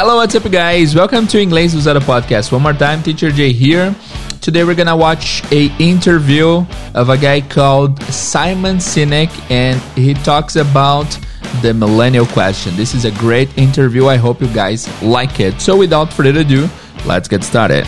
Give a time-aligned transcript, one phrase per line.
[0.00, 0.94] Hello, what's up, guys?
[0.94, 2.52] Welcome to Inglês Usado Podcast.
[2.52, 3.92] One more time, Teacher Jay here.
[4.40, 6.64] Today we're gonna watch a interview
[6.94, 11.18] of a guy called Simon Sinek, and he talks about
[11.62, 12.76] the millennial question.
[12.76, 14.06] This is a great interview.
[14.06, 15.60] I hope you guys like it.
[15.60, 16.68] So, without further ado,
[17.04, 17.84] let's get started.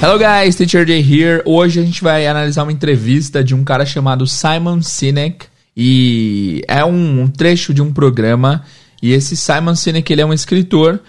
[0.00, 1.42] Hello guys, Teacher Jay here.
[1.44, 6.84] Hoje a gente vai analisar uma entrevista de um cara chamado Simon Sinek e é
[6.84, 8.62] um, um trecho de um programa
[9.02, 11.00] e esse Simon Sinek ele é um escritor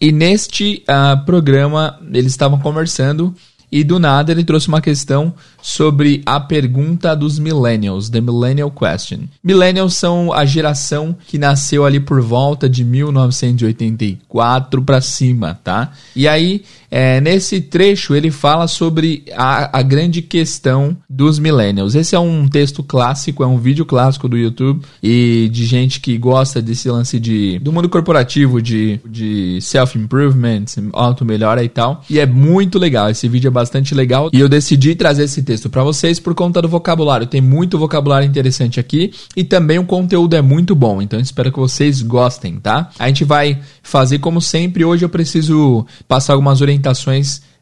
[0.00, 3.34] e neste uh, programa eles estavam conversando
[3.70, 9.24] e do nada ele trouxe uma questão sobre a pergunta dos millennials, the millennial question.
[9.42, 15.90] Millennials são a geração que nasceu ali por volta de 1984 para cima, tá?
[16.14, 16.62] E aí,
[16.98, 21.94] é, nesse trecho ele fala sobre a, a grande questão dos millennials.
[21.94, 26.16] Esse é um texto clássico, é um vídeo clássico do YouTube e de gente que
[26.16, 32.02] gosta desse lance de do mundo corporativo, de, de self-improvement, auto-melhora e tal.
[32.08, 35.68] E é muito legal, esse vídeo é bastante legal e eu decidi trazer esse texto
[35.68, 37.26] para vocês por conta do vocabulário.
[37.26, 41.58] Tem muito vocabulário interessante aqui e também o conteúdo é muito bom, então espero que
[41.58, 42.88] vocês gostem, tá?
[42.98, 44.82] A gente vai fazer como sempre.
[44.82, 46.85] Hoje eu preciso passar algumas orientações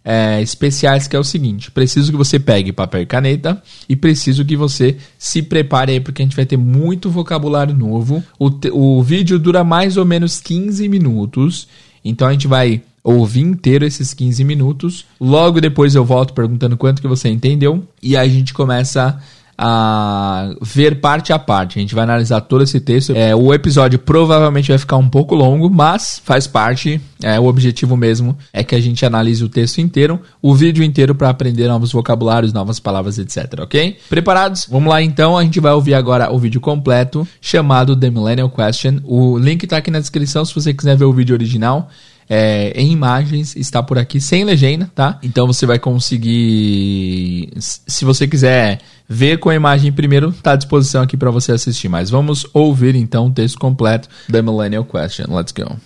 [0.04, 4.44] é, especiais, que é o seguinte: preciso que você pegue papel e caneta e preciso
[4.44, 8.22] que você se prepare aí, porque a gente vai ter muito vocabulário novo.
[8.38, 11.66] O, o vídeo dura mais ou menos 15 minutos,
[12.04, 15.04] então a gente vai ouvir inteiro esses 15 minutos.
[15.18, 19.18] Logo depois eu volto perguntando quanto que você entendeu e aí a gente começa
[19.56, 21.78] a ver parte a parte.
[21.78, 23.12] A gente vai analisar todo esse texto.
[23.14, 27.00] É, o episódio provavelmente vai ficar um pouco longo, mas faz parte.
[27.22, 31.14] É, o objetivo mesmo é que a gente analise o texto inteiro, o vídeo inteiro
[31.14, 33.60] para aprender novos vocabulários, novas palavras, etc.
[33.60, 33.98] Ok?
[34.08, 34.66] Preparados?
[34.70, 35.38] Vamos lá então.
[35.38, 39.00] A gente vai ouvir agora o vídeo completo chamado The Millennial Question.
[39.04, 41.88] O link está aqui na descrição se você quiser ver o vídeo original
[42.28, 45.18] é, em imagens, está por aqui sem legenda, tá?
[45.22, 51.02] Então você vai conseguir, se você quiser ver com a imagem primeiro, está à disposição
[51.02, 51.88] aqui para você assistir.
[51.88, 55.26] Mas vamos ouvir então o texto completo da Millennial Question.
[55.34, 55.76] Let's go.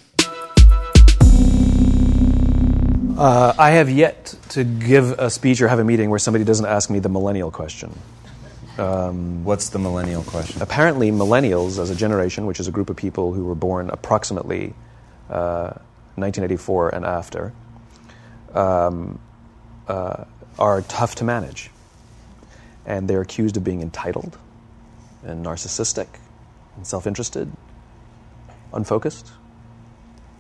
[3.19, 6.67] Uh, I have yet to give a speech or have a meeting where somebody doesn't
[6.67, 7.91] ask me the millennial question.
[8.79, 10.63] Um, What's the millennial question?
[10.63, 14.73] Apparently, millennials as a generation, which is a group of people who were born approximately
[15.29, 15.75] uh,
[16.15, 17.53] 1984 and after,
[18.55, 19.19] um,
[19.89, 20.23] uh,
[20.57, 21.71] are tough to manage.
[22.89, 24.37] And they're accused of being entitled
[25.23, 26.09] and narcissistic
[26.77, 27.53] and self interested,
[28.73, 29.31] unfocused,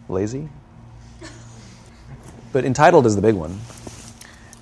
[0.09, 0.49] lazy.
[2.51, 3.61] But entitled is the big one.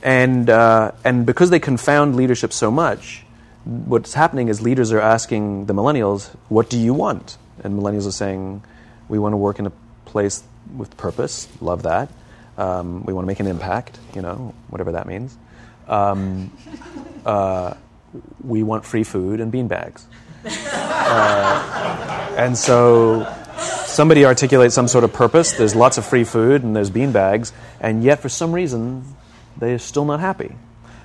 [0.02, 3.24] And, uh, and because they confound leadership so much,
[3.64, 7.38] what's happening is leaders are asking the millennials, What do you want?
[7.62, 8.62] And millennials are saying,
[9.08, 9.72] We want to work in a
[10.04, 10.42] place
[10.76, 11.48] with purpose.
[11.60, 12.08] Love that.
[12.58, 15.36] Um, we want to make an impact, you know, whatever that means.
[15.88, 16.50] Um,
[17.24, 17.74] uh,
[18.42, 20.06] we want free food and bean bags.
[20.44, 23.26] Uh, and so
[23.84, 25.52] somebody articulates some sort of purpose.
[25.52, 29.04] There's lots of free food and there's bean bags, and yet for some reason
[29.56, 30.54] they're still not happy.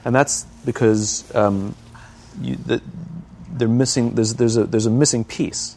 [0.04, 1.76] And that's because um,
[2.42, 2.82] you, the,
[3.52, 4.16] they're missing.
[4.16, 5.76] There's, there's, a, there's a missing piece.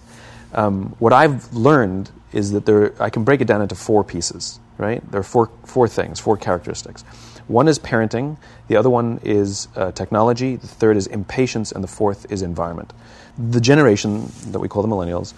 [0.53, 4.59] Um, what I've learned is that there, I can break it down into four pieces,
[4.79, 5.09] right?
[5.11, 7.03] There are four, four things, four characteristics.
[7.47, 11.89] One is parenting, the other one is uh, technology, the third is impatience, and the
[11.89, 12.93] fourth is environment.
[13.37, 15.35] The generation that we call the millennials,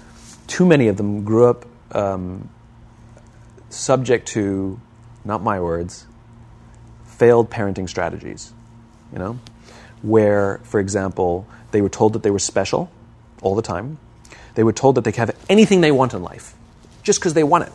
[0.47, 2.49] too many of them grew up um,
[3.71, 4.81] subject to,
[5.25, 6.07] not my words,
[7.05, 8.53] failed parenting strategies,
[9.13, 9.39] you know?
[10.03, 12.91] Where, for example, they were told that they were special
[13.43, 13.99] all the time.
[14.55, 16.55] They were told that they could have anything they want in life
[17.03, 17.73] just because they want it.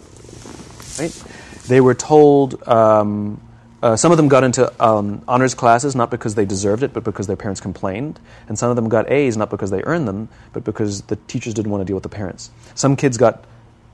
[0.99, 1.40] Right?
[1.67, 3.41] They were told, um,
[3.81, 7.03] uh, some of them got into um, honors classes not because they deserved it, but
[7.03, 8.19] because their parents complained.
[8.47, 11.53] And some of them got A's not because they earned them, but because the teachers
[11.53, 12.51] didn't want to deal with the parents.
[12.75, 13.45] Some kids got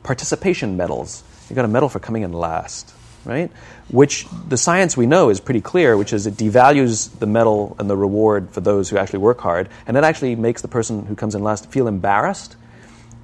[0.03, 1.23] participation medals.
[1.49, 2.93] You got a medal for coming in last,
[3.25, 3.51] right?
[3.89, 7.89] Which the science we know is pretty clear, which is it devalues the medal and
[7.89, 11.15] the reward for those who actually work hard, and it actually makes the person who
[11.15, 12.55] comes in last feel embarrassed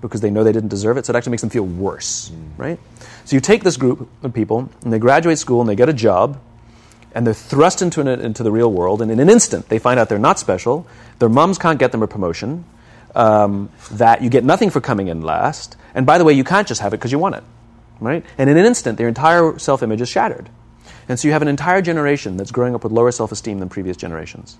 [0.01, 2.49] because they know they didn't deserve it, so it actually makes them feel worse, mm.
[2.57, 2.79] right?
[3.25, 5.93] So you take this group of people, and they graduate school, and they get a
[5.93, 6.39] job,
[7.13, 9.99] and they're thrust into, an, into the real world, and in an instant, they find
[9.99, 10.87] out they're not special,
[11.19, 12.65] their moms can't get them a promotion,
[13.15, 16.67] um, that you get nothing for coming in last, and by the way, you can't
[16.67, 17.43] just have it because you want it,
[17.99, 18.25] right?
[18.37, 20.49] And in an instant, their entire self image is shattered.
[21.07, 23.69] And so you have an entire generation that's growing up with lower self esteem than
[23.69, 24.57] previous generations.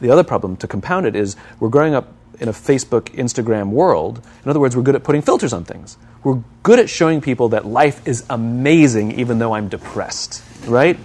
[0.00, 4.20] the other problem to compound it is we're growing up in a Facebook, Instagram world.
[4.44, 5.96] In other words, we're good at putting filters on things.
[6.24, 10.98] We're good at showing people that life is amazing even though I'm depressed, right?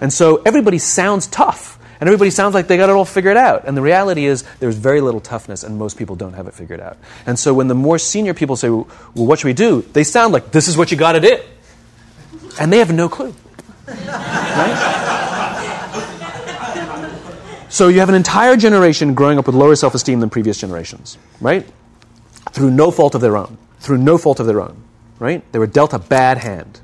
[0.00, 3.66] And so everybody sounds tough and everybody sounds like they got it all figured out.
[3.66, 6.80] And the reality is there's very little toughness and most people don't have it figured
[6.80, 6.98] out.
[7.24, 9.82] And so when the more senior people say, well, what should we do?
[9.92, 11.38] They sound like this is what you got to do.
[12.60, 13.32] And they have no clue.
[13.86, 15.13] Right?
[17.74, 21.18] So you have an entire generation growing up with lower self esteem than previous generations,
[21.40, 21.68] right?
[22.52, 23.58] Through no fault of their own.
[23.80, 24.80] Through no fault of their own,
[25.18, 25.42] right?
[25.50, 26.80] They were dealt a bad hand,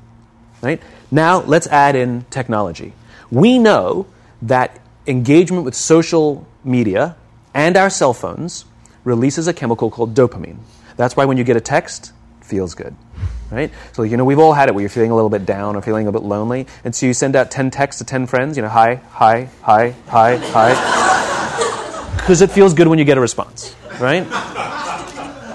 [0.61, 0.83] right?
[1.09, 2.93] Now let's add in technology.
[3.31, 4.09] We know
[4.43, 7.15] that engagement with social media
[7.55, 8.65] and our cell phones
[9.05, 10.59] releases a chemical called dopamine.
[10.97, 12.97] That's why when you get a text, it feels good
[13.51, 13.71] right?
[13.93, 15.83] So, you know, we've all had it where you're feeling a little bit down or
[15.83, 16.67] feeling a bit lonely.
[16.85, 19.95] And so you send out 10 texts to 10 friends, you know, hi, hi, hi,
[20.09, 21.07] hi, hi.
[22.17, 24.25] Because it feels good when you get a response, right?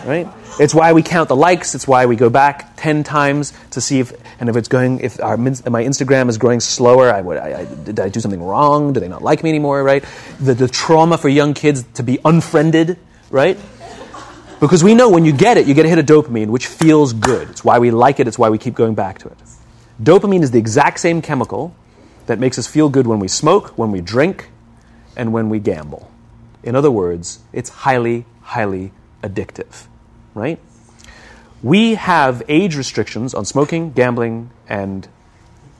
[0.05, 0.27] Right?
[0.59, 1.75] It's why we count the likes.
[1.75, 5.21] It's why we go back 10 times to see if, and if it's going, if
[5.21, 8.93] our, my Instagram is growing slower, I, I, I, did I do something wrong?
[8.93, 10.03] Do they not like me anymore, right?
[10.39, 12.97] The, the trauma for young kids to be unfriended,
[13.29, 13.57] right?
[14.59, 17.13] Because we know when you get it, you get a hit of dopamine, which feels
[17.13, 17.49] good.
[17.49, 19.37] It's why we like it, it's why we keep going back to it.
[20.01, 21.75] Dopamine is the exact same chemical
[22.25, 24.49] that makes us feel good when we smoke, when we drink,
[25.15, 26.11] and when we gamble.
[26.63, 28.91] In other words, it's highly, highly
[29.21, 29.85] addictive,
[30.33, 30.59] right?
[31.61, 35.07] We have age restrictions on smoking, gambling, and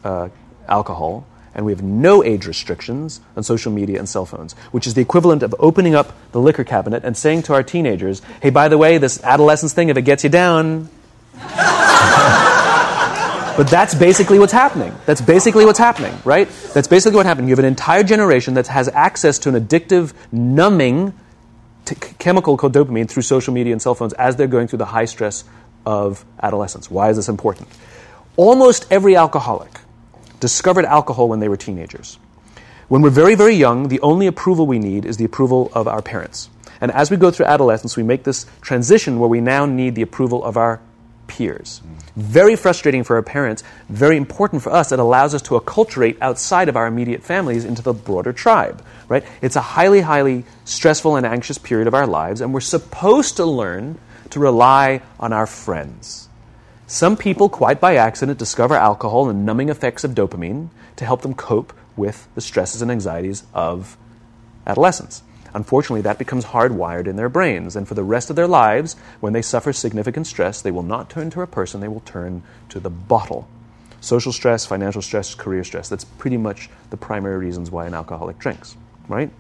[0.04, 0.30] uh,
[0.68, 4.93] alcohol and we have no age restrictions on social media and cell phones, which is
[4.93, 8.67] the equivalent of opening up the liquor cabinet and saying to our teenagers, hey, by
[8.67, 10.89] the way, this adolescence thing, if it gets you down.
[13.57, 14.93] but that's basically what's happening.
[15.05, 16.49] That's basically what's happening, right?
[16.73, 17.47] That's basically what happened.
[17.47, 21.13] You have an entire generation that has access to an addictive, numbing
[21.85, 24.85] t- chemical called dopamine through social media and cell phones as they're going through the
[24.85, 25.45] high stress
[25.85, 26.91] of adolescence.
[26.91, 27.69] Why is this important?
[28.35, 29.79] Almost every alcoholic
[30.39, 32.17] discovered alcohol when they were teenagers.
[32.87, 36.01] When we're very, very young, the only approval we need is the approval of our
[36.01, 36.49] parents.
[36.81, 40.01] And as we go through adolescence, we make this transition where we now need the
[40.01, 40.81] approval of our
[41.27, 41.81] peers.
[42.15, 44.91] Very frustrating for our parents, very important for us.
[44.91, 49.23] It allows us to acculturate outside of our immediate families into the broader tribe, right?
[49.41, 53.45] It's a highly, highly stressful and anxious period of our lives, and we're supposed to
[53.45, 53.97] learn
[54.29, 56.25] to rely on our friends.
[56.87, 61.33] Some people, quite by accident, discover alcohol and numbing effects of dopamine to help them
[61.33, 63.97] cope with the stresses and anxieties of
[64.67, 65.23] adolescence.
[65.55, 69.33] Unfortunately, that becomes hardwired in their brains, and for the rest of their lives, when
[69.33, 72.79] they suffer significant stress, they will not turn to a person, they will turn to
[72.79, 73.47] the bottle.
[74.01, 75.89] Social stress, financial stress, career stress.
[75.89, 78.75] That's pretty much the primary reasons why an alcoholic drinks,
[79.07, 79.31] right?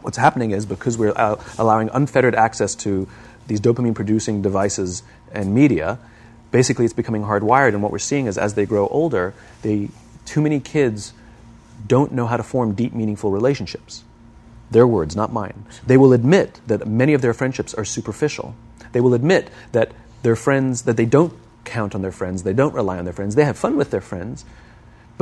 [0.00, 1.12] What's happening is because we're
[1.58, 3.06] allowing unfettered access to
[3.46, 5.98] these dopamine producing devices and media,
[6.52, 7.70] basically it's becoming hardwired.
[7.70, 9.88] And what we're seeing is as they grow older, they,
[10.24, 11.12] too many kids
[11.86, 14.04] don't know how to form deep, meaningful relationships.
[14.70, 15.66] Their words, not mine.
[15.86, 18.54] They will admit that many of their friendships are superficial.
[18.92, 21.32] They will admit that their friends, that they don't
[21.64, 24.00] count on their friends, they don't rely on their friends, they have fun with their
[24.00, 24.44] friends,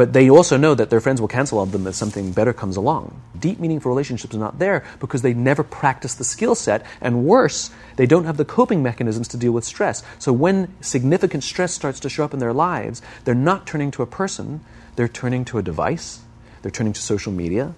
[0.00, 2.78] but they also know that their friends will cancel on them if something better comes
[2.78, 3.20] along.
[3.38, 7.70] Deep, meaningful relationships are not there because they never practice the skill set, and worse,
[7.96, 10.02] they don't have the coping mechanisms to deal with stress.
[10.18, 14.02] So when significant stress starts to show up in their lives, they're not turning to
[14.02, 14.60] a person,
[14.96, 16.20] they're turning to a device,
[16.62, 17.74] they're turning to social media,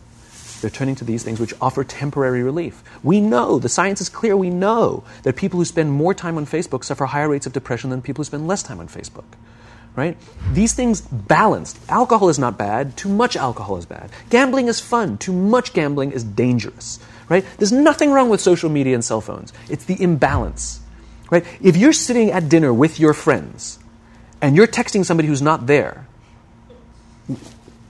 [0.61, 2.85] they're turning to these things which offer temporary relief.
[3.03, 6.47] We know, the science is clear, we know that people who spend more time on
[6.47, 9.25] Facebook suffer higher rates of depression than people who spend less time on Facebook
[9.95, 10.17] right?
[10.53, 11.79] These things balanced.
[11.89, 14.11] Alcohol is not bad, too much alcohol is bad.
[14.31, 17.45] Gambling is fun, too much gambling is dangerous, right?
[17.59, 19.53] There's nothing wrong with social media and cell phones.
[19.69, 20.81] It's the imbalance,
[21.31, 21.45] right?
[21.61, 23.79] If you're sitting at dinner with your friends
[24.41, 26.07] and you're texting somebody who's not there,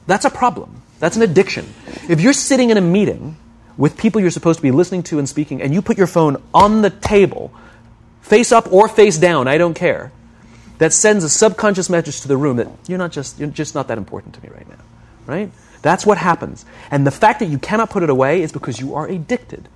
[0.06, 0.82] that's a problem.
[0.99, 1.73] That's an addiction.
[2.09, 3.37] If you're sitting in a meeting
[3.76, 6.42] with people you're supposed to be listening to and speaking and you put your phone
[6.52, 7.52] on the table,
[8.23, 10.12] face up or face down, I don't care
[10.83, 13.87] that sends a subconscious message to the room that you're not just you're just not
[13.87, 14.85] that important to me right now.
[15.27, 15.53] Right?
[15.81, 16.65] That's what happens.
[16.91, 19.69] And the fact that you cannot put it away is because you are addicted.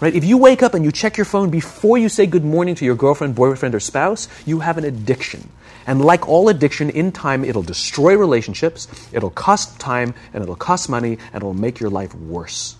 [0.00, 0.14] Right?
[0.14, 2.84] If you wake up and you check your phone before you say good morning to
[2.84, 5.48] your girlfriend, boyfriend, or spouse, you have an addiction.
[5.84, 10.88] And like all addiction, in time, it'll destroy relationships, it'll cost time, and it'll cost
[10.88, 12.76] money, and it'll make your life worse.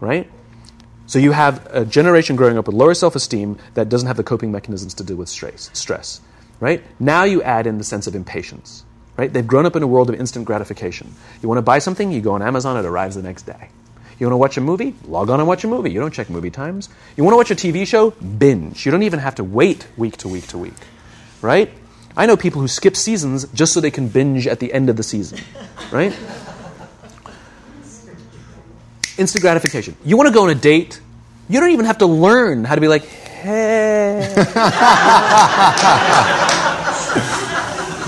[0.00, 0.30] Right?
[1.06, 4.24] So you have a generation growing up with lower self esteem that doesn't have the
[4.24, 6.20] coping mechanisms to deal with stress.
[6.62, 6.80] Right?
[7.00, 8.84] Now you add in the sense of impatience,
[9.16, 9.30] right?
[9.32, 11.12] They've grown up in a world of instant gratification.
[11.42, 13.68] You want to buy something, you go on Amazon, it arrives the next day.
[14.20, 14.94] You want to watch a movie?
[15.08, 15.90] Log on and watch a movie.
[15.90, 16.88] You don't check movie times.
[17.16, 18.12] You want to watch a TV show?
[18.12, 18.86] Binge.
[18.86, 20.78] You don't even have to wait week to week to week,
[21.40, 21.68] right?
[22.16, 24.96] I know people who skip seasons just so they can binge at the end of
[24.96, 25.40] the season,
[25.90, 26.16] right?
[29.18, 29.96] Instant gratification.
[30.04, 31.00] You want to go on a date?
[31.48, 33.02] You don't even have to learn how to be like,
[33.42, 34.32] hey.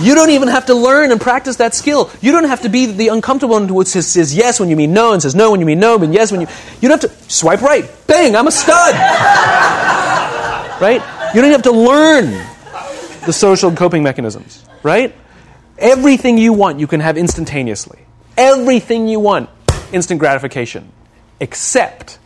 [0.01, 2.11] You don't even have to learn and practice that skill.
[2.21, 4.93] You don't have to be the uncomfortable one who says, says yes when you mean
[4.93, 6.49] no and says no when you mean no and yes when you.
[6.81, 7.89] You don't have to swipe right.
[8.07, 8.95] Bang, I'm a stud.
[10.81, 11.01] right?
[11.35, 12.31] You don't have to learn
[13.25, 14.65] the social coping mechanisms.
[14.83, 15.15] Right?
[15.79, 18.01] Everything you want, you can have instantaneously.
[18.37, 19.49] Everything you want,
[19.93, 20.91] instant gratification.
[21.39, 22.19] Except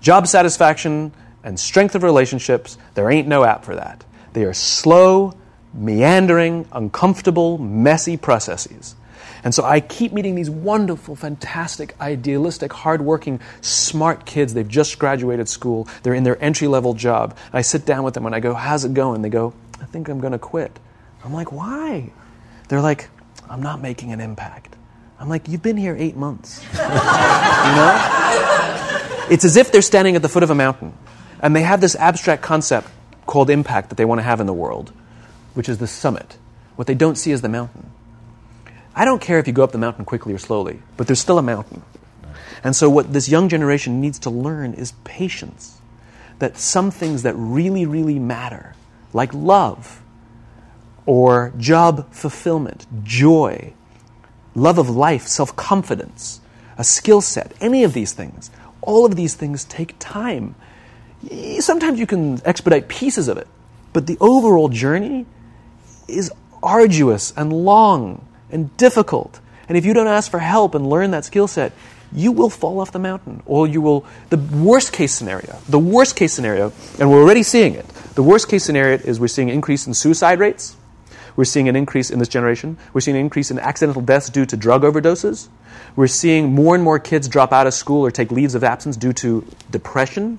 [0.00, 1.12] job satisfaction
[1.46, 4.04] and strength of relationships, there ain't no app for that.
[4.32, 5.32] They are slow,
[5.72, 8.96] meandering, uncomfortable, messy processes.
[9.44, 14.54] And so I keep meeting these wonderful, fantastic, idealistic, hardworking, smart kids.
[14.54, 15.86] They've just graduated school.
[16.02, 17.36] They're in their entry level job.
[17.46, 19.22] And I sit down with them and I go, How's it going?
[19.22, 20.76] They go, I think I'm going to quit.
[21.24, 22.10] I'm like, Why?
[22.68, 23.08] They're like,
[23.48, 24.74] I'm not making an impact.
[25.20, 26.60] I'm like, You've been here eight months.
[26.72, 28.12] you know?
[29.30, 30.92] It's as if they're standing at the foot of a mountain
[31.40, 32.88] and they have this abstract concept
[33.26, 34.92] called impact that they want to have in the world
[35.56, 36.36] which is the summit.
[36.76, 37.90] What they don't see is the mountain.
[38.94, 41.38] I don't care if you go up the mountain quickly or slowly, but there's still
[41.38, 41.82] a mountain.
[42.62, 45.80] And so, what this young generation needs to learn is patience.
[46.38, 48.74] That some things that really, really matter,
[49.14, 50.02] like love,
[51.06, 53.72] or job fulfillment, joy,
[54.54, 56.42] love of life, self confidence,
[56.76, 58.50] a skill set, any of these things,
[58.82, 60.54] all of these things take time.
[61.60, 63.48] Sometimes you can expedite pieces of it,
[63.92, 65.26] but the overall journey
[66.08, 66.30] is
[66.62, 69.40] arduous and long and difficult.
[69.68, 71.72] And if you don't ask for help and learn that skill set,
[72.12, 73.42] you will fall off the mountain.
[73.46, 77.74] Or you will, the worst case scenario, the worst case scenario, and we're already seeing
[77.74, 80.76] it, the worst case scenario is we're seeing an increase in suicide rates.
[81.36, 82.78] We're seeing an increase in this generation.
[82.94, 85.48] We're seeing an increase in accidental deaths due to drug overdoses.
[85.94, 88.96] We're seeing more and more kids drop out of school or take leaves of absence
[88.96, 90.38] due to depression.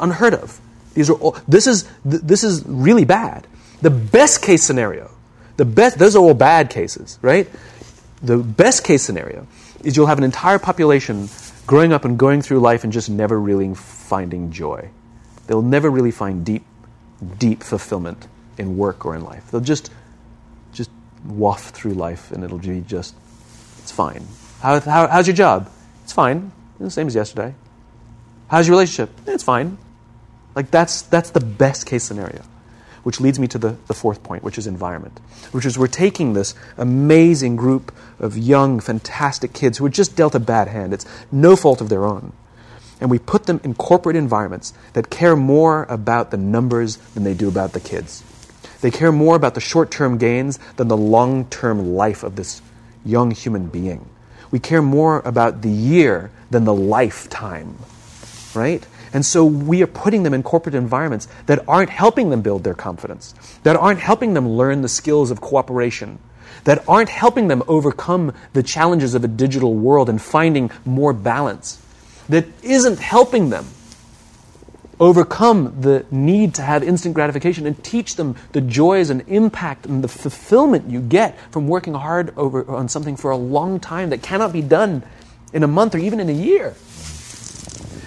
[0.00, 0.60] Unheard of.
[0.94, 3.46] These are all, this is this is really bad.
[3.80, 5.10] The best case scenario,
[5.56, 7.48] the best, those are all bad cases, right?
[8.22, 9.46] The best case scenario
[9.82, 11.28] is you'll have an entire population
[11.66, 14.90] growing up and going through life and just never really finding joy.
[15.46, 16.64] They'll never really find deep,
[17.38, 18.26] deep fulfillment
[18.58, 19.50] in work or in life.
[19.50, 19.90] They'll just,
[20.72, 20.90] just
[21.24, 23.14] waft through life and it'll be just,
[23.78, 24.26] it's fine.
[24.60, 25.70] How, how, how's your job?
[26.04, 26.52] It's fine.
[26.72, 27.54] It's the same as yesterday.
[28.50, 29.10] How's your relationship?
[29.26, 29.78] Eh, it's fine.
[30.54, 32.42] Like that's, that's the best case scenario
[33.02, 35.18] which leads me to the, the fourth point, which is environment,
[35.52, 40.34] which is we're taking this amazing group of young, fantastic kids who were just dealt
[40.34, 40.92] a bad hand.
[40.92, 42.32] It's no fault of their own.
[43.00, 47.32] And we put them in corporate environments that care more about the numbers than they
[47.32, 48.22] do about the kids.
[48.82, 52.60] They care more about the short term gains than the long term life of this
[53.04, 54.06] young human being.
[54.50, 57.76] We care more about the year than the lifetime,
[58.54, 58.86] right?
[59.12, 62.74] And so we are putting them in corporate environments that aren't helping them build their
[62.74, 66.18] confidence, that aren't helping them learn the skills of cooperation,
[66.64, 71.82] that aren't helping them overcome the challenges of a digital world and finding more balance,
[72.28, 73.66] that isn't helping them
[75.00, 80.04] overcome the need to have instant gratification and teach them the joys and impact and
[80.04, 84.22] the fulfillment you get from working hard over on something for a long time that
[84.22, 85.02] cannot be done
[85.54, 86.74] in a month or even in a year.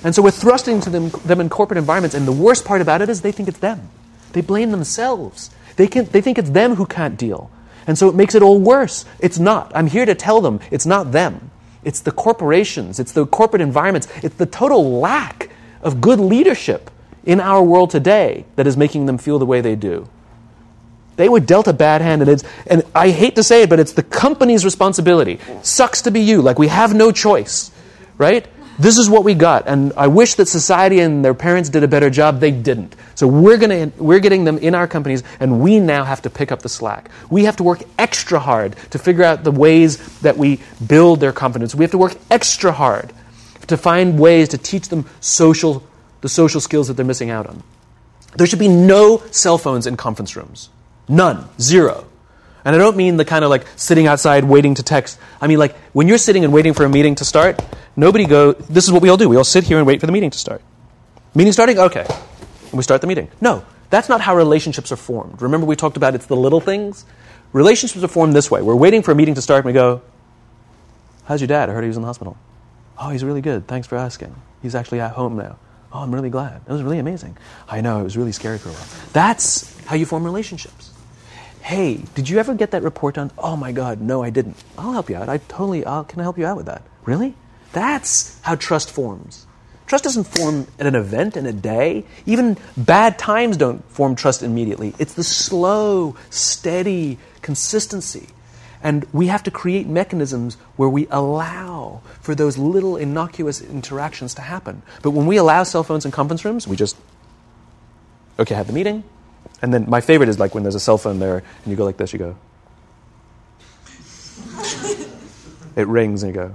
[0.04, 3.02] And so we're thrusting to them, them in corporate environments, and the worst part about
[3.02, 3.90] it is they think it's them.
[4.34, 5.50] They blame themselves.
[5.76, 7.50] They, can, they think it's them who can't deal.
[7.88, 9.06] And so it makes it all worse.
[9.20, 9.72] It's not.
[9.76, 11.52] I'm here to tell them it's not them.
[11.84, 15.50] It's the corporations, it's the corporate environments, it's the total lack
[15.82, 16.90] of good leadership
[17.26, 20.08] in our world today that is making them feel the way they do.
[21.16, 23.80] They were dealt a bad hand, and, it's, and I hate to say it, but
[23.80, 25.40] it's the company's responsibility.
[25.62, 27.70] Sucks to be you, like we have no choice,
[28.18, 28.48] right?
[28.80, 29.68] This is what we got.
[29.68, 32.39] And I wish that society and their parents did a better job.
[32.39, 32.96] They didn't.
[33.15, 36.51] So we're, gonna, we're getting them in our companies, and we now have to pick
[36.51, 37.10] up the slack.
[37.30, 41.34] We have to work extra hard to figure out the ways that we build their
[41.34, 41.75] confidence.
[41.75, 43.13] We have to work extra hard
[43.68, 45.84] to find ways to teach them social,
[46.22, 47.63] the social skills that they're missing out on.
[48.36, 50.70] There should be no cell phones in conference rooms.
[51.08, 51.48] None.
[51.60, 52.08] Zero.
[52.65, 55.20] And I don't mean the kind of like sitting outside waiting to text.
[55.41, 57.62] I mean like when you're sitting and waiting for a meeting to start,
[57.96, 59.27] nobody go, this is what we all do.
[59.27, 60.62] We all sit here and wait for the meeting to start.
[61.36, 61.79] Meeting starting?
[61.79, 62.05] Okay.
[62.08, 63.29] And we start the meeting.
[63.41, 65.41] No, that's not how relationships are formed.
[65.41, 67.05] Remember we talked about it's the little things?
[67.51, 68.62] Relationships are formed this way.
[68.62, 70.01] We're waiting for a meeting to start and we go,
[71.25, 71.70] how's your dad?
[71.70, 72.38] I heard he was in the hospital.
[72.98, 73.67] Oh, he's really good.
[73.67, 74.36] Thanks for asking.
[74.62, 75.58] He's actually at home now.
[75.91, 76.62] Oh, I'm really glad.
[76.67, 77.38] It was really amazing.
[77.67, 78.88] I know, it was really scary for a while.
[79.12, 80.93] That's how you form relationships.
[81.63, 83.32] Hey, did you ever get that report done?
[83.38, 84.58] Oh my God, no, I didn't.
[84.77, 85.29] I'll help you out.
[85.29, 86.84] I totally, I'll, can I help you out with that?
[87.05, 87.36] Really?
[87.72, 89.48] That's how trust forms.
[89.88, 92.03] Trust doesn't form at an event in a day.
[92.25, 94.93] Even bad times don't form trust immediately.
[95.00, 98.27] It's the slow, steady consistency.
[98.82, 104.41] And we have to create mechanisms where we allow for those little innocuous interactions to
[104.41, 104.82] happen.
[105.01, 106.98] But when we allow cell phones in conference rooms, we just,
[108.38, 109.05] okay, have the meeting.
[109.64, 111.86] And then my favorite is like when there's a cell phone there and you go
[111.86, 112.36] like this, you go.
[115.78, 116.52] it rings and you go.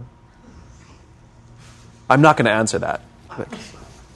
[2.11, 3.01] I'm not going to answer that.
[3.39, 3.51] Like,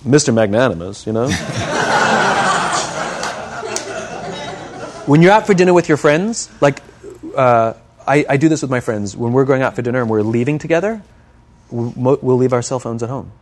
[0.04, 0.34] Mr.
[0.34, 1.28] Magnanimous, you know?
[5.06, 6.82] when you're out for dinner with your friends, like,
[7.34, 7.72] uh,
[8.06, 9.16] I, I, do this with my friends.
[9.16, 11.02] When we're going out for dinner and we're leaving together,
[11.70, 13.32] we'll, we'll leave our cell phones at home.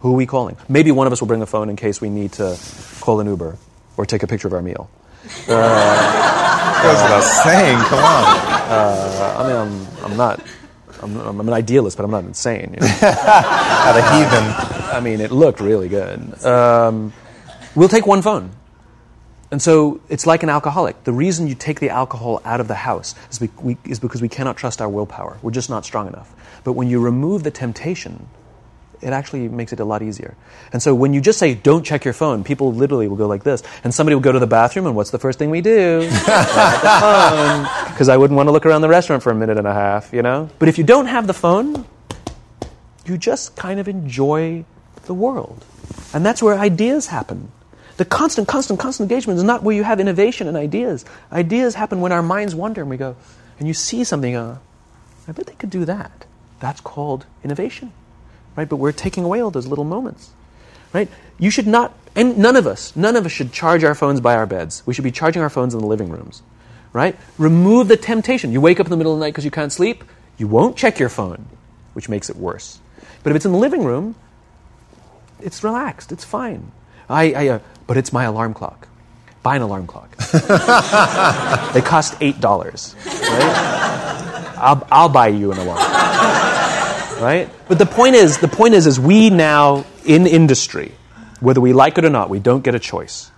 [0.00, 0.56] Who are we calling?
[0.68, 2.58] Maybe one of us will bring a phone in case we need to
[3.00, 3.58] call an Uber
[3.96, 4.90] or take a picture of our meal.
[5.48, 7.78] Uh, Goes without saying.
[7.78, 8.24] Come on.
[8.70, 10.40] Uh, I mean, I'm, I'm not.
[11.02, 12.74] I'm, I'm, an idealist, but I'm not insane.
[12.74, 12.86] You know?
[13.02, 14.94] At a heathen.
[14.94, 16.44] I mean, it looked really good.
[16.44, 17.12] Um,
[17.74, 18.50] we'll take one phone.
[19.50, 21.04] And so it's like an alcoholic.
[21.04, 24.28] The reason you take the alcohol out of the house is, we, is because we
[24.28, 25.38] cannot trust our willpower.
[25.42, 26.34] We're just not strong enough.
[26.64, 28.28] But when you remove the temptation,
[29.00, 30.36] it actually makes it a lot easier.
[30.72, 33.42] And so when you just say, don't check your phone, people literally will go like
[33.44, 33.62] this.
[33.82, 36.08] And somebody will go to the bathroom, and what's the first thing we do?
[37.94, 40.12] Because I wouldn't want to look around the restaurant for a minute and a half,
[40.12, 40.50] you know?
[40.58, 41.86] But if you don't have the phone,
[43.06, 44.64] you just kind of enjoy
[45.04, 45.64] the world.
[46.12, 47.52] And that's where ideas happen.
[47.96, 51.04] The constant, constant, constant engagement is not where you have innovation and ideas.
[51.30, 53.14] Ideas happen when our minds wander and we go,
[53.60, 54.58] and you see something, uh,
[55.28, 56.26] I bet they could do that.
[56.58, 57.92] That's called innovation
[58.56, 58.68] right?
[58.68, 60.30] But we're taking away all those little moments,
[60.92, 61.08] right?
[61.38, 64.34] You should not, and none of us, none of us should charge our phones by
[64.34, 64.82] our beds.
[64.86, 66.42] We should be charging our phones in the living rooms,
[66.92, 67.16] right?
[67.38, 68.52] Remove the temptation.
[68.52, 70.04] You wake up in the middle of the night because you can't sleep,
[70.38, 71.46] you won't check your phone,
[71.92, 72.80] which makes it worse.
[73.22, 74.14] But if it's in the living room,
[75.40, 76.72] it's relaxed, it's fine.
[77.08, 78.88] I, I uh, but it's my alarm clock.
[79.42, 80.16] Buy an alarm clock.
[80.16, 82.94] they cost $8,
[83.28, 84.54] right?
[84.56, 86.53] I'll, I'll buy you an alarm
[87.24, 87.48] right?
[87.68, 90.92] But the point is, the point is, is we now in industry,
[91.40, 93.30] whether we like it or not, we don't get a choice.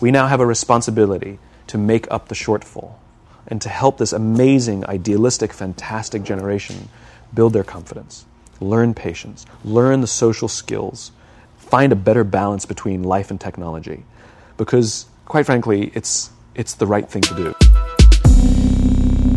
[0.00, 2.94] We now have a responsibility to make up the shortfall
[3.46, 6.88] and to help this amazing, idealistic, fantastic generation
[7.32, 8.26] build their confidence,
[8.60, 11.12] learn patience, learn the social skills,
[11.56, 14.04] find a better balance between life and technology.
[14.56, 17.67] Because, quite frankly, it's, it's the right thing to do.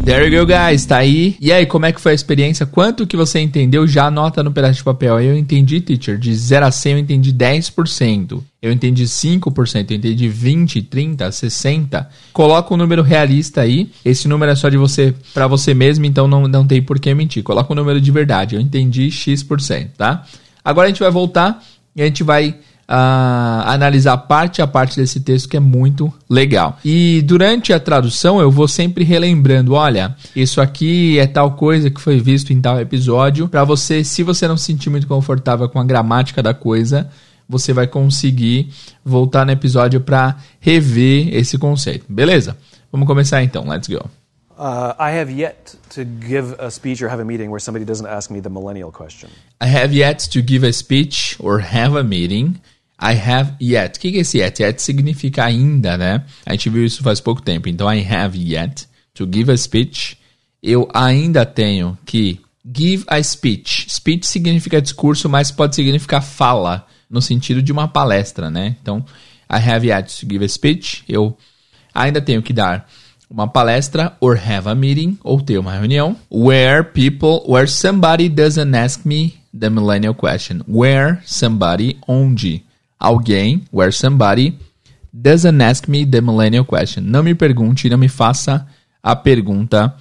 [0.04, 0.84] There you go, guys.
[0.84, 1.38] Tá aí.
[1.40, 2.66] E aí, como é que foi a experiência?
[2.66, 3.86] Quanto que você entendeu?
[3.88, 5.22] Já anota no pedaço de papel.
[5.22, 6.18] Eu entendi, teacher.
[6.18, 8.44] De 0 a 100 eu entendi 10%.
[8.60, 9.92] Eu entendi 5%.
[9.92, 12.10] Eu entendi 20, 30, 60.
[12.34, 13.92] Coloca um número realista aí.
[14.04, 17.14] Esse número é só de você para você mesmo, então não, não tem por que
[17.14, 17.44] mentir.
[17.44, 18.56] Coloca um número de verdade.
[18.56, 20.26] Eu entendi X%, tá?
[20.66, 21.64] Agora a gente vai voltar
[21.96, 22.56] e a gente vai
[22.92, 26.78] uh, analisar parte a parte desse texto que é muito legal.
[26.84, 32.02] E durante a tradução eu vou sempre relembrando, olha, isso aqui é tal coisa que
[32.02, 35.80] foi visto em tal episódio, para você, se você não se sentir muito confortável com
[35.80, 37.10] a gramática da coisa,
[37.48, 38.70] você vai conseguir
[39.04, 42.06] voltar no episódio para rever esse conceito.
[42.10, 42.58] Beleza?
[42.92, 43.68] Vamos começar então.
[43.68, 44.10] Let's go.
[44.58, 48.06] Uh, I have yet to give a speech or have a meeting where somebody doesn't
[48.06, 49.30] ask me the millennial question.
[49.60, 52.60] I have yet to give a speech or have a meeting
[53.02, 53.98] I have yet.
[53.98, 54.62] O que é esse yet?
[54.62, 56.24] Yet significa ainda, né?
[56.46, 57.68] A gente viu isso faz pouco tempo.
[57.68, 60.18] Então, I have yet to give a speech.
[60.62, 63.88] Eu ainda tenho que give a speech.
[63.90, 68.76] Speech significa discurso, mas pode significar fala, no sentido de uma palestra, né?
[68.82, 69.04] Então,
[69.50, 71.04] I have yet to give a speech.
[71.10, 71.36] Eu
[71.94, 72.88] ainda tenho que dar
[73.30, 78.76] uma palestra or have a meeting ou ter uma reunião where people where somebody doesn't
[78.76, 82.64] ask me the millennial question where somebody onde
[83.02, 84.58] alguém, where somebody,
[85.12, 87.02] doesn't ask me the millennial question.
[87.04, 88.66] Não me pergunte, não me faça
[89.02, 89.94] a pergunta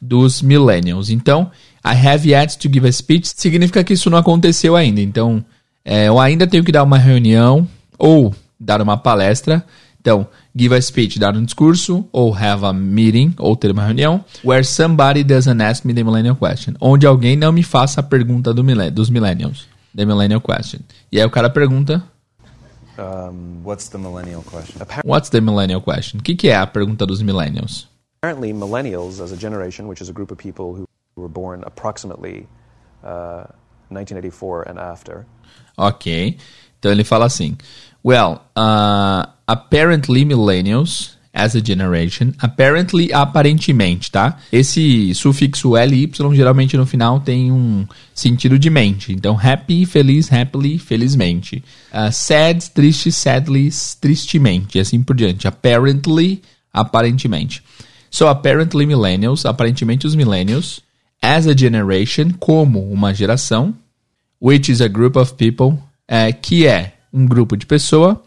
[0.00, 1.10] dos millennials.
[1.10, 1.50] Então,
[1.84, 5.00] I have yet to give a speech significa que isso não aconteceu ainda.
[5.00, 5.44] Então,
[5.84, 9.64] é, eu ainda tenho que dar uma reunião ou dar uma palestra.
[10.00, 14.22] Então, give a speech, dar um discurso, ou have a meeting, ou ter uma reunião,
[14.44, 16.74] where somebody doesn't ask me the millennial question.
[16.78, 18.62] Onde alguém não me faça a pergunta do
[18.92, 19.66] dos millennials.
[19.96, 20.80] The millennial question.
[21.10, 22.02] E aí o cara pergunta,
[22.98, 24.80] um, what's the millennial question?
[25.04, 26.20] What's the millennial question?
[26.20, 27.86] O que, que é a pergunta dos millennials?
[28.22, 32.46] Apparently, millennials, as a generation, which is a group of people who were born approximately
[33.02, 33.44] uh,
[33.90, 35.26] 1984 and after.
[35.76, 36.38] Ok.
[36.78, 37.56] Então ele fala assim:
[38.02, 44.38] Well, uh, apparently millennials as a generation, apparently aparentemente, tá?
[44.52, 49.12] Esse sufixo ly geralmente no final tem um sentido de mente.
[49.12, 51.64] Então happy, feliz, happily, felizmente.
[51.92, 53.68] Uh, sad, triste, sadly,
[54.00, 55.48] tristemente, e assim por diante.
[55.48, 56.40] Apparently,
[56.72, 57.62] aparentemente.
[58.08, 60.80] So apparently millennials, aparentemente os millennials,
[61.20, 63.74] as a generation, como uma geração,
[64.40, 68.22] which is a group of people, é, que é um grupo de pessoa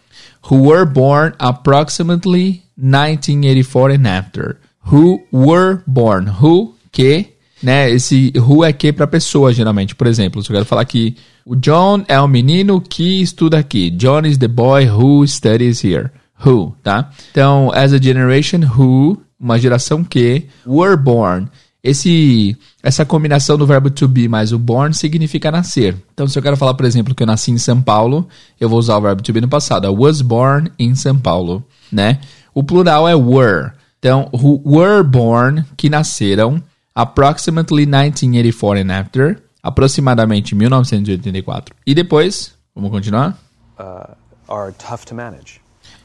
[0.50, 4.58] who were born approximately 1984 and after.
[4.92, 6.28] Who were born.
[6.42, 7.90] Who, que, né?
[7.90, 9.96] Esse who é que para pessoa, geralmente.
[9.96, 13.90] Por exemplo, se eu quero falar que o John é o menino que estuda aqui.
[13.92, 16.10] John is the boy who studies here.
[16.46, 17.10] Who, tá?
[17.32, 21.48] Então, as a generation who, uma geração que, were born
[21.84, 25.96] esse, essa combinação do verbo to be mais o born significa nascer.
[26.14, 28.28] Então, se eu quero falar, por exemplo, que eu nasci em São Paulo,
[28.60, 29.88] eu vou usar o verbo to be no passado.
[29.88, 32.20] I was born in São Paulo, né?
[32.54, 33.72] O plural é were.
[34.00, 36.62] Então, who were born, que nasceram,
[36.94, 41.76] approximately 1984 and after, aproximadamente 1984.
[41.86, 43.38] E depois, vamos continuar?
[43.80, 44.16] Uh,
[44.48, 45.62] are tough to manage.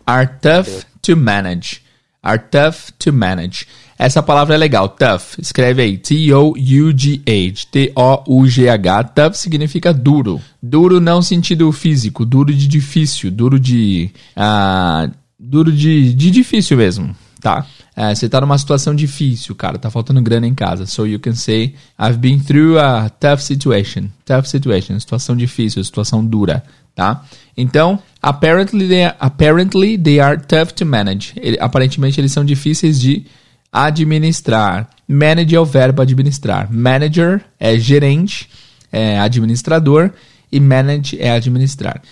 [0.07, 1.83] Are tough to manage.
[2.25, 3.67] Are tough to manage.
[3.99, 5.39] Essa palavra é legal, tough.
[5.41, 7.67] Escreve aí, T-O-U-G-H.
[7.67, 9.05] T-O-U-G-H.
[9.05, 10.41] Tough significa duro.
[10.63, 14.11] Duro não sentido físico, duro de difícil, duro de.
[14.37, 17.67] Uh, duro de, de difícil mesmo, tá?
[17.97, 20.87] Uh, você tá numa situação difícil, cara, tá faltando grana em casa.
[20.87, 24.09] So you can say, I've been through a tough situation.
[24.25, 26.63] Tough situation, situação difícil, situação dura,
[26.95, 27.25] tá?
[27.57, 31.33] Então, apparently they are, apparently they are tough to manage.
[31.37, 33.25] Ele, aparentemente eles são difíceis de
[33.71, 34.89] administrar.
[35.09, 36.73] Manage é o verbo administrar.
[36.73, 38.49] Manager é gerente,
[38.91, 40.11] é administrador
[40.51, 42.03] e manage é administrar.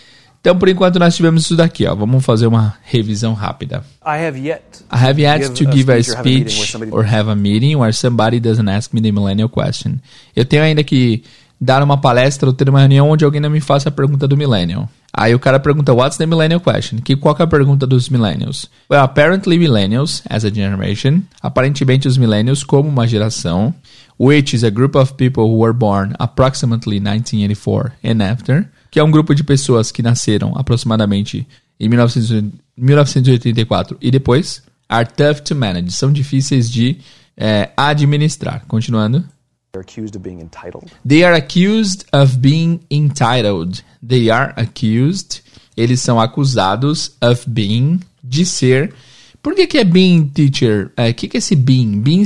[0.41, 1.87] Então, por enquanto, nós tivemos isso daqui.
[1.87, 1.95] Ó.
[1.95, 3.85] Vamos fazer uma revisão rápida.
[4.03, 7.93] I have yet, I have yet to give a speech or have a meeting where
[7.93, 9.97] somebody doesn't ask me the millennial question.
[10.35, 11.23] Eu tenho ainda que
[11.61, 14.37] dar uma palestra ou ter uma reunião onde alguém não me faça a pergunta do
[14.37, 14.89] millennial.
[15.13, 17.01] Aí o cara pergunta, what's the millennial question?
[17.01, 18.71] Que qual é a pergunta dos millennials?
[18.91, 23.75] Well, apparently millennials, as a generation, aparentemente os millennials como uma geração,
[24.19, 29.05] which is a group of people who were born approximately 1984 and after, que é
[29.05, 31.47] um grupo de pessoas que nasceram aproximadamente
[31.79, 36.97] em 1984 e depois, are tough to manage, são difíceis de
[37.37, 38.65] é, administrar.
[38.67, 39.23] Continuando.
[39.73, 40.91] They're accused of being entitled.
[41.05, 43.85] They are accused of being entitled.
[44.03, 45.43] They are accused.
[45.77, 48.93] Eles são acusados of being, de ser.
[49.41, 50.93] Por que, que é being, teacher?
[50.99, 52.01] O é, que, que é esse being?
[52.01, 52.25] Being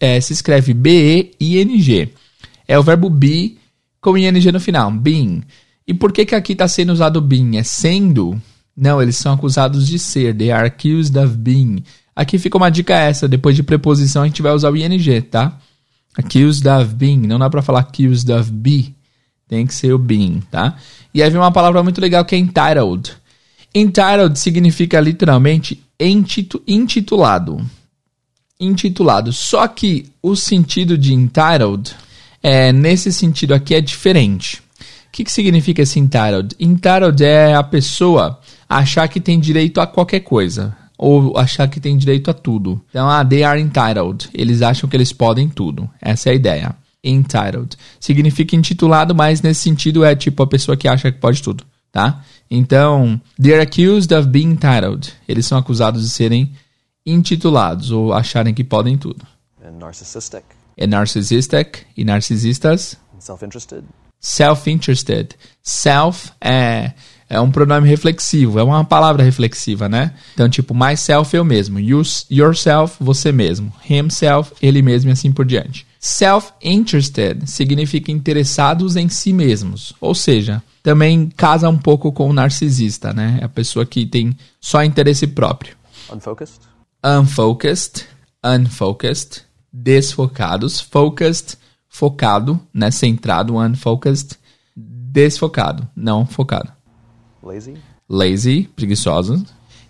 [0.00, 2.08] é, se escreve B-E-I-N-G.
[2.66, 3.58] É o verbo be
[4.00, 4.90] com ing no final.
[4.90, 5.42] Being.
[5.86, 7.58] E por que, que aqui está sendo usado being?
[7.58, 8.40] É sendo?
[8.74, 10.34] Não, eles são acusados de ser.
[10.34, 11.84] They are accused of being.
[12.14, 13.28] Aqui fica uma dica essa.
[13.28, 15.60] Depois de preposição a gente vai usar o ing, tá?
[16.16, 17.26] Accused of being.
[17.26, 18.94] Não dá para falar accused of be.
[19.48, 20.76] Tem que ser o being, tá?
[21.14, 23.12] E aí vem uma palavra muito legal que é entitled.
[23.74, 27.64] Entitled significa literalmente entitu intitulado.
[28.58, 29.32] Intitulado.
[29.32, 31.94] Só que o sentido de entitled,
[32.42, 34.62] é, nesse sentido aqui, é diferente.
[35.08, 36.56] O que, que significa esse entitled?
[36.58, 41.96] Entitled é a pessoa achar que tem direito a qualquer coisa ou achar que tem
[41.96, 42.80] direito a tudo.
[42.90, 44.28] Então, ah, they are entitled.
[44.32, 45.88] Eles acham que eles podem tudo.
[46.00, 46.76] Essa é a ideia.
[47.04, 47.76] Entitled.
[48.00, 52.24] Significa intitulado, mas nesse sentido é tipo a pessoa que acha que pode tudo, tá?
[52.50, 55.12] Então, they're accused of being entitled.
[55.28, 56.52] Eles são acusados de serem
[57.04, 59.24] intitulados ou acharem que podem tudo.
[59.64, 60.44] And narcissistic.
[60.76, 62.96] É narcissistic e narcisistas.
[63.18, 63.84] Self-interested.
[64.20, 65.36] Self-interested.
[65.62, 66.92] Self é
[67.28, 70.12] é um pronome reflexivo, é uma palavra reflexiva, né?
[70.34, 71.78] Então, tipo, myself, eu mesmo.
[71.80, 73.72] yourself, você mesmo.
[73.88, 75.86] Himself, ele mesmo e assim por diante.
[75.98, 79.92] Self-interested significa interessados em si mesmos.
[80.00, 83.38] Ou seja, também casa um pouco com o narcisista, né?
[83.40, 85.76] É a pessoa que tem só interesse próprio.
[86.12, 86.60] Unfocused.
[87.04, 88.06] Unfocused.
[88.44, 89.42] Unfocused.
[89.72, 90.80] Desfocados.
[90.80, 91.58] Focused,
[91.88, 92.92] focado, né?
[92.92, 93.56] Centrado.
[93.56, 94.38] Unfocused.
[94.76, 96.70] Desfocado, não focado.
[97.46, 97.74] Lazy.
[98.08, 99.44] Lazy, preguiçosos.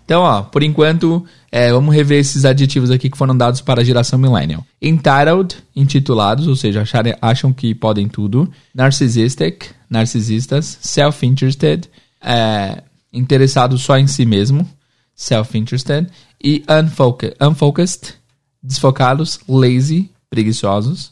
[0.05, 3.83] Então, ó, por enquanto, é, vamos rever esses adjetivos aqui que foram dados para a
[3.83, 4.65] geração millennial.
[4.81, 8.49] Entitled, intitulados, ou seja, acharem, acham que podem tudo.
[8.73, 10.77] Narcissistic, narcisistas.
[10.81, 11.89] Self-interested,
[12.21, 14.65] é, interessado só em si mesmo.
[15.13, 16.09] Self-interested.
[16.41, 18.13] E unfocused, unfocused,
[18.63, 19.39] desfocados.
[19.47, 21.11] Lazy, preguiçosos.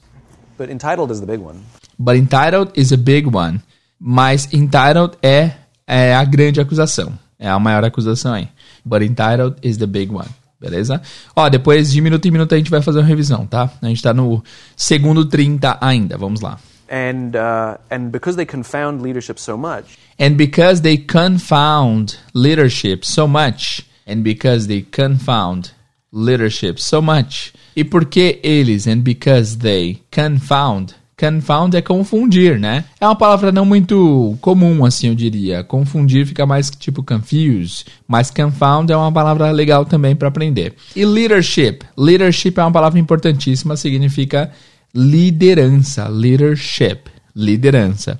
[0.57, 1.59] But entitled is the big one.
[1.99, 3.59] But entitled is a big one.
[3.99, 5.51] Mas entitled é,
[5.87, 7.17] é a grande acusação.
[7.37, 8.47] É a maior acusação aí.
[8.83, 10.29] But entitled is the big one.
[10.59, 11.01] Beleza?
[11.35, 13.69] Ó, depois de minuto em minuto a gente vai fazer uma revisão, tá?
[13.81, 14.43] A gente tá no
[14.75, 16.17] segundo 30 ainda.
[16.17, 16.57] Vamos lá.
[16.89, 23.27] And, uh, and because they confound leadership so much, And because they confound leadership so
[23.27, 23.85] much.
[24.07, 25.71] And because they confound
[26.11, 27.53] leadership so much.
[27.75, 30.95] E porque eles, and because they confound.
[31.17, 32.83] Confound é confundir, né?
[32.99, 35.63] É uma palavra não muito comum, assim, eu diria.
[35.63, 40.73] Confundir fica mais tipo confuse, mas confound é uma palavra legal também para aprender.
[40.93, 41.79] E leadership.
[41.97, 44.51] Leadership é uma palavra importantíssima, significa
[44.93, 46.09] liderança.
[46.09, 47.03] Leadership.
[47.33, 48.19] Liderança.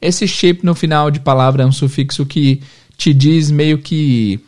[0.00, 2.60] Esse ship no final de palavra é um sufixo que
[2.96, 4.40] te diz meio que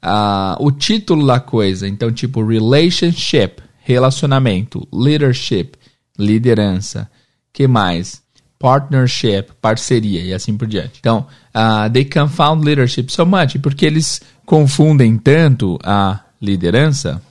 [0.00, 1.88] ah, o título da coisa.
[1.88, 5.72] Então, tipo, relationship, relacionamento, leadership,
[6.18, 7.10] liderança.
[7.52, 8.22] Que mais?
[8.58, 10.98] Partnership, parceria e assim por diante.
[10.98, 17.22] Então, uh, they confound leadership so much, porque eles confundem tanto a liderança.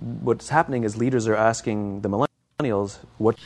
[0.00, 3.36] what's happening is leaders are asking the millennials, what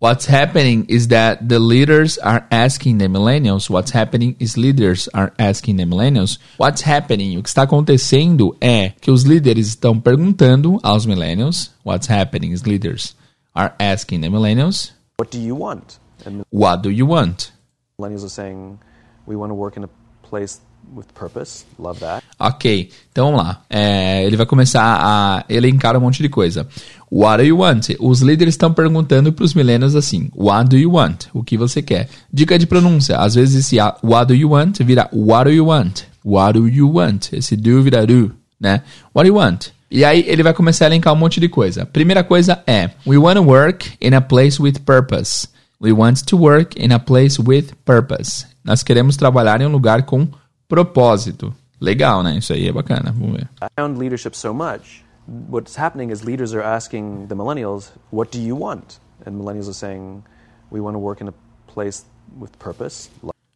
[0.00, 3.68] What's happening is that the leaders are asking the millennials.
[3.68, 6.38] What's happening is leaders are asking the millennials.
[6.56, 7.36] What's happening?
[7.36, 11.70] O que está acontecendo é que os líderes estão perguntando aos millennials.
[11.84, 13.14] What's happening is leaders
[13.60, 14.92] are asking the millennials.
[15.18, 15.98] what do you want?
[16.24, 17.52] And What do you want?
[17.98, 18.78] millennials are saying,
[19.26, 19.88] we want to work in a
[20.22, 20.60] place
[20.94, 21.64] with purpose.
[21.78, 22.22] Love that.
[22.38, 23.62] Ok, então vamos lá.
[23.68, 26.66] É, ele vai começar a elencar um monte de coisa.
[27.12, 27.90] What do you want?
[27.98, 31.26] Os líderes estão perguntando para os millennials assim: What do you want?
[31.34, 32.08] O que você quer?
[32.32, 36.04] Dica de pronúncia: às vezes esse What do you want vira What do you want?
[36.24, 37.32] What do you want?
[37.32, 38.82] Esse do vira do, né?
[39.14, 39.68] What do you want?
[39.90, 41.84] E aí ele vai começar a elencar um monte de coisa.
[41.84, 45.48] Primeira coisa é: We want to work in a place with purpose.
[45.80, 48.46] We want to work in a place with purpose.
[48.62, 50.28] Nós queremos trabalhar em um lugar com
[50.68, 51.52] propósito.
[51.80, 52.36] Legal, né?
[52.36, 53.10] Isso aí é bacana.
[53.10, 53.48] Vamos ver.
[53.76, 55.02] Found leadership so much.
[55.26, 59.00] What's happening is leaders are asking the millennials, what do you want?
[59.24, 60.22] And millennials are saying,
[60.70, 61.34] we want to work in a
[61.66, 62.04] place
[62.38, 63.10] with purpose.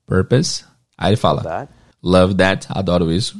[0.06, 0.64] Purpose.
[0.98, 1.68] Aí ele fala: that.
[2.02, 2.66] Love that.
[2.70, 3.38] Adoro isso.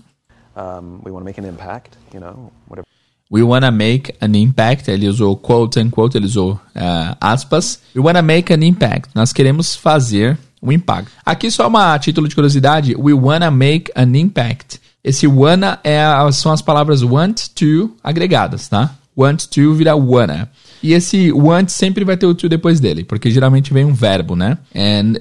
[0.56, 2.86] Um, we want to make an impact, you know, whatever.
[3.30, 4.88] We wanna make an impact.
[4.88, 7.80] Ele usou quote unquote, ele usou ah, aspas.
[7.94, 9.10] We wanna make an impact.
[9.14, 11.10] Nós queremos fazer um impacto.
[11.24, 12.94] Aqui só uma título de curiosidade.
[12.96, 14.80] We wanna make an impact.
[15.02, 18.94] Esse wanna é, são as palavras want to agregadas, tá?
[19.16, 20.48] Want to vira wanna.
[20.82, 24.36] E esse want sempre vai ter o to depois dele, porque geralmente vem um verbo,
[24.36, 24.58] né?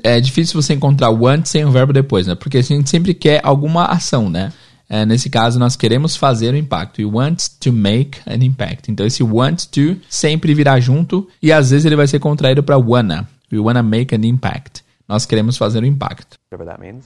[0.04, 2.36] É difícil você encontrar want sem um verbo depois, né?
[2.36, 4.52] Porque a gente sempre quer alguma ação, né?
[4.89, 7.00] É, nesse caso, nós queremos fazer um impacto.
[7.00, 8.91] We want to make an impact.
[8.91, 12.78] Então, esse want to sempre virá junto e às vezes ele vai ser contraído para
[12.78, 13.28] wanna.
[13.52, 14.84] We wanna make an impact.
[15.08, 16.38] Nós queremos fazer um impacto.
[16.50, 17.06] that means.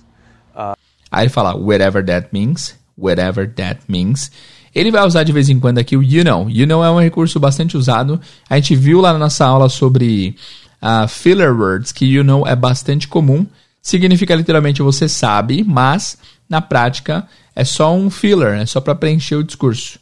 [1.12, 4.32] Aí ele fala whatever that means, whatever that means.
[4.74, 6.50] Ele vai usar de vez em quando aqui o you know.
[6.50, 8.20] You know é um recurso bastante usado.
[8.50, 10.36] A gente viu lá na nossa aula sobre
[10.82, 13.46] ah, filler words que you know é bastante comum.
[13.82, 16.18] Significa literalmente você sabe, mas
[16.50, 20.00] na prática é só um filler, é só para preencher o discurso.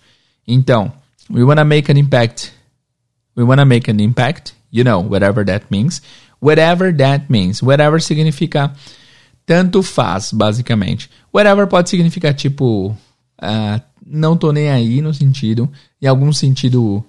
[0.48, 0.92] Então,
[1.30, 2.52] we wanna make an impact.
[3.36, 4.54] We wanna make an impact.
[4.72, 6.02] You know, whatever that means.
[6.42, 7.62] Whatever that means.
[7.62, 8.74] Whatever significa
[9.46, 11.10] tanto faz, basicamente.
[11.34, 12.96] Whatever pode significar tipo.
[13.42, 15.72] ah, não tô nem aí no sentido.
[16.02, 17.04] Em algum sentido.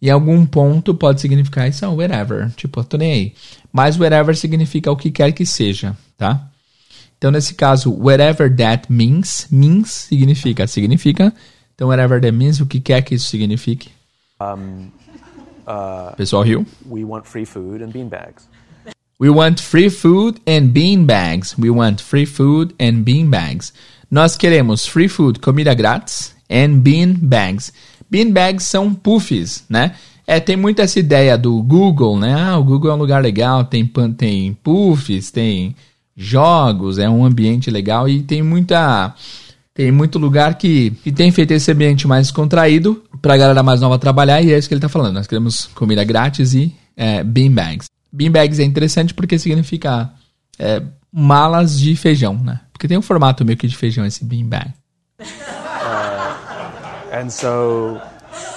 [0.00, 2.50] Em algum ponto pode significar isso, oh, whatever.
[2.56, 3.34] Tipo, tô nem aí.
[3.72, 6.50] Mas whatever significa o que quer que seja, tá?
[7.22, 11.32] Então, nesse caso, whatever that means, means significa, significa.
[11.72, 13.90] Então, whatever that means, o que quer que isso signifique.
[16.16, 16.66] Pessoal riu?
[16.84, 18.48] We want free food and beanbags.
[19.20, 21.54] We want free food and bean bags.
[21.56, 23.72] We want free food and bean bags.
[24.10, 27.72] Nós queremos free food, comida grátis, and bean bags.
[28.10, 29.94] Bean bags são puffs, né?
[30.26, 32.34] É, tem muito essa ideia do Google, né?
[32.34, 35.76] Ah, o Google é um lugar legal, tem, tem puffs, tem
[36.16, 39.14] jogos, é um ambiente legal e tem muita
[39.74, 43.98] tem muito lugar que, que tem feito esse ambiente mais contraído pra galera mais nova
[43.98, 45.14] trabalhar e é isso que ele tá falando.
[45.14, 47.86] Nós queremos comida grátis e é, beanbags.
[48.12, 50.10] Beanbags é interessante porque significa
[50.58, 52.60] é, malas de feijão, né?
[52.72, 54.72] Porque tem um formato meio que de feijão esse beanbag.
[57.12, 57.98] And so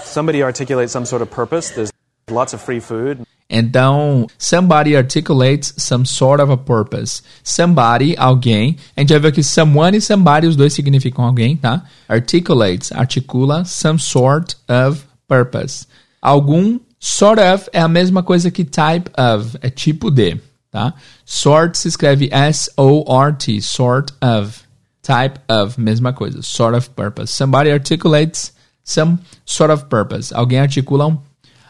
[0.04, 1.74] somebody articulates some sort of purpose.
[1.74, 1.95] There's
[2.30, 3.26] lots of free food.
[3.48, 7.22] Então, somebody articulates some sort of a purpose.
[7.44, 8.76] Somebody, alguém.
[8.98, 11.84] A gente já viu que someone e somebody, os dois significam alguém, tá?
[12.10, 15.86] Articulates, articula some sort of purpose.
[16.22, 20.42] Algum, sort of, é a mesma coisa que type of, é tipo de.
[20.72, 20.96] tá?
[21.24, 24.66] Sort se escreve S-O-R-T, sort of.
[25.04, 27.32] Type of, mesma coisa, sort of purpose.
[27.32, 28.52] Somebody articulates
[28.84, 30.34] some sort of purpose.
[30.34, 31.20] Alguém articula um,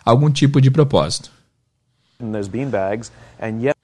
[0.06, 1.32] algum tipo de propósito.
[2.20, 3.76] and there's bean bags, and yet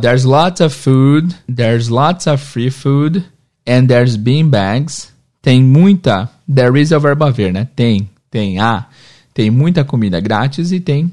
[0.00, 3.24] there's lots of food, there's lots of free food,
[3.66, 5.12] and there's bean bags.
[5.42, 7.68] Tem muita, there is é o verbo haver, né?
[7.76, 8.88] Tem, tem, ah,
[9.32, 11.12] tem muita comida grátis e tem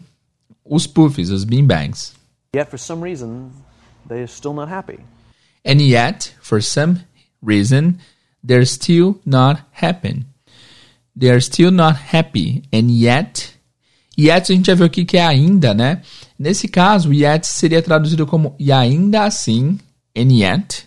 [0.65, 2.13] os puffs, os bean bags.
[2.55, 3.51] yet for some reason
[4.07, 4.99] they're still not happy.
[5.63, 7.01] And yet, for some
[7.41, 7.99] reason,
[8.43, 10.23] they're still not happy.
[11.15, 12.63] They're still not happy.
[12.71, 13.54] And yet,
[14.17, 16.01] yet a gente já viu aqui que é ainda, né?
[16.37, 19.77] Nesse caso, yet seria traduzido como e ainda assim,
[20.17, 20.85] and yet,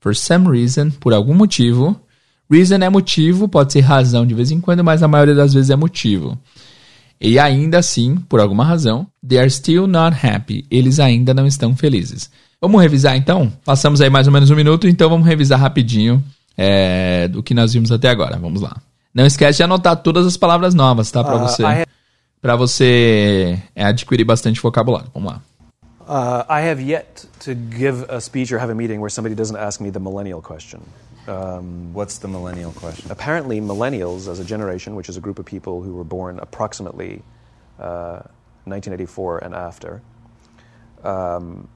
[0.00, 1.98] for some reason, por algum motivo.
[2.50, 5.70] Reason é motivo, pode ser razão de vez em quando, mas a maioria das vezes
[5.70, 6.38] é motivo.
[7.18, 10.66] E ainda assim, por alguma razão, they are still not happy.
[10.70, 12.28] Eles ainda não estão felizes.
[12.60, 13.50] Vamos revisar então?
[13.64, 16.22] Passamos aí mais ou menos um minuto, então vamos revisar rapidinho
[16.56, 18.38] é, do que nós vimos até agora.
[18.38, 18.76] Vamos lá.
[19.14, 21.22] Não esquece de anotar todas as palavras novas, tá?
[21.22, 21.86] Para Uh, você, I
[22.42, 25.08] para você é, adquirir bastante vocabulário.
[25.14, 25.40] Vamos lá.
[26.00, 29.56] Uh, I have yet to give a speech or have a meeting where somebody doesn't
[29.56, 30.80] ask me the millennial question.
[31.28, 33.08] Um, What's the millennial question?
[33.12, 37.22] apparently, millennials as a generation, which is a group of people who were born approximately
[37.78, 38.26] uh,
[38.64, 40.02] 1984 and after,
[41.04, 41.68] um,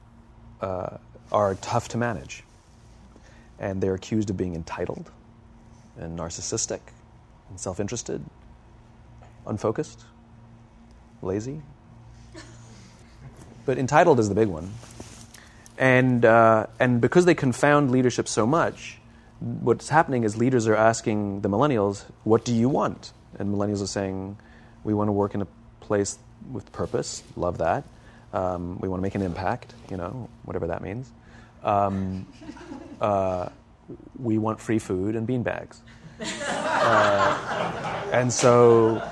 [0.61, 0.99] uh,
[1.31, 2.43] are tough to manage.
[3.61, 5.09] And they're accused of being entitled
[5.97, 6.81] and narcissistic
[7.49, 8.21] and self interested,
[9.47, 10.05] unfocused,
[11.23, 11.63] lazy.
[13.65, 14.73] But entitled is the big one.
[15.79, 18.99] And, uh, and because they confound leadership so much,
[19.41, 23.13] what's happening is leaders are asking the millennials, What do you want?
[23.39, 24.39] And millennials are saying,
[24.85, 25.47] We want to work in a
[25.81, 26.19] place
[26.51, 27.85] with purpose, love that.
[28.33, 31.11] Um, we want to make an impact, you know, whatever that means.
[31.63, 32.27] Um,
[33.01, 33.49] uh,
[34.19, 35.81] we want free food and bean bags.
[36.21, 39.03] Uh, and so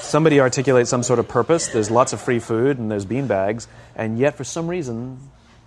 [0.00, 1.68] somebody articulates some sort of purpose.
[1.68, 5.18] There's lots of free food and there's bean bags, and yet for some reason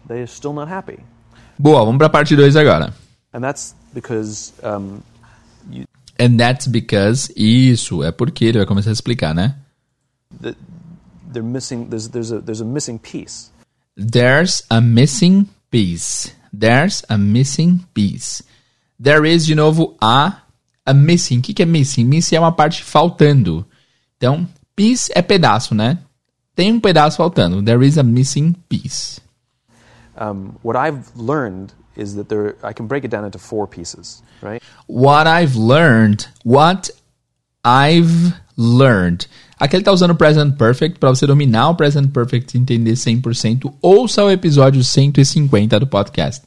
[0.08, 1.04] they're still not happy.
[1.58, 2.94] Boa, vamos para parte 2 agora.
[3.34, 5.04] And that's because um,
[6.18, 7.32] And that's because.
[7.36, 9.56] Isso, é porque ele vai começar a explicar, né?
[10.42, 10.56] the,
[11.32, 11.90] they're missing.
[11.90, 13.52] There's there's a there's a missing piece.
[13.96, 16.34] There's a missing piece.
[16.52, 18.44] There's a missing piece.
[19.00, 20.42] There is, de novo, a,
[20.90, 21.40] a missing.
[21.40, 22.04] O que, que é missing?
[22.04, 23.66] Missing é uma parte faltando.
[24.18, 26.00] Então, piece é pedaço, né?
[26.56, 27.64] Tem um pedaço faltando.
[27.64, 29.22] There is a missing piece.
[30.20, 34.22] Um, what I've learned is that there I can break it down into four pieces.
[34.42, 34.62] Right.
[34.88, 36.28] What I've learned.
[36.44, 36.92] What
[37.64, 39.28] I've learned.
[39.60, 42.94] Aqui ele tá usando o present perfect para você dominar o present perfect e entender
[42.94, 43.74] 100%.
[43.82, 46.46] Ouça o episódio 150 do podcast.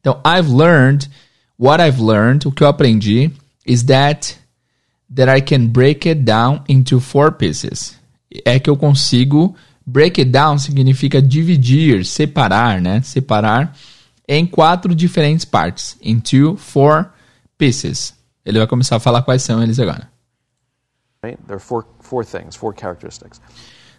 [0.00, 1.10] Então, I've learned,
[1.58, 3.30] what I've learned, o que eu aprendi
[3.66, 4.38] is that
[5.14, 7.98] that I can break it down into four pieces.
[8.44, 9.54] É que eu consigo
[9.86, 13.02] break it down significa dividir, separar, né?
[13.02, 13.76] Separar
[14.26, 17.10] em quatro diferentes partes, into four
[17.58, 18.14] pieces.
[18.44, 20.10] Ele vai começar a falar quais são eles agora.
[21.22, 21.38] Right.
[21.46, 23.40] There are four four things, four characteristics.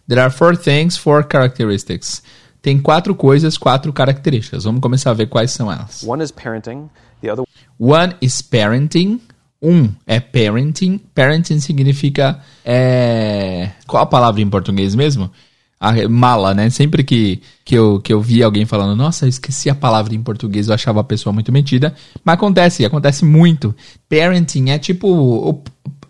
[0.08, 2.22] There are four things, four characteristics.
[2.62, 4.64] Tem quatro coisas, quatro características.
[4.64, 6.04] Vamos começar a ver quais são elas.
[6.04, 6.90] One is parenting.
[7.22, 7.46] The other
[7.80, 9.22] One is parenting.
[9.64, 11.00] Um é parenting.
[11.16, 12.40] Parenting significa.
[12.66, 13.72] É...
[13.88, 15.32] Qual a palavra em português mesmo?
[15.80, 16.70] A mala, né?
[16.70, 20.68] Sempre que, que, eu, que eu vi alguém falando, nossa, esqueci a palavra em português,
[20.68, 21.96] eu achava a pessoa muito metida.
[22.24, 23.74] Mas acontece, acontece muito.
[24.10, 25.64] Parenting é tipo o,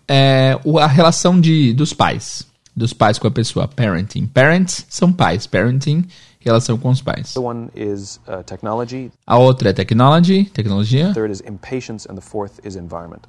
[0.08, 2.46] é, a relação de, dos pais.
[2.76, 3.68] Dos pais com a pessoa.
[3.68, 4.26] Parenting.
[4.26, 5.46] Parents são pais.
[5.46, 6.04] Parenting,
[6.44, 7.34] relação com os pais.
[7.36, 9.10] uh.
[9.26, 11.08] A outra é technology, tecnologia.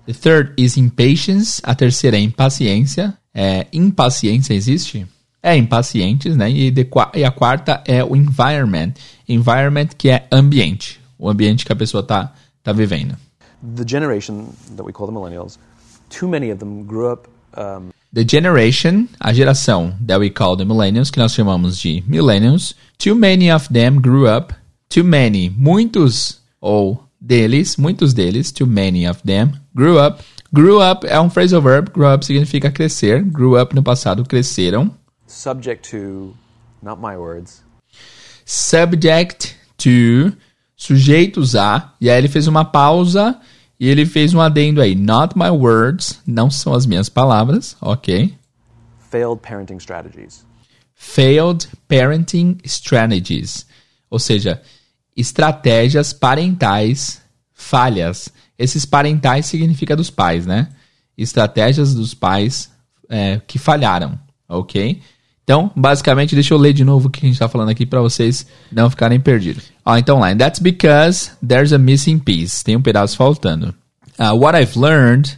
[0.06, 1.62] The third is impatience.
[1.64, 3.18] A terceira é impaciência.
[3.34, 5.08] É, impaciência existe?
[5.42, 6.50] É impacientes, né?
[6.50, 8.94] E, de e a quarta é o environment.
[9.28, 11.00] Environment que é ambiente.
[11.18, 13.16] O ambiente que a pessoa tá, tá vivendo.
[13.76, 15.58] The generation that we call the millennials,
[16.10, 20.64] too many of them grew up um, The generation, a geração that we call the
[20.64, 24.56] millennials, que nós chamamos de millennials, too many of them grew up,
[24.88, 30.24] too many, muitos ou deles, muitos deles, too many of them grew up.
[30.54, 34.90] Grew up é um phrasal verb, grew up significa crescer, grew up no passado cresceram.
[35.28, 36.34] subject to,
[36.82, 37.64] not my words,
[38.46, 40.32] Subject to,
[40.78, 43.38] sujeitos a, e aí ele fez uma pausa
[43.80, 48.34] e ele fez um adendo aí, not my words, não são as minhas palavras, ok?
[49.16, 50.44] failed parenting strategies.
[50.94, 53.66] failed parenting strategies.
[54.10, 54.62] Ou seja,
[55.16, 57.22] estratégias parentais
[57.54, 58.30] falhas.
[58.58, 60.70] Esses parentais significa dos pais, né?
[61.18, 62.70] Estratégias dos pais
[63.10, 64.20] é, que falharam,
[64.50, 65.02] ok?
[65.46, 68.02] Então, basicamente, deixa eu ler de novo o que a gente está falando aqui para
[68.02, 69.66] vocês não ficarem perdidos.
[69.86, 72.64] Ah, então lá, that's because there's a missing piece.
[72.64, 73.74] Tem um pedaço faltando.
[74.20, 75.38] Uh, what I've learned,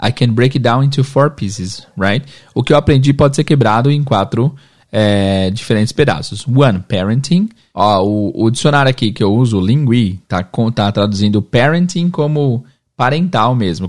[0.00, 2.24] I can break it down into four pieces, right?
[2.54, 4.54] O que eu aprendi pode ser quebrado em quatro
[4.92, 6.46] é, diferentes pedaços.
[6.46, 7.48] One, parenting.
[7.74, 12.64] Ó, o, o, dicionário aqui que eu uso, Lingui, tá, tá traduzindo parenting como
[12.96, 13.88] parental mesmo,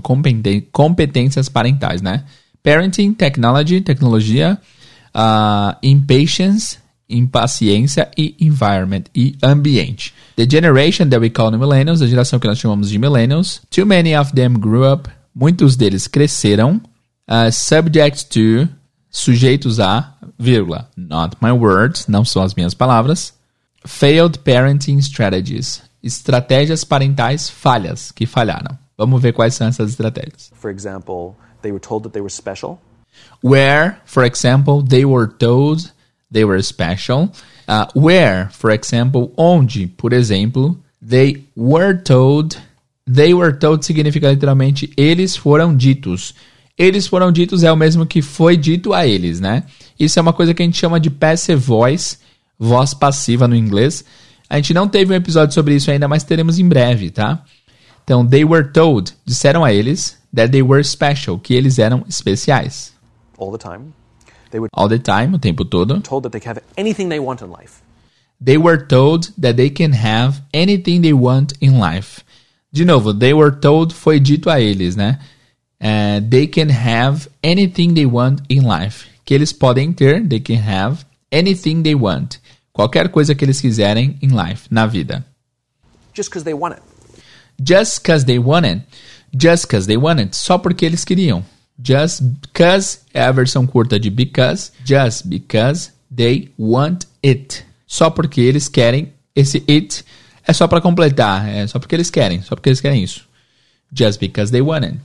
[0.72, 2.24] competências parentais, né?
[2.62, 4.58] Parenting, technology, tecnologia,
[5.14, 10.14] uh, impatience, impaciência e environment e ambiente.
[10.36, 13.84] The generation that we call the millennials, a geração que nós chamamos de millennials, too
[13.84, 16.80] many of them grew up, muitos deles cresceram,
[17.28, 18.68] uh, subject to,
[19.10, 23.34] sujeitos a, vírgula, not my words, não são as minhas palavras,
[23.84, 28.78] failed parenting strategies, estratégias parentais falhas, que falharam.
[28.96, 30.50] Vamos ver quais são essas estratégias.
[30.54, 32.78] For example, they were told that they were special.
[33.42, 35.90] Where, for example, they were told
[36.30, 37.32] they were special.
[37.66, 42.56] Uh, where, for example, onde, por exemplo, they were told.
[43.06, 46.34] They were told significa literalmente eles foram ditos.
[46.78, 49.64] Eles foram ditos é o mesmo que foi dito a eles, né?
[49.98, 52.16] Isso é uma coisa que a gente chama de passive voice,
[52.58, 54.04] voz passiva no inglês.
[54.48, 57.44] A gente não teve um episódio sobre isso ainda, mas teremos em breve, tá?
[58.02, 62.92] Então, they were told, disseram a eles, that they were special, que eles eram especiais.
[63.40, 63.94] All the time.
[64.50, 66.00] They were All the time, o tempo todo.
[66.00, 67.82] told that they can have anything they want in life.
[68.40, 72.22] They were told that they can have anything they want in life.
[72.72, 75.18] De novo, they were told foi dito a eles, né?
[75.80, 79.06] Uh, they can have anything they want in life.
[79.24, 82.38] Que eles podem ter, they can have anything they want.
[82.72, 85.24] Qualquer coisa que eles quiserem in life, na vida.
[86.12, 86.82] Just because they want it.
[87.62, 88.82] Just because they want it.
[89.34, 90.34] Just because they want it.
[90.34, 91.42] Só porque eles queriam.
[91.82, 94.72] Just because é a versão curta de because.
[94.84, 97.64] Just because they want it.
[97.86, 99.12] Só porque eles querem.
[99.34, 100.04] Esse it
[100.46, 101.48] é só para completar.
[101.48, 102.42] É só porque eles querem.
[102.42, 103.24] Só porque eles querem isso.
[103.92, 104.98] Just because they want it.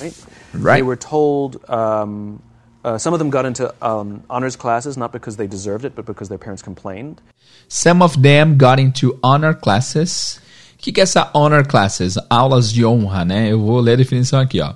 [0.00, 0.14] Right?
[0.54, 0.74] Right.
[0.76, 1.60] They were told.
[1.68, 2.40] Um,
[2.84, 6.04] uh, some of them got into um, honors classes not because they deserved it, but
[6.04, 7.20] because their parents complained.
[7.68, 10.40] Some of them got into honor classes.
[10.74, 12.18] O que, que é essa honor classes?
[12.28, 13.52] Aulas de honra, né?
[13.52, 14.74] Eu vou ler a definição aqui, ó.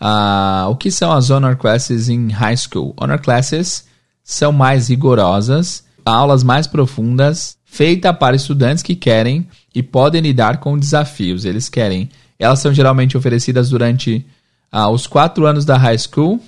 [0.00, 2.94] Uh, o que são as honor classes em high school?
[3.00, 3.84] Honor classes
[4.24, 10.78] são mais rigorosas, aulas mais profundas, feitas para estudantes que querem e podem lidar com
[10.78, 11.44] desafios.
[11.44, 12.08] Eles querem.
[12.38, 14.24] Elas são geralmente oferecidas durante
[14.72, 16.40] uh, os quatro anos da high school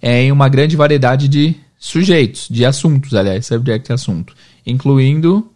[0.00, 4.34] em uma grande variedade de sujeitos, de assuntos, aliás, subject assunto,
[4.64, 5.50] incluindo,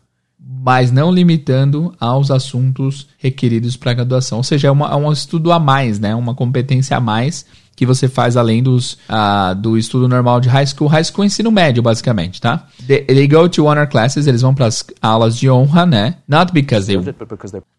[0.62, 4.38] mas não limitando aos assuntos requeridos para a graduação.
[4.38, 6.14] Ou seja, é, uma, é um estudo a mais, né?
[6.14, 10.66] Uma competência a mais que você faz além dos, uh, do estudo normal de high
[10.66, 10.86] school.
[10.86, 12.66] High school é ensino médio, basicamente, tá?
[12.86, 16.16] They, they go to honor classes, eles vão para as aulas de honra, né?
[16.28, 17.14] Not because they,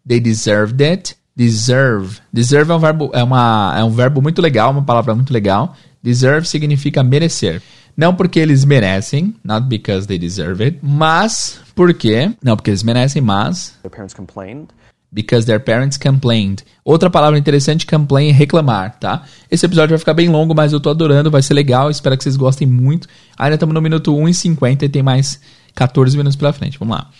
[0.04, 1.14] they deserved it.
[1.36, 2.18] Deserve.
[2.32, 5.74] Deserve é um verbo, é uma, é um verbo muito legal, uma palavra muito legal.
[6.02, 7.62] Deserve significa merecer.
[7.96, 13.20] Não porque eles merecem, not because they deserve it, mas porque, não porque eles merecem,
[13.20, 14.68] mas their parents complained.
[15.12, 16.64] because their parents complained.
[16.84, 19.24] Outra palavra interessante, complain é reclamar, tá?
[19.50, 22.24] Esse episódio vai ficar bem longo, mas eu tô adorando, vai ser legal, espero que
[22.24, 23.06] vocês gostem muito.
[23.38, 25.38] Ainda estamos no minuto 1 e 50 e tem mais
[25.74, 26.78] 14 minutos pela frente.
[26.78, 27.10] Vamos lá.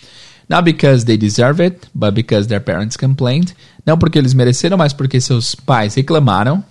[0.49, 3.55] Not because they deserve it, but because their parents complained.
[3.85, 6.63] Não porque eles mereceram, mas porque seus pais reclamaram.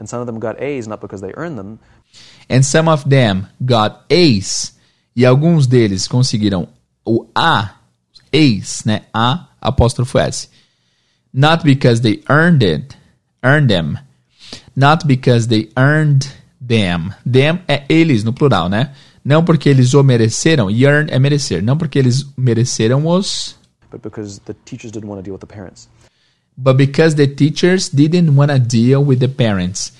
[0.00, 1.78] And some of them got A's not because they earned them,
[2.48, 4.74] And some of them got A's.
[5.16, 6.68] E alguns deles conseguiram
[7.04, 7.76] o A,
[8.32, 9.02] A's, né?
[9.12, 10.48] A, apóstrofo S.
[11.32, 12.96] Not because they earned it,
[13.42, 13.98] earned them.
[14.76, 16.26] Not because they earned
[16.60, 17.12] them.
[17.24, 18.92] Them é eles no plural, né?
[19.24, 20.70] Não porque eles o mereceram.
[20.70, 21.62] E earn é merecer.
[21.62, 23.56] Não porque eles mereceram os.
[23.90, 25.88] but because the teachers didn't want to deal with the parents.
[26.56, 29.92] but because the teachers didn't want to deal with the parents.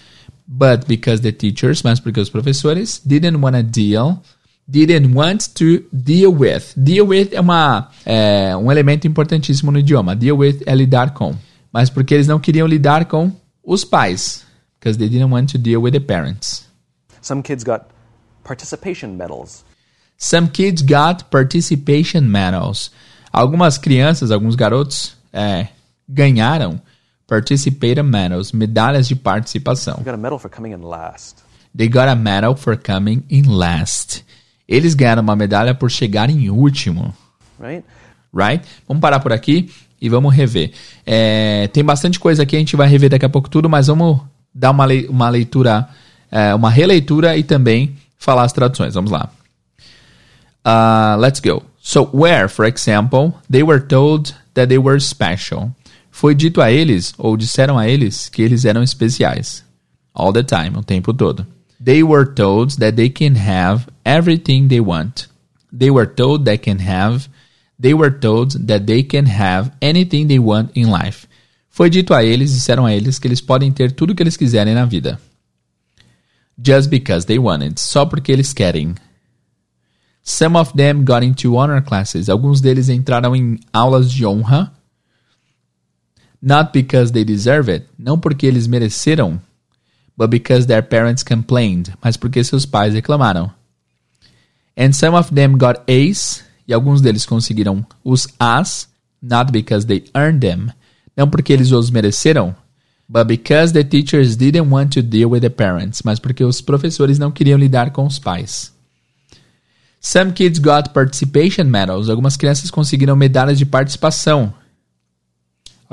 [0.47, 4.22] But because the teachers, mas porque os professores, didn't want to deal,
[4.68, 6.74] didn't want to deal with.
[6.76, 10.14] Deal with é, uma, é um elemento importantíssimo no idioma.
[10.14, 11.34] Deal with é lidar com.
[11.72, 13.32] Mas porque eles não queriam lidar com
[13.64, 14.45] os pais.
[14.78, 16.66] Because they didn't want to deal with the parents.
[17.22, 17.86] Some kids got
[18.45, 19.64] participation medals.
[20.18, 22.90] Some kids got participation medals.
[23.32, 25.68] Algumas crianças, alguns garotos, é,
[26.09, 26.80] ganharam
[27.27, 29.97] participation medals, medalhas de participação.
[29.97, 31.43] They got a medal for coming in last.
[31.77, 34.25] They got a medal for coming in last.
[34.68, 37.14] Eles ganharam uma medalha por chegar em último.
[37.59, 37.85] right?
[38.33, 38.64] Right?
[38.87, 39.70] Vamos parar por aqui
[40.01, 40.72] e vamos rever.
[41.07, 44.20] É, tem bastante coisa aqui, a gente vai rever daqui a pouco tudo, mas vamos
[44.55, 45.89] dar uma, le uma leitura,
[46.31, 48.95] é, uma releitura e também falar as traduções.
[48.95, 49.31] Vamos lá.
[50.66, 51.62] Uh, let's go.
[51.81, 55.72] So, where, for example, they were told that they were special.
[56.17, 59.65] Foi dito a eles, ou disseram a eles, que eles eram especiais.
[60.15, 61.45] All the time, o tempo todo.
[61.85, 65.27] They were told that they can have everything they want.
[65.77, 67.29] They were told they can have.
[67.81, 71.27] They were told that they can have anything they want in life.
[71.69, 74.37] Foi dito a eles, disseram a eles que eles podem ter tudo o que eles
[74.37, 75.21] quiserem na vida.
[76.65, 78.95] Just because they want it, só porque eles querem.
[80.23, 82.29] Some of them got into honor classes.
[82.29, 84.73] Alguns deles entraram em aulas de honra.
[86.47, 89.40] Not because they deserve it, não porque eles mereceram,
[90.14, 93.51] but because their parents complained, mas porque seus pais reclamaram.
[94.76, 98.88] And some of them got A's, e alguns deles conseguiram os A's,
[99.22, 100.68] not because they earned them,
[101.16, 102.55] não porque eles os mereceram,
[103.09, 107.18] but because the teachers didn't want to deal with the parents, mas porque os professores
[107.18, 108.70] não queriam lidar com os pais.
[109.99, 112.11] Some kids got participation medals.
[112.11, 114.53] Algumas crianças conseguiram medalhas de participação.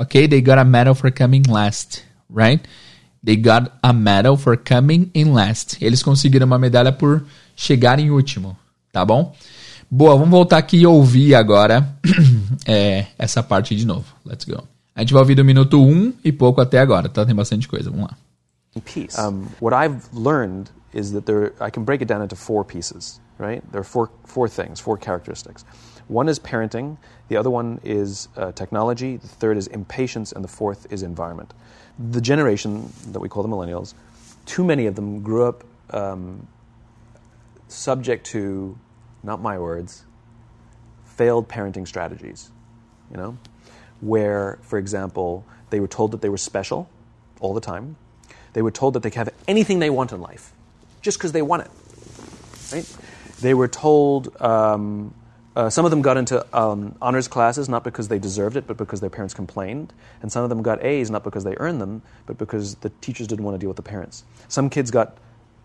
[0.02, 2.66] Ok, they got a medal for coming last, right?
[3.22, 5.78] They got a medal for coming in last.
[5.80, 7.24] Eles conseguiram uma medalha por
[7.54, 8.56] chegar em último,
[8.90, 9.32] tá bom?
[9.88, 11.96] Boa, vamos voltar aqui e ouvir agora
[12.66, 14.12] é, essa parte de novo.
[14.26, 14.66] Let's go.
[14.92, 17.24] A gente vai ouvir do minuto 1 um e pouco até agora, tá?
[17.24, 18.16] Tem bastante coisa, vamos lá.
[18.84, 19.16] Peace.
[19.20, 23.20] Um, what I've learned is that there, I can break it down into four pieces,
[23.38, 23.62] right?
[23.70, 25.64] There are four, four things, four characteristics.
[26.12, 26.98] One is parenting,
[27.28, 31.54] the other one is uh, technology, the third is impatience, and the fourth is environment.
[31.98, 33.94] The generation that we call the millennials,
[34.44, 36.46] too many of them grew up um,
[37.68, 38.78] subject to,
[39.22, 40.04] not my words,
[41.06, 42.50] failed parenting strategies.
[43.10, 43.38] You know,
[44.02, 46.90] where, for example, they were told that they were special
[47.40, 47.96] all the time.
[48.52, 50.52] They were told that they could have anything they want in life
[51.00, 51.70] just because they want it.
[52.70, 52.96] Right?
[53.40, 55.14] They were told, um,
[55.54, 58.76] uh, some of them got into um, honors classes not because they deserved it, but
[58.76, 59.92] because their parents complained.
[60.22, 63.26] And some of them got A's not because they earned them, but because the teachers
[63.26, 64.24] didn't want to deal with the parents.
[64.48, 65.16] Some kids got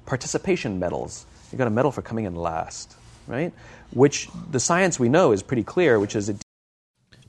[0.05, 1.25] participation medals.
[1.51, 2.95] You got a medal for coming in last,
[3.27, 3.53] right?
[3.93, 6.38] Which the science we know is pretty clear, which is it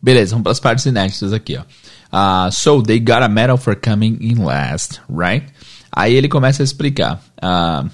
[0.05, 1.65] Beleza, vamos para as partes inéditas aqui, ó.
[2.13, 5.43] Uh, so, they got a medal for coming in last, right?
[5.93, 7.21] Aí ele começa a explicar.
[7.43, 7.89] Uh,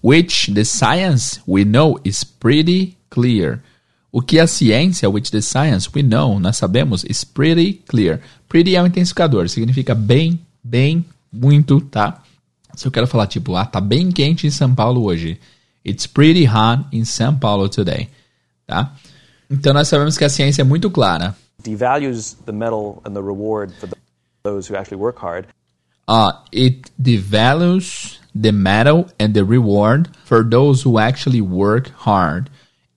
[0.00, 3.62] which the science we know is pretty clear.
[4.12, 8.20] O que a ciência, which the science we know, nós sabemos, is pretty clear.
[8.48, 12.22] Pretty é um intensificador, significa bem, bem, muito, tá?
[12.74, 15.38] Se eu quero falar tipo, ah, tá bem quente em São Paulo hoje.
[15.86, 18.08] It's pretty hot in São Paulo today,
[18.66, 18.94] tá?
[19.48, 21.34] Então nós sabemos que a ciência é muito clara.
[21.62, 23.88] devalues the medal and the reward for
[24.42, 25.46] those who actually work hard.
[26.08, 32.50] Uh, it devalues the medal and the reward for those who actually work hard.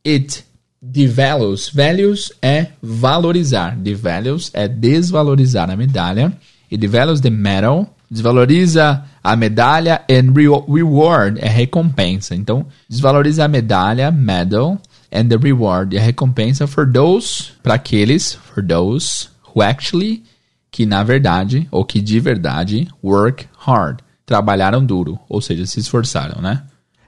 [0.03, 0.43] It
[0.84, 1.70] devalues.
[1.70, 3.78] Values é valorizar.
[3.78, 6.34] Devalues é desvalorizar a medalha.
[6.70, 7.96] It devalues the medal.
[8.12, 12.36] Desvaloriza a medalha and re reward é recompensa.
[12.36, 14.80] Então, desvaloriza a medalha, medal,
[15.12, 20.24] and the reward, e a recompensa for those, para aqueles, for those who actually,
[20.70, 26.42] que na verdade, ou que de verdade, work hard, trabalharam duro, ou seja, se esforçaram,
[26.42, 26.64] né?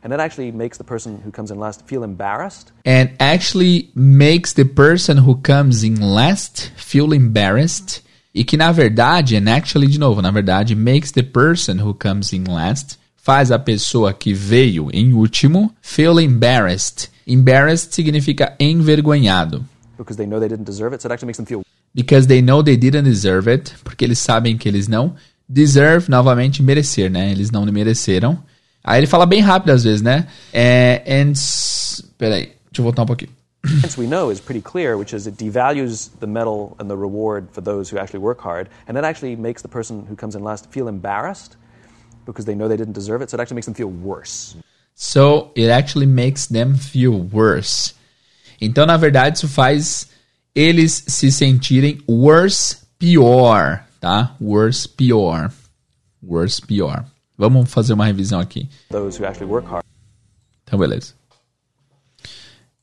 [0.06, 2.72] And that actually makes the person who comes in last feel embarrassed.
[2.86, 8.03] And actually makes the person who comes in last feel embarrassed.
[8.32, 12.34] E que na verdade, and actually de novo, na verdade, makes the person who comes
[12.34, 17.10] in last faz a pessoa que veio em último feel embarrassed.
[17.26, 19.66] Embarrassed significa envergonhado.
[19.97, 21.64] Because they know they didn't deserve it, so it actually makes them feel
[21.95, 25.16] Because they know they didn't deserve it, porque eles sabem que eles não
[25.49, 27.32] deserve, novamente merecer, né?
[27.32, 28.38] Eles não mereceram.
[28.86, 30.28] Aí ele fala bem rápido às vezes, né?
[30.54, 31.34] É, and
[32.20, 33.32] peraí, deixa eu voltar um pouquinho.
[33.98, 37.64] we know is pretty clear, which is it devalues the medal and the reward for
[37.64, 40.68] those who actually work hard, and that actually makes the person who comes in last
[40.72, 41.58] feel embarrassed
[42.28, 44.56] because they know they didn't deserve it, so it actually makes them feel worse.
[44.94, 47.96] So it actually makes them feel worse.
[48.62, 50.08] Então, na verdade, isso faz
[50.54, 54.36] eles se sentirem worse, pior, tá?
[54.40, 55.52] Worse, pior.
[56.22, 57.06] Worse, pior.
[57.38, 58.70] Vamos fazer uma revisão aqui.
[58.90, 59.84] Those who actually work hard.
[60.64, 61.14] Então, beleza.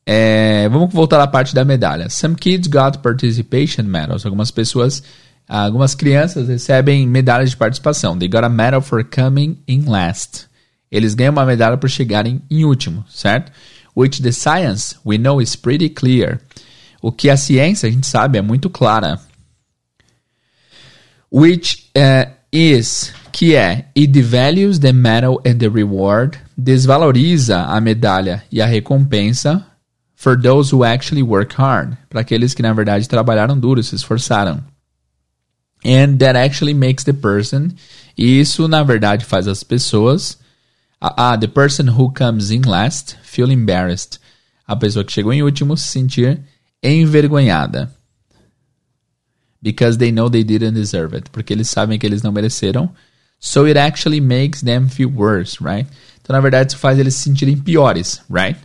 [0.05, 2.09] É, vamos voltar à parte da medalha.
[2.09, 4.25] Some kids got participation medals.
[4.25, 5.01] Algumas pessoas,
[5.47, 8.17] algumas crianças recebem medalhas de participação.
[8.17, 10.47] They got a medal for coming in last.
[10.91, 13.51] Eles ganham uma medalha por chegarem em último, certo?
[13.95, 16.39] Which the science we know is pretty clear.
[17.01, 19.19] O que a ciência, a gente sabe, é muito clara.
[21.31, 28.43] Which uh, is, que é, it devalues the medal and the reward, desvaloriza a medalha
[28.51, 29.65] e a recompensa
[30.15, 34.63] for those who actually work hard, para aqueles que na verdade trabalharam duro, se esforçaram.
[35.83, 37.71] And that actually makes the person,
[38.15, 40.37] e isso na verdade faz as pessoas,
[41.01, 44.19] ah, the person who comes in last feel embarrassed.
[44.65, 46.39] A pessoa que chegou em último se sentir
[46.81, 47.91] envergonhada.
[49.63, 51.29] Because they know they didn't deserve it.
[51.31, 52.89] Porque eles sabem que eles não mereceram.
[53.39, 55.87] So it actually makes them feel worse, right?
[56.21, 58.59] Então, na verdade, isso faz eles se sentirem piores, right?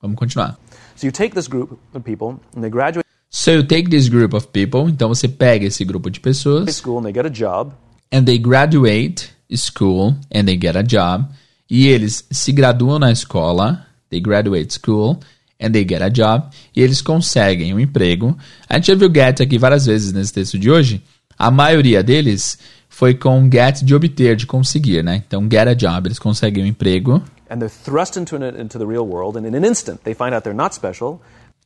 [0.00, 0.56] Vamos continuar.
[0.96, 4.32] So you take this group of people and they graduate So you take this group
[4.34, 4.88] of people.
[4.88, 6.74] Então, você pega esse grupo de pessoas.
[6.76, 7.72] school and they get a job.
[8.12, 11.26] And they graduate school and they get a job.
[11.68, 13.86] E eles se graduam na escola.
[14.08, 15.20] They graduate school
[15.60, 16.50] and they get a job.
[16.74, 18.36] E eles conseguem um emprego.
[18.68, 21.02] A gente já viu get aqui várias vezes nesse texto de hoje.
[21.38, 25.22] A maioria deles foi com get de obter, de conseguir, né?
[25.26, 27.22] Então, get a job, eles conseguem um emprego.
[27.50, 30.34] And they're thrust into, an, into the real world, and in an instant, they find
[30.34, 31.20] out they're not special.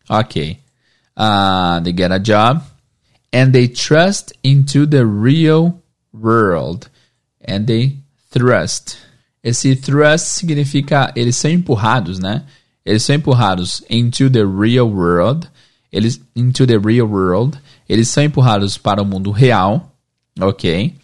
[0.09, 0.59] Ok.
[1.17, 2.63] Uh, they get a job.
[3.33, 5.83] And they trust into the real
[6.13, 6.89] world.
[7.45, 7.97] And they
[8.31, 8.99] thrust.
[9.43, 12.45] Esse thrust significa eles são empurrados, né?
[12.85, 15.49] Eles são empurrados into the real world.
[15.93, 17.59] Eles into the real world.
[17.89, 19.93] Eles são empurrados para o mundo real,
[20.41, 20.95] ok?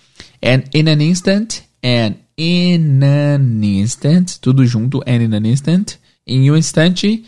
[0.43, 6.51] And in an instant, and in an instant, tudo junto, and in an instant, em
[6.51, 7.25] um instante,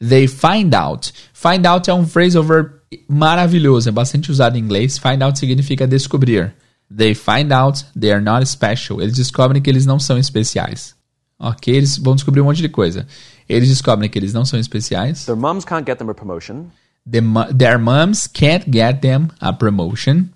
[0.00, 1.12] they find out.
[1.32, 2.70] Find out é um phrasal verb
[3.08, 4.98] maravilhoso, é bastante usado em inglês.
[4.98, 6.54] Find out significa descobrir.
[6.94, 9.00] They find out they are not special.
[9.00, 10.94] Eles descobrem que eles não são especiais.
[11.38, 11.74] Ok?
[11.74, 13.06] Eles vão descobrir um monte de coisa.
[13.52, 15.24] Eles descobrem que eles não são especiais.
[15.24, 16.66] Their moms can't get them a promotion.
[17.10, 17.20] The,
[17.56, 20.28] their moms can't get them a promotion.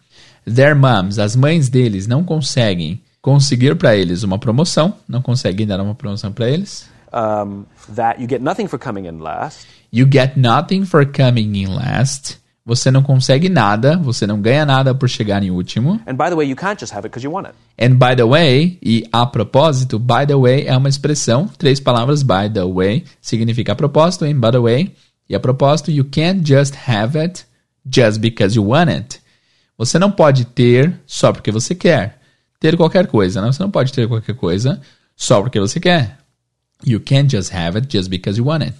[0.44, 4.94] Their moms, as mães deles, não conseguem conseguir para eles uma promoção.
[5.08, 6.88] Não conseguem dar uma promoção para eles.
[7.12, 7.64] Um,
[7.94, 9.66] that you get nothing for coming in last.
[9.92, 12.38] You get nothing for coming in last.
[12.66, 16.00] Você não consegue nada, você não ganha nada por chegar em último.
[16.04, 17.54] And by the way, you can't just have it because you want it.
[17.78, 22.24] And by the way, e a propósito, by the way é uma expressão, três palavras,
[22.24, 24.96] by the way, significa a propósito, and by the way,
[25.30, 27.46] e a propósito, you can't just have it
[27.88, 29.20] just because you want it.
[29.78, 32.18] Você não pode ter só porque você quer.
[32.58, 33.52] Ter qualquer coisa, né?
[33.52, 34.80] Você não pode ter qualquer coisa
[35.14, 36.18] só porque você quer.
[36.84, 38.74] You can't just have it just because you want it.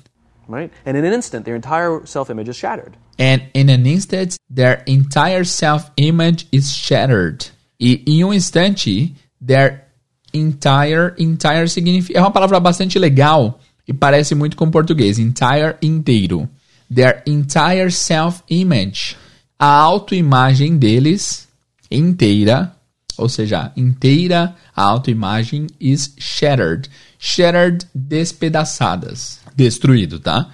[0.48, 0.70] Right?
[0.84, 2.96] And in an instant, their entire self image is shattered.
[3.18, 7.46] And in an instant, their entire self-image is shattered.
[7.80, 9.84] E em um instante, their
[10.32, 12.18] entire, entire significa...
[12.18, 15.18] É uma palavra bastante legal e parece muito com português.
[15.18, 16.48] Entire, inteiro.
[16.94, 19.16] Their entire self-image.
[19.58, 21.48] A autoimagem deles,
[21.90, 22.76] inteira,
[23.16, 26.90] ou seja, inteira a autoimagem is shattered.
[27.18, 29.40] Shattered, despedaçadas.
[29.56, 30.50] Destruído, tá?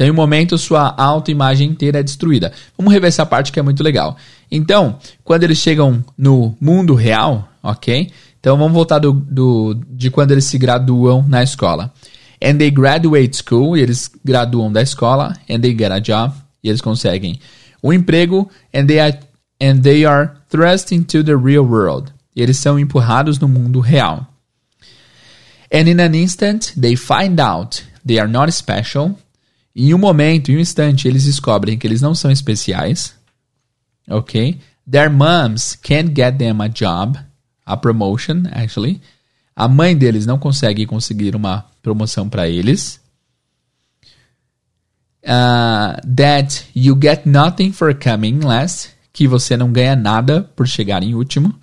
[0.00, 2.52] Então, em um momento, sua autoimagem inteira é destruída.
[2.76, 4.16] Vamos rever essa parte que é muito legal.
[4.50, 8.10] Então, quando eles chegam no mundo real, ok?
[8.40, 11.92] Então, vamos voltar do, do, de quando eles se graduam na escola.
[12.42, 15.36] And they graduate school, e eles graduam da escola.
[15.48, 16.34] And they get a job,
[16.64, 17.38] e eles conseguem
[17.82, 18.48] um emprego.
[18.72, 19.18] And they are,
[19.60, 22.10] and they are thrust into the real world.
[22.34, 24.26] E eles são empurrados no mundo real.
[25.70, 29.16] And in an instant, they find out they are not special.
[29.74, 33.14] Em um momento, em um instante, eles descobrem que eles não são especiais.
[34.08, 34.58] Ok?
[34.90, 37.16] Their moms can't get them a job,
[37.64, 39.00] a promotion, actually.
[39.54, 43.00] A mãe deles não consegue conseguir uma promoção para eles.
[45.22, 51.04] Uh, that you get nothing for coming last, que você não ganha nada por chegar
[51.04, 51.54] em último.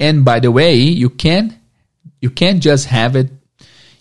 [0.00, 1.54] And by the way, you can't
[2.22, 3.39] you can't just have it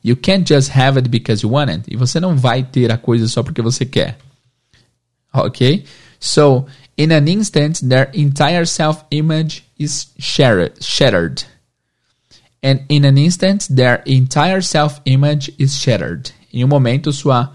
[0.04, 1.84] You can't just have it because you want it.
[1.88, 4.18] E você não vai ter a coisa só porque você quer.
[5.34, 5.84] Ok?
[6.20, 6.66] So,
[6.97, 11.45] in an instant, their entire self-image is shattered.
[12.62, 16.32] And in an instant, their entire self-image is shattered.
[16.52, 17.54] Em um momento, sua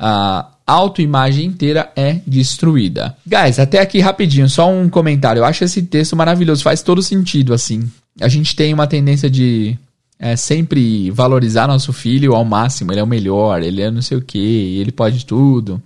[0.00, 3.16] uh, autoimagem inteira é destruída.
[3.26, 5.40] Guys, até aqui rapidinho, só um comentário.
[5.40, 7.90] Eu acho esse texto maravilhoso, faz todo sentido, assim.
[8.20, 9.78] A gente tem uma tendência de
[10.18, 12.92] é sempre valorizar nosso filho ao máximo.
[12.92, 15.80] Ele é o melhor, ele é não sei o que, ele pode tudo.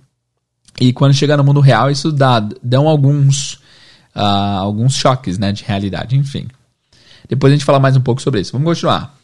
[0.79, 3.53] E quando chega no mundo real, isso dá, dão alguns,
[4.15, 6.47] uh, alguns choques né, de realidade, enfim.
[7.29, 8.51] Depois a gente fala mais um pouco sobre isso.
[8.53, 9.15] Vamos continuar.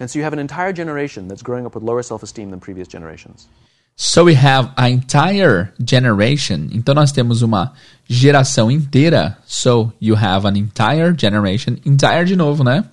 [0.00, 2.88] And so you have an entire generation that's growing up with lower self-esteem than previous
[2.88, 3.48] generations.
[3.96, 6.68] So we have a entire generation.
[6.72, 7.72] Então nós temos uma
[8.08, 9.38] geração inteira.
[9.46, 11.76] So you have an entire generation.
[11.84, 12.84] Entire de novo, né?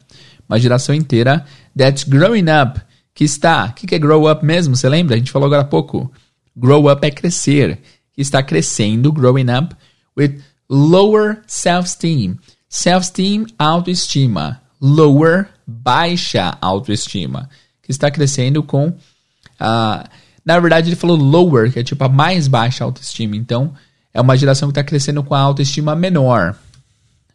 [0.52, 1.46] Uma geração inteira
[1.78, 2.78] that's growing up.
[3.14, 3.68] Que está.
[3.68, 4.76] O que, que é grow up mesmo?
[4.76, 5.16] Você lembra?
[5.16, 6.12] A gente falou agora há pouco.
[6.54, 7.80] Grow up é crescer.
[8.14, 9.74] Que está crescendo, growing up,
[10.18, 12.38] with lower self-esteem.
[12.68, 14.62] Self-esteem, autoestima.
[14.82, 17.50] Lower, baixa autoestima.
[17.82, 18.90] Que está crescendo com.
[18.90, 20.10] Uh,
[20.46, 23.38] na verdade, ele falou lower, que é tipo a mais baixa autoestima.
[23.38, 23.74] Então,
[24.14, 26.58] é uma geração que está crescendo com a autoestima menor.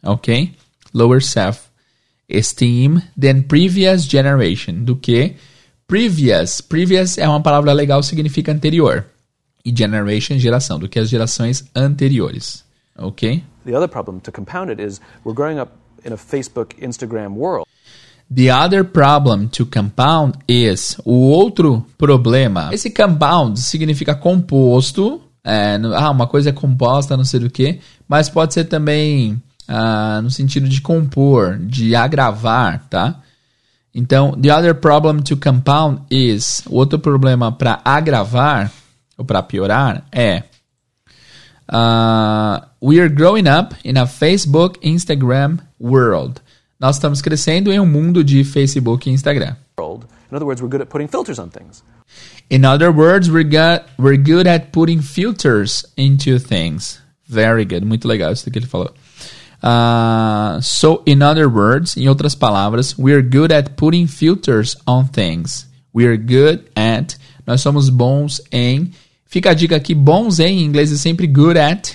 [0.03, 0.53] Ok?
[0.93, 1.23] Lower
[2.27, 4.83] self-esteem than previous generation.
[4.83, 5.35] Do que
[5.87, 6.61] previous.
[6.61, 9.05] Previous é uma palavra legal, significa anterior.
[9.65, 10.79] E generation, geração.
[10.79, 12.63] Do que as gerações anteriores.
[12.97, 13.43] Ok?
[13.65, 15.71] The other problem to compound it is we're growing up
[16.05, 17.65] in a Facebook, Instagram world.
[18.33, 20.97] The other problem to compound is.
[21.05, 22.69] O outro problema.
[22.73, 25.21] Esse compound significa composto.
[25.43, 27.79] É, ah, uma coisa é composta, não sei do que.
[28.05, 33.21] Mas pode ser também ah, no sentido de compor, de agravar, tá?
[33.93, 36.61] Então, the other problem to compound is.
[36.67, 38.71] O outro problema para agravar,
[39.17, 40.43] ou para piorar, é.
[41.67, 46.39] Uh, we are growing up in a Facebook, Instagram world.
[46.79, 49.55] Nós estamos crescendo em um mundo de Facebook e Instagram.
[49.79, 51.83] In other words, we're good at putting filters on things.
[52.49, 57.01] In other words, we're good, we're good at putting filters into things.
[57.27, 57.83] Very good.
[57.85, 58.93] Muito legal isso que ele falou.
[59.61, 65.67] Uh, so, in other words, em outras palavras, we're good at putting filters on things.
[65.93, 67.15] We're good at.
[67.45, 68.91] Nós somos bons em.
[69.25, 71.93] Fica a dica aqui: bons em, em inglês é sempre good at.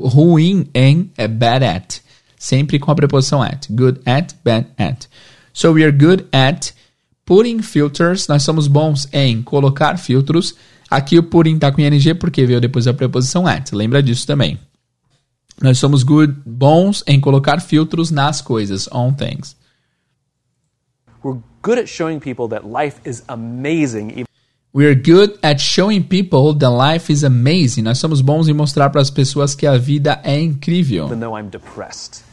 [0.00, 2.02] Ruim em é bad at
[2.42, 3.68] sempre com a preposição at.
[3.70, 5.06] Good at, bad at.
[5.52, 6.72] So we are good at
[7.24, 8.26] putting filters.
[8.26, 10.56] Nós somos bons em colocar filtros.
[10.90, 13.72] Aqui o putting está com ing porque veio depois da preposição at.
[13.72, 14.58] Lembra disso também.
[15.62, 19.56] Nós somos good, bons em colocar filtros nas coisas, on things.
[21.22, 24.24] We're good at showing people that life is amazing.
[24.74, 27.82] We're good at showing people that life is amazing.
[27.82, 31.06] Nós somos bons em mostrar para as pessoas que a vida é incrível.
[31.06, 32.24] Even though I'm depressed.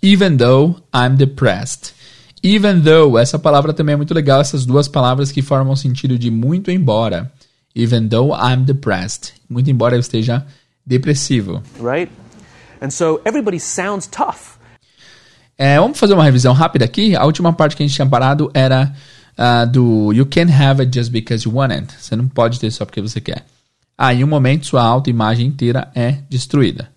[0.00, 1.92] Even though I'm depressed.
[2.40, 6.16] Even though, essa palavra também é muito legal, essas duas palavras que formam o sentido
[6.16, 7.32] de muito embora.
[7.74, 9.32] Even though I'm depressed.
[9.48, 10.46] Muito embora eu esteja
[10.86, 11.62] depressivo.
[11.80, 12.12] Right?
[12.86, 14.60] And so everybody sounds tough.
[15.58, 17.16] É, vamos fazer uma revisão rápida aqui.
[17.16, 18.94] A última parte que a gente tinha parado era
[19.36, 21.92] uh, do You can't have it just because you want it.
[21.98, 23.44] Você não pode ter só porque você quer.
[23.98, 26.88] Ah, em um momento sua autoimagem inteira é destruída.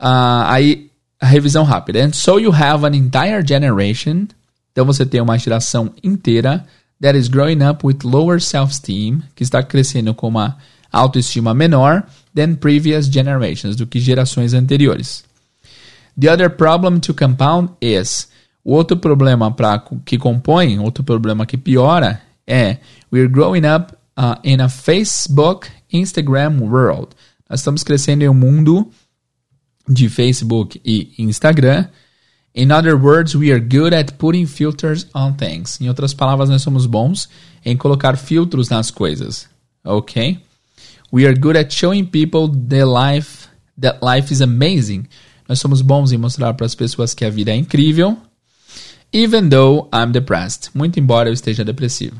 [0.00, 2.04] Uh, aí a revisão rápida.
[2.04, 4.26] And so you have an entire generation.
[4.72, 6.66] Então você tem uma geração inteira
[7.00, 10.56] that is growing up with lower self-esteem, que está crescendo com uma
[10.90, 12.04] autoestima menor
[12.34, 15.24] than previous generations, do que gerações anteriores.
[16.18, 18.28] The other problem to compound is
[18.64, 22.78] o outro problema para que compõe, outro problema que piora é
[23.10, 27.08] we're growing up uh, in a Facebook, Instagram world.
[27.48, 28.90] Nós estamos crescendo em um mundo
[29.88, 31.88] de Facebook e Instagram.
[32.54, 35.80] In other words, we are good at putting filters on things.
[35.80, 37.28] Em outras palavras, nós somos bons
[37.64, 39.48] em colocar filtros nas coisas.
[39.84, 40.38] Ok?
[41.12, 43.46] We are good at showing people the life
[43.76, 45.06] that life is amazing.
[45.46, 48.16] Nós somos bons em mostrar para as pessoas que a vida é incrível.
[49.12, 50.70] Even though I'm depressed.
[50.74, 52.16] Muito embora eu esteja depressivo.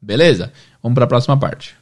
[0.00, 0.52] Beleza?
[0.80, 1.74] Vamos para a próxima parte.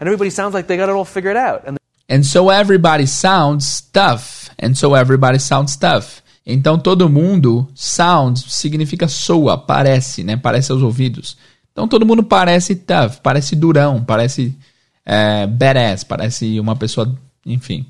[0.00, 1.68] And everybody sounds like they got it all figured out.
[1.68, 4.50] And And so everybody sounds tough.
[4.60, 6.22] And so everybody sounds tough.
[6.46, 10.36] Então todo mundo sounds significa soa, parece, né?
[10.36, 11.36] Parece aos ouvidos.
[11.72, 14.56] Então todo mundo parece tough, parece durão, parece
[15.04, 17.86] é, badass, parece uma pessoa, enfim,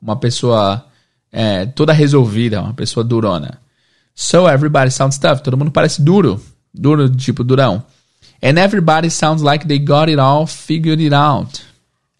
[0.00, 0.84] uma pessoa
[1.32, 3.60] é, toda resolvida, uma pessoa durona.
[4.14, 5.40] So everybody sounds tough.
[5.40, 7.82] Todo mundo parece duro, duro tipo durão.
[8.42, 11.62] And everybody sounds like they got it all figured it out.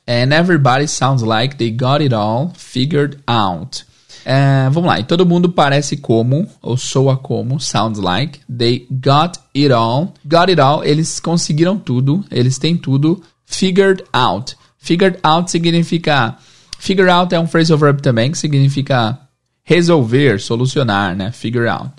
[0.06, 3.84] And everybody sounds like they got it all figured out.
[4.24, 9.38] É, vamos lá, e todo mundo parece como, ou soa como, sounds like, they got
[9.56, 10.12] it all.
[10.24, 14.56] Got it all, eles conseguiram tudo, eles têm tudo figured out.
[14.78, 16.36] Figured out significa.
[16.78, 19.18] Figure out é um phrasal verb também, que significa
[19.62, 21.30] resolver, solucionar, né?
[21.30, 21.90] Figure out.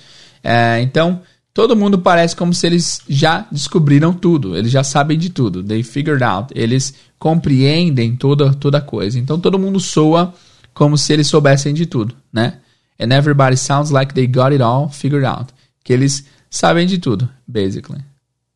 [0.44, 1.22] É, então,
[1.54, 5.64] todo mundo parece como se eles já descobriram tudo, eles já sabem de tudo.
[5.64, 6.52] They figured out.
[6.56, 9.20] Eles compreendem toda, toda coisa.
[9.20, 10.34] Então, todo mundo soa
[10.74, 12.56] como se eles soubessem de tudo, né?
[13.00, 15.54] And everybody sounds like they got it all figured out.
[15.84, 18.04] Que eles sabem de tudo, basically.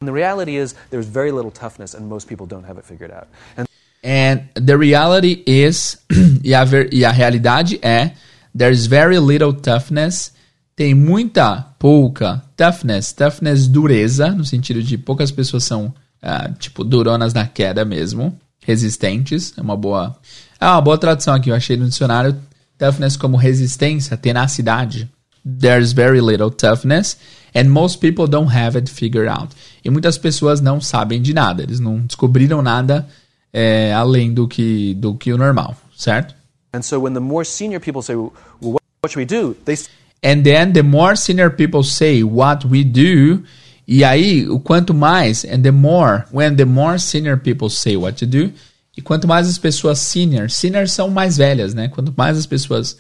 [0.06, 3.28] The reality is there's very little toughness and most people don't have it figured out.
[3.58, 3.68] And
[4.06, 5.98] And the reality is,
[6.44, 8.12] e a, ver, e a realidade é,
[8.56, 10.32] there's very little toughness,
[10.76, 15.92] tem muita, pouca toughness, toughness dureza, no sentido de poucas pessoas são,
[16.22, 20.16] uh, tipo, duronas na queda mesmo, resistentes, é uma boa,
[20.60, 22.40] é uma boa tradução aqui, eu achei no dicionário,
[22.78, 25.10] toughness como resistência, tenacidade.
[25.44, 27.18] There's very little toughness,
[27.56, 29.56] and most people don't have it figured out.
[29.86, 33.08] E muitas pessoas não sabem de nada, eles não descobriram nada
[33.54, 36.34] é, além do que, do que o normal, certo?
[36.74, 39.56] And so when the more senior people say, well, what, should we do?
[39.64, 39.78] They
[40.24, 43.44] And then the more senior people say what we do,
[43.88, 48.18] e aí o quanto mais, and the more, when the more senior people say what
[48.18, 48.52] to do,
[48.98, 51.90] e quanto mais as pessoas senior, senior são mais velhas, né?
[51.90, 52.98] Quanto mais as pessoas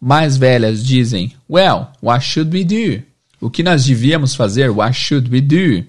[0.00, 3.02] mais velhas dizem, well, what should we do?
[3.38, 4.70] O que nós devíamos fazer?
[4.70, 5.84] What should we do?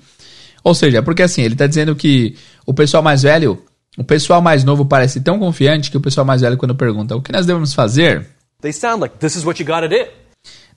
[0.64, 2.36] Ou seja, porque assim, ele está dizendo que
[2.66, 3.62] o pessoal mais velho
[3.98, 7.22] o pessoal mais novo parece tão confiante que o pessoal mais velho, quando pergunta o
[7.22, 8.26] que nós devemos fazer,
[8.62, 10.08] they sound like this is what you gotta do.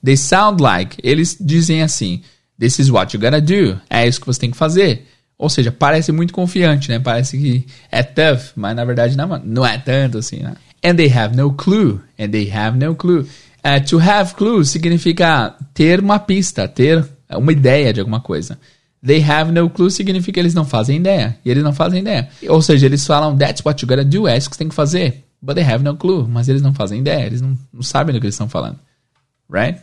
[0.03, 2.21] they sound like, eles dizem assim,
[2.59, 5.07] this is what you gotta do, é isso que você tem que fazer.
[5.37, 6.97] Ou seja, parece muito confiante, né?
[6.97, 10.55] Parece que é tough, mas na verdade não, não é tanto assim, né?
[10.83, 13.27] And they have no clue, and they have no clue.
[13.63, 18.57] Uh, to have clue significa ter uma pista, ter uma ideia de alguma coisa.
[19.05, 21.37] They have no clue significa eles não fazem ideia.
[21.45, 22.29] E eles não fazem ideia.
[22.49, 24.75] Ou seja, eles falam, that's what you gotta do, é isso que você tem que
[24.75, 25.23] fazer.
[25.41, 26.27] But they have no clue.
[26.27, 28.79] Mas eles não fazem ideia, eles não, não sabem do que eles estão falando.
[29.49, 29.79] Right?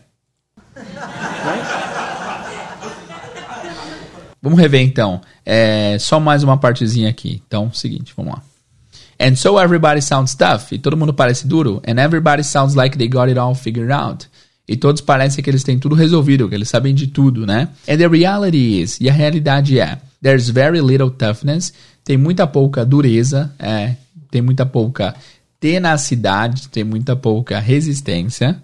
[4.42, 5.22] Vamos rever então.
[5.46, 7.42] É, só mais uma partezinha aqui.
[7.46, 8.42] Então, seguinte, vamos lá.
[9.18, 10.72] And so everybody sounds tough.
[10.72, 11.80] E todo mundo parece duro.
[11.88, 14.26] And everybody sounds like they got it all figured out.
[14.66, 17.68] E todos parecem que eles têm tudo resolvido, que eles sabem de tudo, né?
[17.88, 22.84] And the reality is, e a realidade é, there's very little toughness, tem muita pouca
[22.84, 23.96] dureza, é,
[24.30, 25.14] tem muita pouca
[25.60, 28.62] tenacidade, tem muita pouca resistência.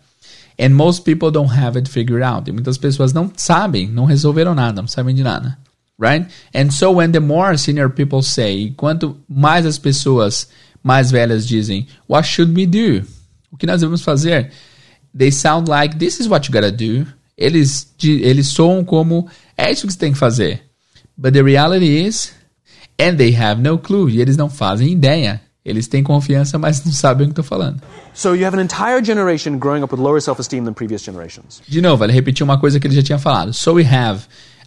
[0.59, 2.48] And most people don't have it figured out.
[2.48, 5.57] E muitas pessoas não sabem, não resolveram nada, não sabem de nada.
[5.98, 6.26] Right?
[6.55, 10.48] And so when the more senior people say, quanto mais as pessoas
[10.82, 13.07] mais velhas dizem, what should we do?
[13.51, 14.51] O que nós devemos fazer?
[15.17, 17.07] They sound like this is what you gotta do.
[17.37, 20.63] Eles, eles soam como é isso que você tem que fazer.
[21.17, 22.33] But the reality is,
[22.99, 24.11] and they have no clue.
[24.11, 25.41] E eles não fazem ideia.
[25.65, 27.83] Eles têm confiança, mas não sabem o que estou falando.
[28.15, 31.63] So you have an entire generation growing up with lower self-esteem than previous generations.
[31.69, 33.53] De novo, ele repetiu uma coisa que ele já tinha falado.
[33.53, 34.23] So we have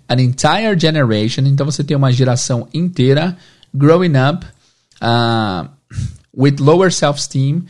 [0.08, 1.41] an entire generation.
[1.46, 3.36] Então você tem uma geração inteira
[3.74, 4.46] growing up
[5.02, 5.68] uh,
[6.36, 7.66] with lower self-esteem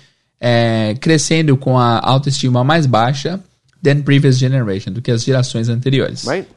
[0.45, 3.39] é, crescendo com a autoestima mais baixa
[3.81, 6.25] than previous generation, do que as gerações anteriores.
[6.25, 6.49] Right?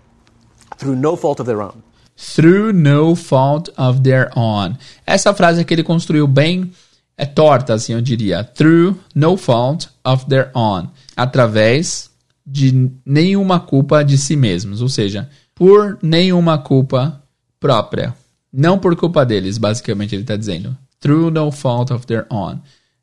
[0.77, 1.75] Through no fault of their own.
[2.17, 4.77] Through no fault of their own.
[5.07, 6.73] Essa frase que ele construiu bem
[7.17, 8.43] é torta, assim, eu diria.
[8.43, 10.89] Through no fault of their own.
[11.17, 12.11] Através
[12.45, 14.83] de nenhuma culpa de si mesmos.
[14.83, 17.23] Ou seja, por nenhuma culpa
[17.61, 18.15] própria.
[18.53, 20.77] Não por culpa deles, basicamente ele está dizendo.
[20.99, 22.59] Through no fault of their own.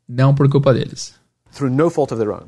[0.07, 1.15] Não por culpa deles.
[1.53, 2.47] Through no fault of their own.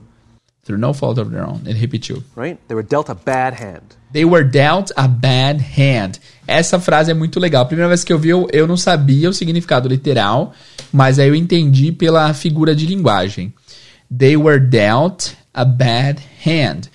[0.66, 1.62] Through no fault of their own.
[1.66, 2.24] Ele repetiu.
[2.36, 2.60] Right?
[2.68, 3.84] They were dealt a bad hand.
[4.12, 6.20] They were dealt a bad hand.
[6.48, 7.64] Essa frase é muito legal.
[7.64, 10.54] A primeira vez que eu vi, eu, eu não sabia o significado literal,
[10.92, 13.54] mas aí eu entendi pela figura de linguagem.
[14.16, 16.90] They were dealt a bad hand.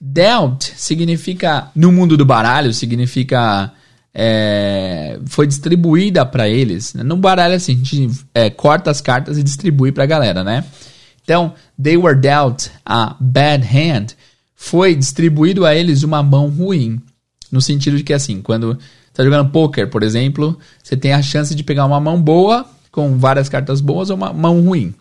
[0.00, 3.72] Dealt significa, no mundo do baralho, significa
[4.20, 6.92] é, foi distribuída para eles.
[6.92, 10.64] No baralho, assim, a gente é, corta as cartas e distribui para a galera, né?
[11.22, 14.16] Então, they were dealt a bad hand.
[14.56, 17.00] Foi distribuído a eles uma mão ruim.
[17.52, 21.54] No sentido de que, assim, quando está jogando poker, por exemplo, você tem a chance
[21.54, 24.92] de pegar uma mão boa, com várias cartas boas, ou uma mão ruim.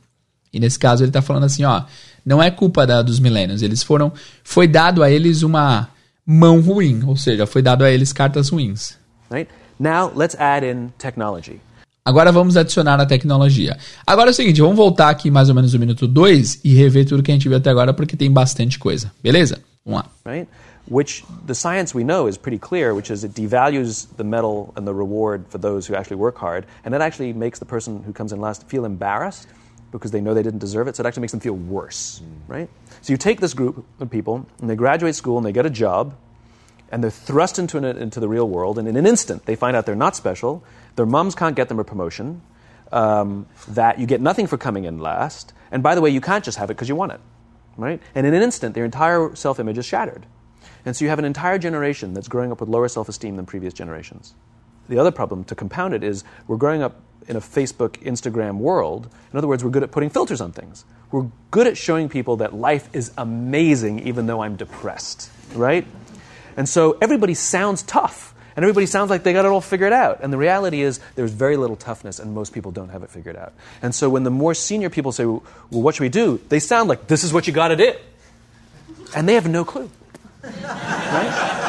[0.54, 1.84] E nesse caso ele está falando assim, ó,
[2.24, 4.14] não é culpa da, dos milênios, eles foram,
[4.44, 5.90] foi dado a eles uma
[6.24, 8.96] mão ruim, ou seja, foi dado a eles cartas ruins.
[9.30, 9.50] Right?
[9.80, 11.62] Now let's add in technology.
[12.08, 13.78] Agora vamos adicionar a tecnologia.
[14.06, 17.06] Agora é o seguinte, vamos voltar aqui mais ou menos no minuto 2 e rever
[17.06, 19.12] tudo que a gente viu até agora, porque tem bastante coisa.
[19.22, 19.62] Beleza?
[19.86, 20.10] Vamos lá.
[20.26, 20.48] Right?
[20.90, 24.86] Which the science we know is pretty clear, which is it devalues the medal and
[24.86, 28.14] the reward for those who actually work hard, and it actually makes the person who
[28.14, 29.50] comes in last feel embarrassed
[29.92, 32.28] because they know they didn't deserve it, so it actually makes them feel worse, mm.
[32.48, 32.70] right?
[33.02, 35.70] So you take this group of people, and they graduate school and they get a
[35.70, 36.14] job,
[36.92, 39.76] and they're thrust into, an, into the real world, and in an instant they find
[39.76, 40.64] out they're not special,
[40.96, 42.42] their moms can't get them a promotion,
[42.92, 46.44] um, that you get nothing for coming in last, and by the way, you can't
[46.44, 47.20] just have it because you want it,
[47.76, 48.02] right?
[48.16, 50.26] And in an instant, their entire self image is shattered.
[50.86, 53.46] And so you have an entire generation that's growing up with lower self esteem than
[53.46, 54.34] previous generations.
[54.88, 59.10] The other problem, to compound it, is we're growing up in a Facebook, Instagram world.
[59.32, 60.86] In other words, we're good at putting filters on things.
[61.12, 65.86] We're good at showing people that life is amazing even though I'm depressed, right?
[66.58, 68.34] And so everybody sounds tough.
[68.56, 70.22] And everybody sounds like they got it all figured out.
[70.24, 73.38] And the reality is, there's very little toughness, and most people don't have it figured
[73.38, 73.54] out.
[73.84, 76.42] And so when the more senior people say, Well, what should we do?
[76.50, 77.94] They sound like, This is what you got to do.
[79.16, 79.92] And they have no clue.
[80.42, 81.68] Right?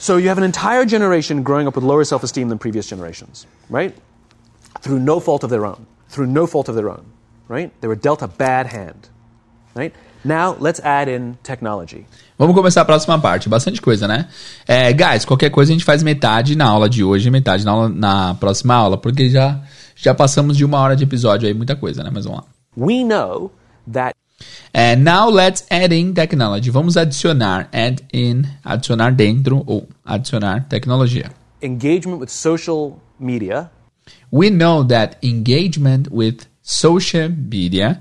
[0.00, 3.46] So you have an entire generation growing up with lower self esteem than previous generations,
[3.68, 3.94] right?
[4.80, 5.86] Through no fault of their own.
[6.08, 7.04] Through no fault of their own,
[7.48, 7.70] right?
[7.82, 9.10] They were dealt a bad hand,
[9.74, 9.94] right?
[10.24, 12.04] Now, let's add in technology.
[12.38, 13.48] Vamos começar a próxima parte.
[13.48, 14.28] Bastante coisa, né?
[14.66, 17.70] É, guys, qualquer coisa a gente faz metade na aula de hoje e metade na,
[17.70, 19.60] aula, na próxima aula, porque já,
[19.96, 22.10] já passamos de uma hora de episódio aí, muita coisa, né?
[22.12, 22.46] Mas vamos lá.
[22.76, 23.50] We know
[23.92, 24.14] that
[24.72, 26.70] É, now let's add in technology.
[26.70, 31.30] Vamos adicionar, add in, adicionar dentro ou adicionar tecnologia.
[31.62, 33.70] engagement with social media
[34.32, 38.00] We know that engagement with social media,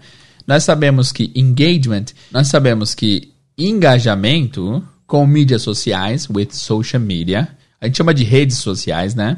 [0.50, 7.86] nós sabemos que engagement, nós sabemos que engajamento com mídias sociais, with social media, a
[7.86, 9.38] gente chama de redes sociais, né?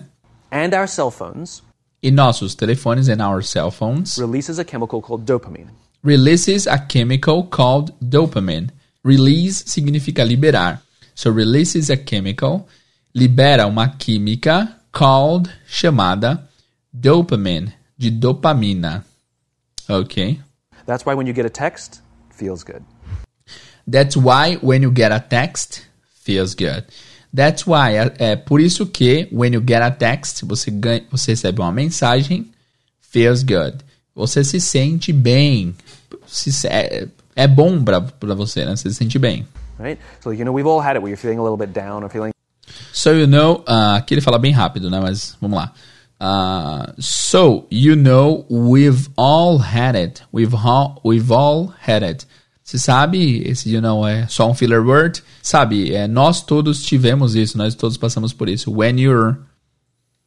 [0.49, 1.61] and our cell phones
[2.01, 5.67] E nossos telefones and our cell phones releases a chemical called dopamine.
[6.01, 8.69] releases a chemical called dopamine.
[9.03, 10.81] Release significa liberar.
[11.13, 12.67] So releases a chemical,
[13.13, 16.47] libera uma química called chamada
[16.93, 19.03] dopamine, de dopamina.
[19.89, 20.39] Ok?
[20.85, 22.83] That's why when you get a text, feels good.
[23.87, 25.85] That's why when you get a text,
[26.23, 26.85] feels good.
[27.33, 31.31] That's why, é, é por isso que when you get a text, você, ganha, você
[31.31, 32.51] recebe uma mensagem,
[32.99, 33.77] feels good.
[34.13, 35.73] Você se sente bem.
[36.27, 38.75] Se, é, é bom pra, pra você, né?
[38.75, 39.47] Você se sente bem.
[39.79, 39.99] Right?
[40.21, 42.09] So you know we've all had it where you're feeling a little bit down or
[42.09, 42.31] feeling
[42.93, 44.99] So you know, uh, aqui ele fala bem rápido, né?
[44.99, 45.73] Mas vamos lá.
[46.21, 50.21] Uh, so you know, we've all had it.
[50.31, 52.27] We've all, we've all had it.
[52.63, 55.23] Você sabe, esse you know é só um filler word.
[55.41, 58.71] Sabe, é, nós todos tivemos isso, nós todos passamos por isso.
[58.71, 59.39] When you're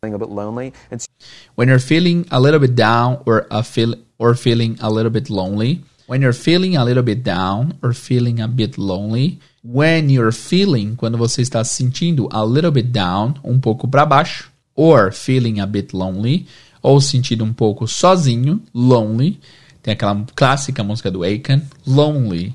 [0.03, 1.07] a bit lonely so
[1.55, 5.31] when you're feeling a little bit down or a feel or feeling a little bit
[5.31, 10.33] lonely when you're feeling a little bit down or feeling a bit lonely when you're
[10.33, 15.13] feeling quando você está se sentindo a little bit down um pouco para baixo or
[15.13, 16.47] feeling a bit lonely
[16.83, 19.41] ou sentindo um pouco sozinho lonely
[19.83, 22.55] tem aquela clássica música do Aiken lonely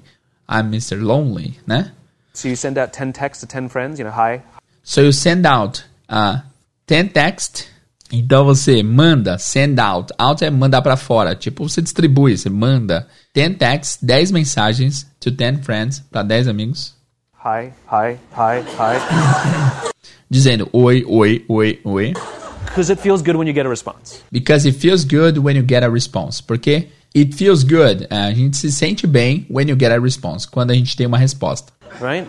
[0.50, 0.96] I'm Mr.
[0.96, 1.92] Lonely né
[2.34, 4.42] so you send out 10 texts to 10 friends, you know, hi,
[4.84, 6.42] So you send out uh,
[6.88, 7.68] 10 text.
[8.12, 10.12] Então você manda, send out.
[10.18, 11.36] Out é mandar para fora.
[11.36, 16.96] Tipo, você distribui, você manda 10 text, 10 mensagens to 10 friends, para 10 amigos,
[17.36, 19.90] hi, hi, hi, hi.
[20.30, 22.14] Dizendo oi, oi, oi, oi.
[22.66, 24.22] Because it feels good when you get a response.
[24.32, 26.42] Because it feels good when you get a response.
[26.42, 28.08] Porque it feels good.
[28.12, 30.46] A gente se sente bem when you get a response.
[30.46, 31.74] Quando a gente tem uma resposta.
[32.00, 32.28] Right?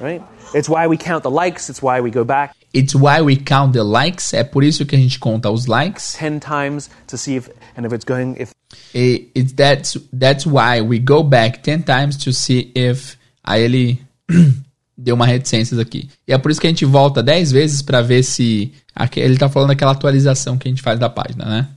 [0.00, 0.22] Right?
[0.54, 3.72] It's why we count the likes, it's why we go back It's why we count
[3.72, 4.32] the likes.
[4.34, 6.14] É por isso que a gente conta os likes.
[6.18, 8.52] 10 times to see if and if it's going if
[8.92, 14.02] It, it's that's that's why we go back 10 times to see if aí ele
[14.98, 16.10] deu uma reticências aqui.
[16.26, 18.72] E é por isso que a gente volta 10 vezes para ver se
[19.16, 21.68] ele tá falando daquela atualização que a gente faz da página, né?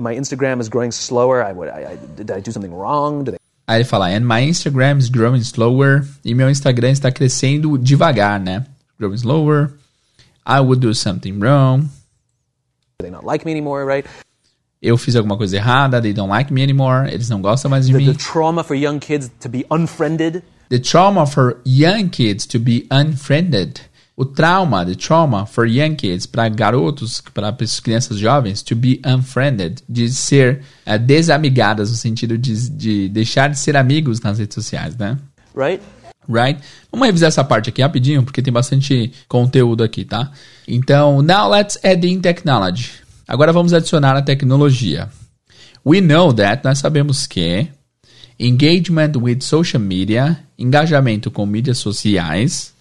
[0.00, 1.42] my Instagram is growing slower.
[1.42, 3.24] I, would, I, did I do something wrong?
[3.24, 6.06] Did I Aí ele fala, and my Instagram is growing slower.
[6.24, 8.64] E meu Instagram está crescendo devagar, né?
[8.98, 9.72] Growing slower.
[10.46, 11.88] I would do something wrong.
[13.00, 13.84] they not like me anymore?
[13.84, 14.06] Right?
[14.82, 16.00] Eu fiz alguma coisa errada.
[16.00, 17.10] They don't like me anymore.
[17.10, 18.12] Eles não gostam mais de The, mim.
[18.12, 20.42] the trauma for young kids to be unfriended.
[20.74, 23.80] The trauma for young kids to be unfriended.
[24.16, 29.84] O trauma, the trauma for young kids, para garotos, para crianças jovens, to be unfriended,
[29.88, 34.96] de ser eh, desamigadas, no sentido de, de deixar de ser amigos nas redes sociais,
[34.96, 35.16] né?
[35.54, 35.80] Right?
[36.28, 36.60] Right?
[36.90, 40.32] Vamos revisar essa parte aqui rapidinho, porque tem bastante conteúdo aqui, tá?
[40.66, 42.90] Então, now let's add in technology.
[43.28, 45.08] Agora vamos adicionar a tecnologia.
[45.86, 47.68] We know that, nós sabemos que
[48.38, 52.74] engagement with social media, engajamento com mídias sociais,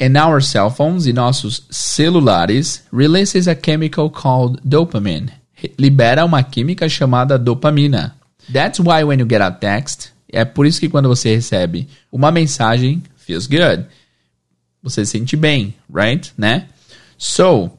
[0.00, 5.30] and our cell phones e nossos celulares releases a chemical called dopamine.
[5.78, 8.14] Libera uma química chamada dopamina.
[8.52, 12.30] That's why when you get a text, é por isso que quando você recebe uma
[12.30, 13.86] mensagem, feels good.
[14.82, 16.30] Você se sente bem, right?
[16.36, 16.66] Né?
[17.18, 17.72] So,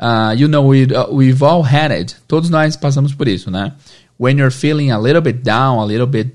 [0.00, 2.16] uh, you know, we, uh, we've all had it.
[2.26, 3.72] Todos nós passamos por isso, né?
[4.18, 6.34] When you're feeling a little bit down, a little bit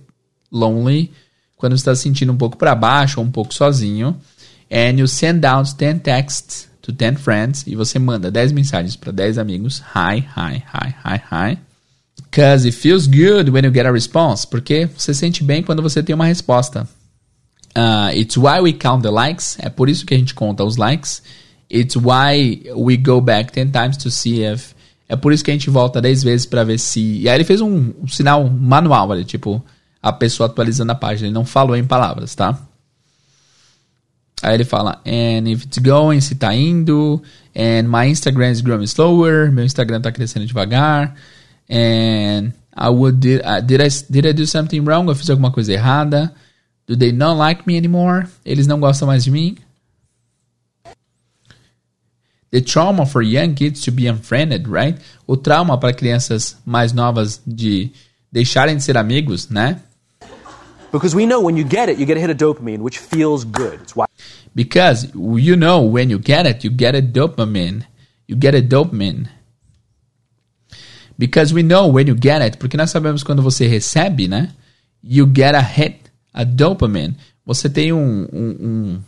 [0.51, 1.11] lonely,
[1.55, 4.15] quando você está se sentindo um pouco para baixo ou um pouco sozinho,
[4.71, 8.95] and you send out 10 texts to to 10 friends e você manda 10 mensagens
[8.95, 9.81] para 10 amigos.
[9.95, 11.57] Hi, hi, hi, hi, hi.
[12.17, 14.45] Because it feels good when you get a response.
[14.45, 16.87] Porque você sente bem quando você tem uma resposta.
[17.75, 19.57] Uh, it's why we count the likes.
[19.59, 21.21] É por isso que a gente conta os likes.
[21.69, 24.73] It's why we go back 10 times to see if.
[25.07, 27.01] É por isso que a gente volta 10 vezes para ver se.
[27.01, 29.63] E aí ele fez um, um sinal manual ali, tipo,
[30.01, 31.27] a pessoa atualizando a página.
[31.27, 32.57] Ele não falou em palavras, tá?
[34.41, 37.21] Aí ele fala, and if it's going, se tá indo,
[37.55, 41.13] and my Instagram is growing slower, meu Instagram tá crescendo devagar,
[41.69, 45.07] and I would, did, uh, did, I, did I do something wrong?
[45.07, 46.33] Eu fiz alguma coisa errada?
[46.87, 48.25] Do they not like me anymore?
[48.43, 49.57] Eles não gostam mais de mim?
[52.49, 54.99] The trauma for young kids to be unfriended, right?
[55.27, 57.91] O trauma para crianças mais novas de
[58.31, 59.79] deixarem de ser amigos, né?
[60.91, 63.45] Because we know when you get it, you get a hit of dopamine, which feels
[63.45, 63.79] good.
[63.81, 64.05] It's why
[64.53, 67.85] Because you know when you get it, you get a dopamine.
[68.27, 69.29] You get a dopamine.
[71.17, 74.51] Because we know when you get it, porque nós sabemos quando você recebe, né?
[75.03, 77.15] You get a hit, a dopamine.
[77.45, 79.01] Você tem um, um, um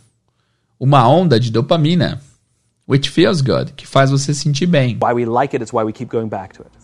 [0.78, 2.20] uma onda de dopamina,
[2.86, 4.98] which feels good, que faz você sentir bem.
[5.00, 6.83] why we like it, it's why we keep going back to it.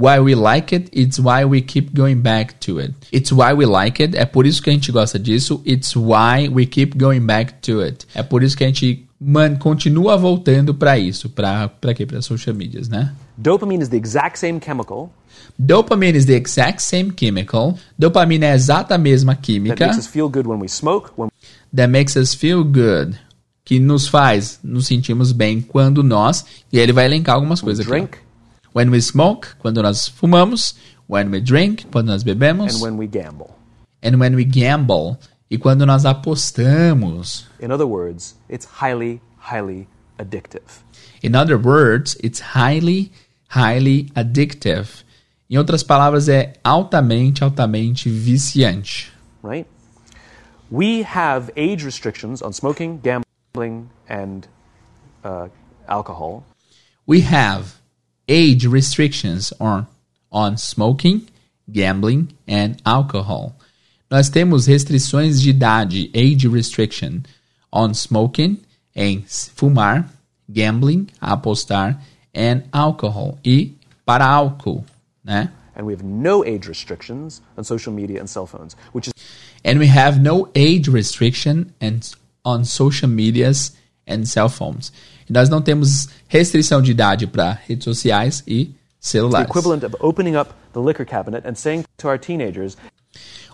[0.00, 2.94] Why we like it, it's why we keep going back to it.
[3.12, 5.60] It's why we like it, é por isso que a gente gosta disso.
[5.66, 8.06] It's why we keep going back to it.
[8.14, 12.06] É por isso que a gente man, continua voltando para isso, para para quê?
[12.06, 13.12] Para social medias, né?
[13.36, 15.10] Dopamine is the exact same chemical
[15.58, 17.78] Dopamine is the exact same chemical.
[17.98, 21.30] Dopamina é a exata mesma that química makes us feel good when we smoke, when
[21.74, 23.18] that makes us feel good,
[23.64, 27.84] que nos faz nos sentimos bem quando nós, e aí ele vai elencar algumas coisas
[27.84, 27.90] aqui.
[27.90, 28.18] drink,
[28.72, 30.74] When we smoke, quando nós fumamos.
[31.08, 32.74] When we drink, quando nós bebemos.
[32.74, 33.50] and when we gamble.
[34.02, 35.18] and when we gamble,
[35.50, 37.46] e quando nós apostamos.
[37.58, 40.82] In other words, it's highly, highly addictive.
[41.22, 43.10] In other words, it's highly,
[43.48, 45.04] highly addictive.
[45.50, 49.12] Em outras palavras, é altamente, altamente viciante.
[49.42, 49.66] right?
[50.70, 54.46] We have age restrictions on smoking, gambling, and
[55.24, 55.48] uh,
[55.88, 56.44] alcohol.
[57.06, 57.79] We have
[58.30, 59.86] age restrictions on,
[60.30, 61.26] on smoking,
[61.70, 63.56] gambling and alcohol.
[64.08, 67.22] Nós temos restrições de idade, age restriction,
[67.72, 68.60] on smoking,
[68.94, 70.08] em fumar,
[70.48, 72.00] gambling, apostar,
[72.34, 73.74] and alcohol, e
[74.04, 74.84] para álcool,
[75.24, 75.50] né?
[75.76, 79.12] And we have no age restrictions on social media and cell phones, which is
[79.64, 82.00] And we have no age restriction and
[82.44, 83.76] on social medias
[84.06, 84.92] and cell phones.
[85.30, 89.48] E nós não temos restrição de idade para redes sociais e celulares.
[89.48, 92.76] equivalent of opening up the liquor cabinet and saying to our teenagers,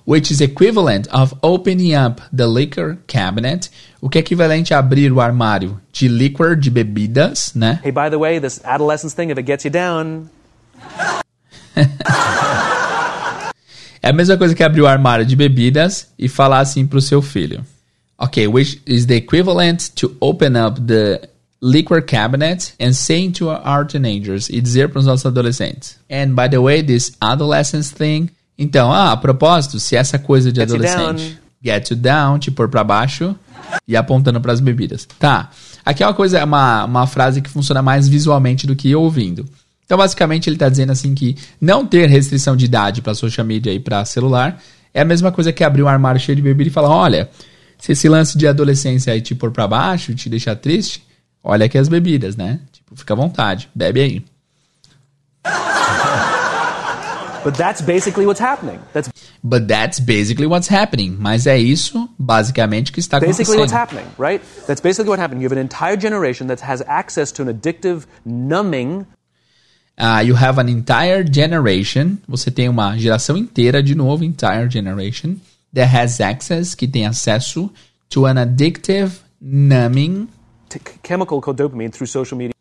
[0.07, 3.69] Which is equivalent of opening up the liquor cabinet,
[4.01, 7.81] o que é equivalente a abrir o armário de liquor, de bebidas, né?
[7.85, 10.29] hey, by the way, this adolescence thing, if it gets you down,
[14.03, 17.21] É a mesma coisa que abrir o armário de bebidas e falar assim pro seu
[17.21, 17.65] filho.
[18.17, 21.29] Ok, which is the equivalent to open up the
[21.67, 25.97] liquor cabinet and saying to our teenagers e dizer para os nossos adolescentes.
[26.11, 28.31] And by the way, this adolescence thing.
[28.59, 32.51] Então, ah, a propósito, se essa coisa de Get you adolescente get you down, te
[32.51, 33.35] pôr para baixo
[33.87, 35.07] e apontando para as bebidas.
[35.19, 35.51] Tá.
[35.85, 39.45] Aqui é uma coisa, uma, uma frase que funciona mais visualmente do que ouvindo.
[39.85, 43.73] Então, basicamente, ele está dizendo assim que não ter restrição de idade para social media
[43.73, 44.61] e para celular
[44.93, 47.29] é a mesma coisa que abrir um armário cheio de bebida e falar: olha,
[47.79, 51.06] se esse lance de adolescência aí te pôr para baixo, te deixar triste,
[51.47, 52.61] olha aqui as bebidas, né?
[52.73, 54.25] Tipo, fica à vontade, bebe aí.
[57.45, 58.81] but that's basically what's happening.
[58.93, 59.09] That's
[59.45, 61.17] But that's basically what's happening.
[61.17, 64.03] Mas é isso, basicamente, que está basically what's acontecendo.
[64.03, 64.43] happening, right?
[64.67, 65.41] That's basically what happened.
[65.41, 69.07] You have an entire generation that has access to an addictive, numbing
[69.99, 72.19] Uh, you have an entire generation.
[72.29, 75.37] Você tem uma geração inteira, de novo, entire generation,
[75.73, 77.71] that has access, que tem acesso
[78.11, 80.29] to an addictive, numbing
[81.03, 82.57] chemical called dopamine through social media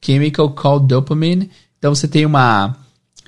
[0.00, 1.50] chemical called dopamine.
[1.78, 2.76] Então você tem uma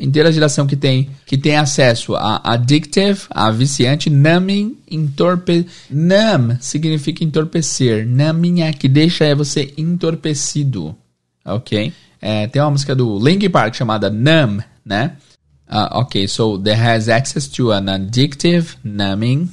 [0.01, 7.23] inteira geração que tem que tem acesso a addictive, a viciante, numbing, entorpe, numb significa
[7.23, 10.97] entorpecer, numbing é que deixa você entorpecido,
[11.45, 11.93] ok?
[12.21, 15.17] É, tem uma música do Linkin Park chamada Numb, né?
[15.69, 19.49] Uh, ok, so there has access to an addictive numbing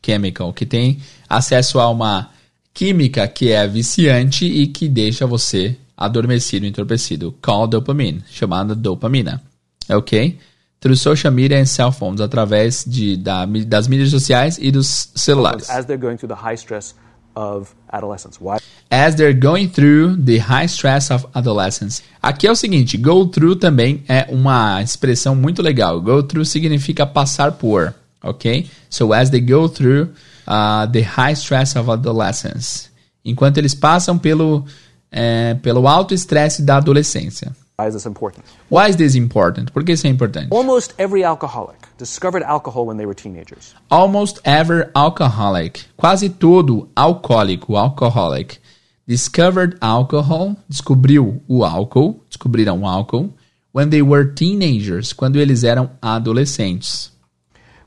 [0.00, 0.98] chemical, que tem
[1.28, 2.30] acesso a uma
[2.78, 9.42] química que é viciante e que deixa você adormecido, entorpecido, called dopamine, chamada dopamina,
[9.90, 10.38] ok?
[10.78, 15.68] Through social media and cell phones, através de, da, das mídias sociais e dos celulares.
[15.68, 16.94] as they're going through the high stress
[17.34, 18.38] of adolescence.
[18.40, 18.58] Why?
[18.88, 22.00] as they're going through the high stress of adolescence.
[22.22, 26.00] Aqui é o seguinte, go through também é uma expressão muito legal.
[26.00, 27.92] Go through significa passar por,
[28.22, 28.70] ok?
[28.88, 30.10] So as they go through
[30.48, 32.90] uh, the high stress of adolescence.
[33.24, 34.64] Enquanto eles passam pelo,
[35.12, 37.54] é, pelo alto estresse da adolescência.
[37.78, 38.44] Why is this important?
[38.68, 39.70] Why is this important?
[39.70, 40.48] Por que isso é importante?
[40.50, 43.74] Almost every alcoholic discovered alcohol when they were teenagers.
[43.88, 48.58] Almost every alcoholic, quase todo alcoólico, alcoholic,
[49.06, 53.32] discovered alcohol, descobriu o álcool, descobriram o álcool,
[53.72, 57.12] when they were teenagers, quando eles eram adolescentes.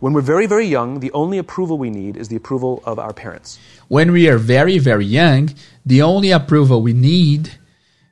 [0.01, 3.13] When we're very, very young, the only approval we need is the approval of our
[3.13, 3.59] parents.
[3.87, 5.53] When we are very, very young,
[5.85, 7.51] the only approval we need,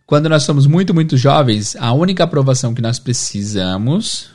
[0.05, 4.29] quando nós somos muito, muito jovens, a única aprovação que nós precisamos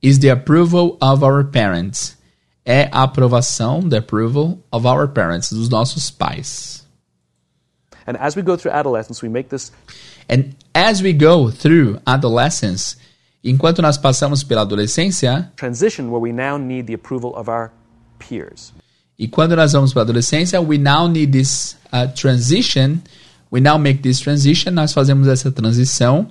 [0.00, 2.16] is the approval of our parents.
[2.64, 6.86] É a aprovação, the approval of our parents, dos nossos pais.
[8.06, 9.72] And as we go through adolescence, we make this
[10.28, 12.94] And as we go through adolescence,
[13.42, 17.70] enquanto nós passamos pela adolescência, transition where we now need the approval of our
[18.18, 18.72] peers.
[19.18, 22.98] e quando nós vamos para a adolescência, we now need this uh, transition,
[23.52, 26.28] we now make this transition, nós fazemos essa transição,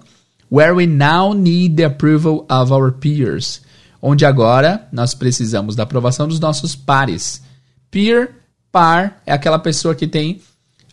[0.52, 3.62] where we now need the approval of our peers,
[4.02, 7.44] onde agora nós precisamos da aprovação dos nossos pares.
[7.92, 8.32] Peer,
[8.72, 10.42] par, é aquela pessoa que tem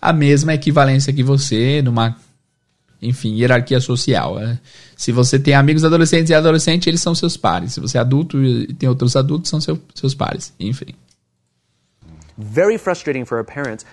[0.00, 2.16] a mesma equivalência que você numa
[3.00, 4.36] enfim, hierarquia social.
[4.36, 4.58] né?
[4.96, 7.74] Se você tem amigos adolescentes e adolescente, eles são seus pares.
[7.74, 10.52] Se você é adulto e tem outros adultos, são seu- seus pares.
[10.58, 10.94] Enfim.
[12.38, 13.84] Very frustrating for our parents,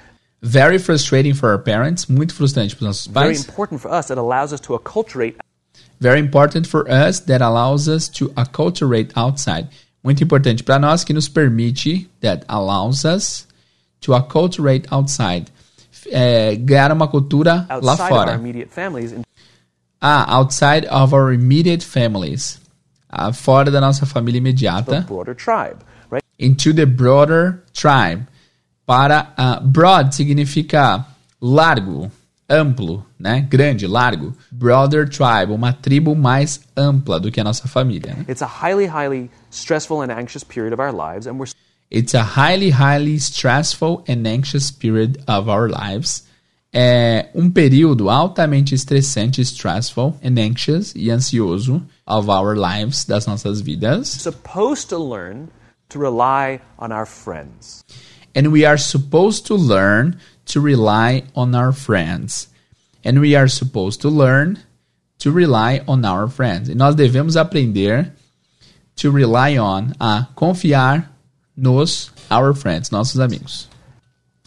[0.46, 2.06] Very frustrating for our parents.
[2.08, 3.46] Muito frustrante para os nossos very pais.
[3.48, 4.10] important for us.
[4.10, 5.36] It allows us to acculturate
[6.02, 9.70] Very important for us that allows us to acculturate outside.
[10.04, 13.48] Muito importante para nós que nos permite, that allows us
[14.02, 15.46] to acculturate outside.
[16.12, 18.36] É, ganhar uma cultura lá outside our fora.
[18.36, 19.24] immediate families into
[20.06, 22.60] Ah, outside of our immediate families.
[23.10, 25.08] Ah, fora da nossa família the imediata.
[25.08, 25.78] broader tribe,
[26.10, 26.24] right?
[26.38, 28.28] Into the broader tribe.
[28.86, 31.06] Para ah, broad significa
[31.40, 32.12] largo,
[32.50, 33.48] amplo, né?
[33.50, 34.36] Grande, largo.
[34.52, 38.14] Broader tribe, uma tribo mais ampla do que a nossa família.
[38.14, 38.26] Né?
[38.28, 41.48] It's a highly, highly stressful and anxious period of our lives, and we're
[41.90, 46.24] It's a highly, highly stressful and anxious period of our lives.
[46.74, 53.62] É um período altamente estressante, stressful and anxious e ansioso of our lives, das nossas
[53.62, 54.08] vidas.
[54.08, 55.50] supposed to learn
[55.90, 57.86] to rely on our friends.
[58.36, 62.50] And we are supposed to learn to rely on our friends.
[63.06, 64.58] And we are supposed to learn
[65.20, 66.70] to rely on our friends.
[66.70, 68.12] E nós devemos aprender
[68.96, 71.10] to rely on, a confiar
[71.56, 73.70] nos our friends, nossos amigos.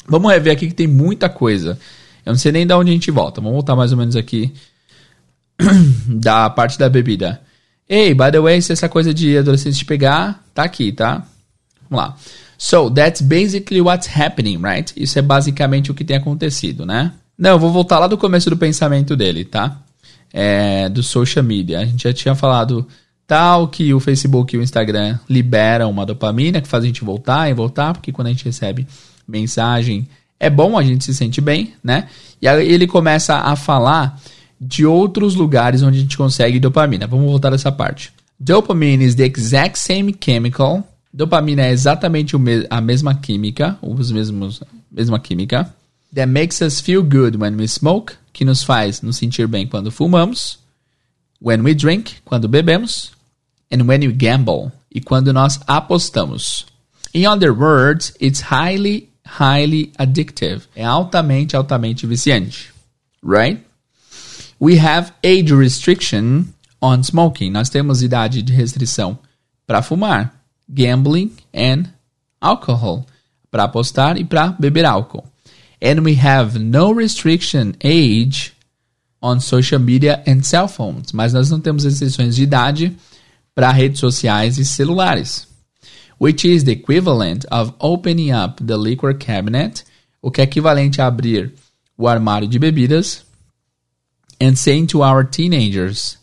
[0.09, 1.78] Vamos rever aqui que tem muita coisa.
[2.27, 3.40] Eu não sei nem de onde a gente volta.
[3.40, 4.53] Vamos voltar mais ou menos aqui
[6.09, 7.40] da parte da bebida.
[7.89, 11.24] Hey, by the way, se essa coisa de adolescente te pegar, tá aqui, tá?
[11.89, 12.16] Vamos lá.
[12.59, 14.93] So, that's basically what's happening, right?
[14.97, 17.12] Isso é basicamente o que tem acontecido, né?
[17.39, 19.78] Não, eu vou voltar lá do começo do pensamento dele, tá?
[20.32, 21.78] É, do social media.
[21.78, 22.89] A gente já tinha falado
[23.24, 27.48] tal que o Facebook e o Instagram liberam uma dopamina que faz a gente voltar
[27.48, 28.85] e voltar, porque quando a gente recebe
[29.28, 32.08] mensagem é bom, a gente se sente bem, né?
[32.40, 34.20] E aí ele começa a falar
[34.60, 37.06] de outros lugares onde a gente consegue dopamina.
[37.06, 38.12] Vamos voltar dessa parte.
[38.38, 40.86] Dopamine is the exact same chemical.
[41.12, 42.36] Dopamina é exatamente
[42.68, 45.72] a mesma química, os mesmos mesma química
[46.12, 49.90] that makes us feel good when we smoke, que nos faz nos sentir bem quando
[49.90, 50.58] fumamos,
[51.40, 53.12] when we drink, quando bebemos,
[53.70, 56.66] and when we gamble, e quando nós apostamos.
[57.12, 60.62] In other words, it's highly, highly addictive.
[60.74, 62.73] É altamente, altamente viciante.
[63.23, 63.65] Right?
[64.61, 66.47] We have age restriction
[66.81, 67.51] on smoking.
[67.51, 69.19] Nós temos idade de restrição
[69.66, 70.32] para fumar,
[70.69, 71.85] gambling and
[72.40, 73.05] alcohol,
[73.51, 75.24] para apostar e para beber álcool.
[75.82, 78.53] And we have no restriction age
[79.20, 82.97] on social media and cell phones, mas nós não temos restrições de idade
[83.55, 85.48] para redes sociais e celulares.
[86.18, 89.84] Which is the equivalent of opening up the liquor cabinet,
[90.22, 91.52] o que é equivalente a abrir
[91.97, 93.24] o armário de bebidas
[94.40, 96.18] and saying to our teenagers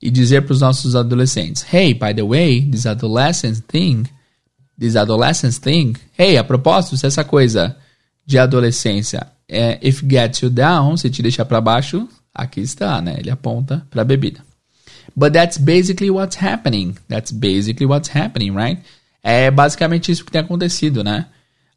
[0.00, 4.04] e dizer para os nossos adolescentes, hey, by the way, this adolescent thing,
[4.78, 7.76] this adolescence thing, hey, a propósito, se essa coisa
[8.24, 13.16] de adolescência é if gets you down, se te deixa para baixo, aqui está, né?
[13.18, 14.40] Ele aponta para a bebida.
[15.16, 16.96] But that's basically what's happening.
[17.08, 18.80] That's basically what's happening, right?
[19.22, 21.26] É basicamente isso que tem acontecido, né?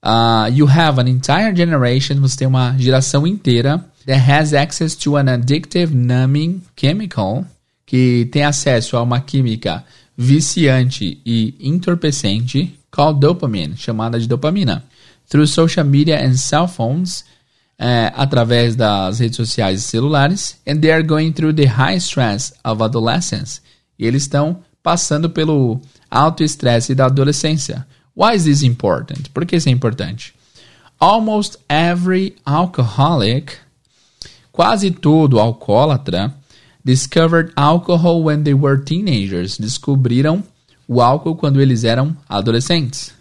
[0.03, 5.15] Uh, you have an entire generation, você tem uma geração inteira that has access to
[5.15, 7.45] an addictive numbing chemical,
[7.85, 9.83] que tem acesso a uma química
[10.17, 14.83] viciante e entorpecente called dopamine, chamada de dopamina.
[15.29, 17.23] Through social media and cell phones,
[17.79, 22.53] é, através das redes sociais e celulares, and they are going through the high stress
[22.63, 23.61] of adolescence.
[23.97, 25.81] E eles estão passando pelo
[26.13, 27.85] alto estresse da adolescência.
[28.15, 29.31] Why is this important?
[29.33, 30.33] Por que isso é importante?
[30.99, 33.57] Almost every alcoholic,
[34.51, 36.31] quase todo alcoólatra,
[36.85, 39.57] discovered alcohol when they were teenagers.
[39.57, 40.43] Descobriram
[40.87, 43.11] o álcool quando eles eram adolescentes.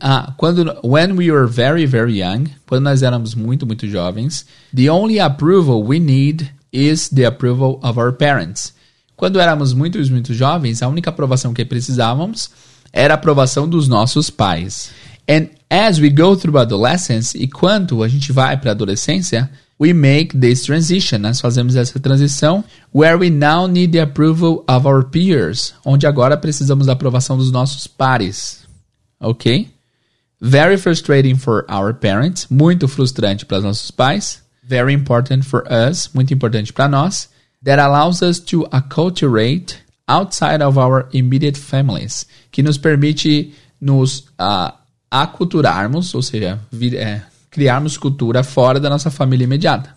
[0.00, 4.88] Ah, quando when we were very very young, quando nós éramos muito muito jovens, the
[4.88, 8.74] only approval we need is the approval of our parents.
[9.22, 12.50] Quando éramos muito muito jovens, a única aprovação que precisávamos
[12.92, 14.90] era a aprovação dos nossos pais.
[15.30, 19.48] And as we go through adolescence, e quando a gente vai para a adolescência,
[19.80, 21.18] we make this transition.
[21.18, 26.36] Nós fazemos essa transição where we now need the approval of our peers, onde agora
[26.36, 28.64] precisamos da aprovação dos nossos pares.
[29.20, 29.70] Ok?
[30.40, 34.42] Very frustrating for our parents, muito frustrante para os nossos pais.
[34.64, 37.30] Very important for us, muito importante para nós.
[37.64, 39.76] That allows us to acculturate
[40.08, 44.72] outside of our immediate families, que nos permite nos uh,
[45.10, 49.94] aculturarmos, ou seja, vir, é, criarmos cultura fora da nossa família imediata.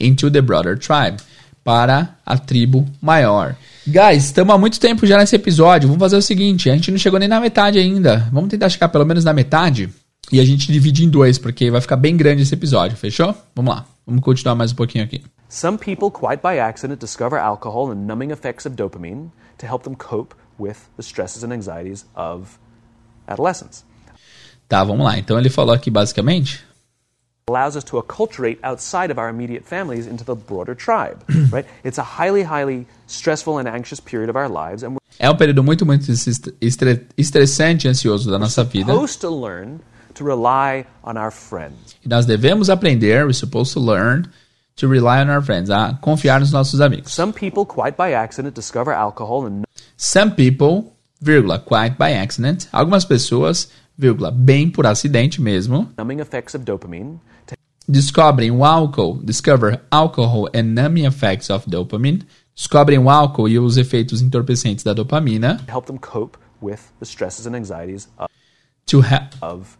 [0.00, 1.18] Into the broader tribe,
[1.64, 3.56] para a tribo maior.
[3.86, 5.88] Guys, estamos há muito tempo já nesse episódio.
[5.88, 8.28] Vamos fazer o seguinte: a gente não chegou nem na metade ainda.
[8.32, 9.88] Vamos tentar chegar pelo menos na metade.
[10.30, 13.34] E a gente divide em dois, porque vai ficar bem grande esse episódio, fechou?
[13.54, 15.20] Vamos lá, vamos continuar mais um pouquinho aqui.
[15.54, 19.94] Some people, quite by accident, discover alcohol and numbing effects of dopamine to help them
[19.94, 22.58] cope with the stresses and anxieties of
[23.28, 23.84] adolescence.
[24.66, 25.18] Tá, vamos lá.
[25.18, 26.64] Então ele falou aqui basicamente
[27.48, 31.22] allows us to acculturate outside of our immediate families into the broader tribe,
[31.52, 31.66] right?
[31.84, 35.62] It's a highly, highly stressful and anxious period of our lives, and é um período
[35.62, 36.10] muito, muito
[37.18, 38.90] estressante e ansioso da nossa vida.
[38.90, 39.80] Supposed to learn
[40.14, 41.94] to rely on our friends.
[42.02, 44.30] E nós devemos aprender, we're supposed to learn
[44.76, 47.12] to rely on our friends, a confiar nos nossos amigos.
[47.12, 49.64] Some people, quite by accident, discover alcohol and
[49.96, 56.54] Some people, vírgula, quite by accident, algumas pessoas, vírgula, bem por acidente mesmo, numbing effects
[56.54, 57.20] of dopamine
[57.88, 62.22] descobrem o álcool, discover alcohol and numbing effects of dopamine,
[62.54, 67.46] descobrem o álcool e os efeitos entorpecentes da dopamina, help them cope with the stresses
[67.46, 68.28] and anxieties of,
[68.86, 69.02] to
[69.40, 69.76] of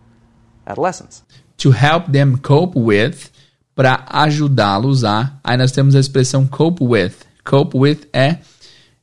[0.66, 1.22] adolescence.
[1.58, 3.30] To help them cope with,
[3.74, 5.32] para ajudá-los a.
[5.42, 7.12] Aí nós temos a expressão cope with.
[7.44, 8.38] Cope with é,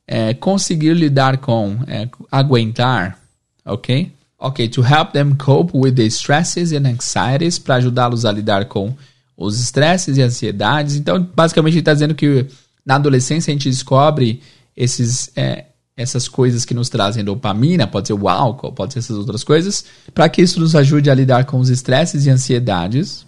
[0.07, 3.19] é conseguir lidar com, é, aguentar,
[3.65, 4.11] ok?
[4.37, 8.95] Ok, to help them cope with the stresses and anxieties, para ajudá-los a lidar com
[9.35, 10.95] os estresses e ansiedades.
[10.95, 12.45] Então, basicamente, ele está dizendo que
[12.85, 14.41] na adolescência a gente descobre
[14.75, 15.65] esses, é,
[15.95, 19.83] essas coisas que nos trazem dopamina, pode ser o álcool, pode ser essas outras coisas,
[20.13, 23.25] para que isso nos ajude a lidar com os estresses e ansiedades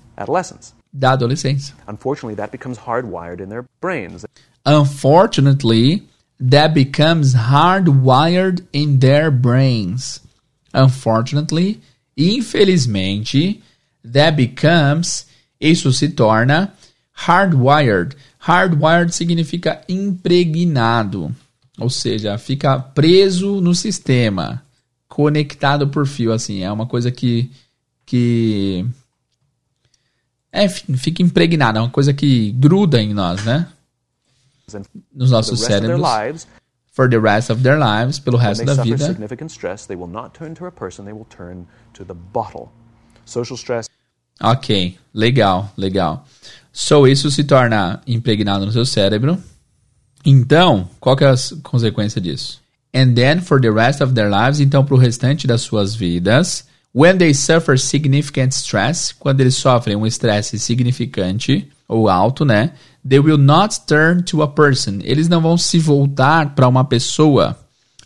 [0.93, 1.73] da adolescência.
[1.87, 4.25] Unfortunately, that becomes hardwired in their brains.
[4.65, 6.03] Unfortunately,
[6.39, 10.21] that becomes hardwired in their brains.
[10.73, 11.81] Unfortunately,
[12.17, 13.61] infelizmente,
[14.03, 15.25] that becomes,
[15.59, 16.73] isso se torna
[17.25, 18.15] hardwired.
[18.39, 21.33] Hardwired significa impregnado,
[21.77, 24.63] ou seja, fica preso no sistema,
[25.07, 27.51] conectado por fio, assim, é uma coisa que
[28.03, 28.85] que
[30.51, 33.67] é, fica impregnado, é uma coisa que gruda em nós, né?
[35.13, 36.01] Nos nossos cérebros
[36.91, 39.05] for the rest of their lives, pelo resto da vida.
[39.05, 42.69] significant stress, they will not turn to a person, they will turn to the bottle.
[43.25, 43.87] Social stress.
[44.41, 46.25] Ok, legal, legal.
[46.73, 49.37] So, isso se torna impregnado no seu cérebro.
[50.25, 52.61] Então, qual que é a consequência disso?
[52.93, 56.65] And then, for the rest of their lives, então, para o restante das suas vidas,
[56.93, 62.71] when they suffer significant stress, quando eles sofrem um estresse significante ou alto, né?
[63.07, 64.99] They will not turn to a person.
[65.01, 67.57] Eles não vão se voltar para uma pessoa.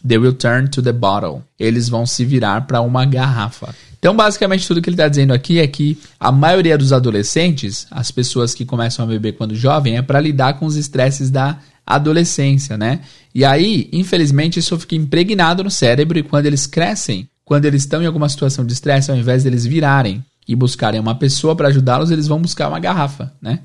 [0.08, 1.44] They will turn to the bottle.
[1.60, 3.74] Eles vão se virar para uma garrafa.
[3.98, 8.12] Então, basicamente, tudo que ele está dizendo aqui é que a maioria dos adolescentes, as
[8.12, 12.78] pessoas que começam a beber quando jovem, é para lidar com os estresses da adolescência,
[12.78, 13.02] né?
[13.34, 18.02] E aí, infelizmente, isso fica impregnado no cérebro e quando eles crescem, quando eles estão
[18.02, 22.12] em alguma situação de estresse, ao invés deles virarem e buscarem uma pessoa para ajudá-los,
[22.12, 23.62] eles vão buscar uma garrafa, né?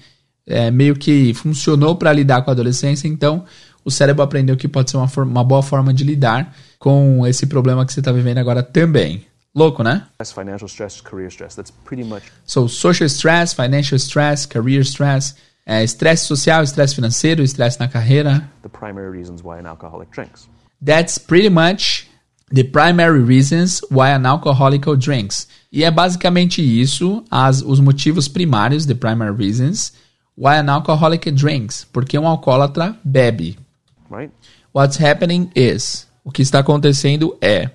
[0.50, 3.44] é, meio que funcionou para lidar com a adolescência, então
[3.84, 7.86] o cérebro aprendeu que pode ser uma, uma boa forma de lidar com esse problema
[7.86, 9.24] que você está vivendo agora também.
[9.54, 10.06] Louco, né?
[10.24, 11.56] financial stress, career stress.
[11.56, 15.34] That's pretty much So, social stress, financial stress, career stress,
[15.66, 18.48] é, estresse social, estresse financeiro, estresse na carreira.
[18.62, 20.48] the primary reasons why an alcoholic drinks.
[20.84, 22.09] That's pretty much
[22.50, 25.46] the primary reasons why an alcoholic drinks.
[25.72, 29.92] E é basicamente isso, as, os motivos primários, the primary reasons,
[30.36, 31.86] why an alcoholic drinks.
[31.92, 33.56] Porque um alcoólatra bebe.
[34.10, 34.32] Right?
[34.72, 37.70] What's happening is, o que está acontecendo é,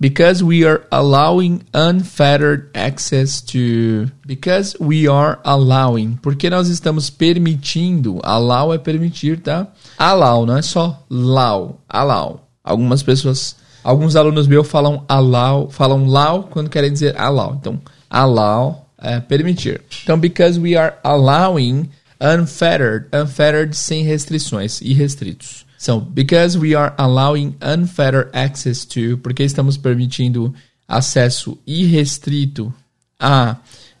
[0.00, 8.18] because we are allowing unfettered access to, because we are allowing, porque nós estamos permitindo,
[8.24, 9.68] allow é permitir, tá?
[9.98, 12.48] Allow, não é só allow, allow.
[12.64, 17.54] Algumas pessoas, alguns alunos meus falam allow, falam allow quando querem dizer allow.
[17.54, 19.80] Então, allow é permitir.
[20.02, 21.88] Então, because we are allowing
[22.20, 25.64] unfettered, unfettered sem restrições, irrestritos.
[25.78, 30.52] So, because we are allowing unfettered access to, porque estamos permitindo
[30.86, 32.72] acesso irrestrito
[33.18, 33.56] a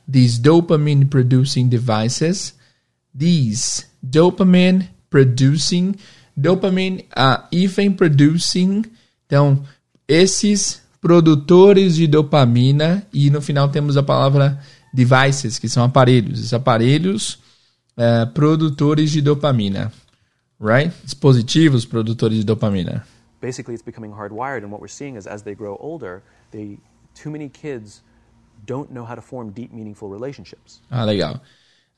[0.06, 2.52] these dopamine producing devices,
[3.14, 5.96] these dopamine producing,
[6.38, 8.84] dopamine, uh, even producing,
[9.30, 9.62] então,
[10.08, 14.58] esses produtores de dopamina, e no final temos a palavra
[14.92, 17.38] devices, que são aparelhos, esses aparelhos
[17.96, 19.92] uh, produtores de dopamina,
[20.60, 20.92] right?
[21.04, 23.06] Dispositivos produtores de dopamina.
[23.40, 26.78] Basically, it's becoming hardwired, and what we're seeing is as they grow older, they
[27.14, 28.02] too many kids
[28.66, 30.80] don't know how to form deep, meaningful relationships.
[30.90, 31.40] Ah, legal.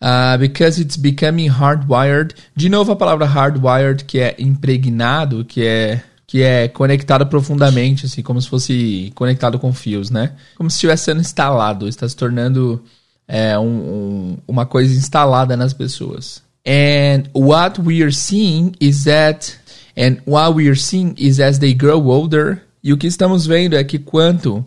[0.03, 2.35] Uh, because it's becoming hardwired.
[2.55, 8.23] De novo a palavra hardwired, que é impregnado, que é que é conectado profundamente, assim,
[8.23, 10.33] como se fosse conectado com fios, né?
[10.57, 12.83] Como se estivesse sendo instalado, está se tornando
[13.29, 16.43] é, um, um, uma coisa instalada nas pessoas.
[16.67, 19.53] And what we are seeing is that,
[19.95, 23.77] and what we are seeing is as they grow older, e o que estamos vendo
[23.77, 24.65] é que quanto,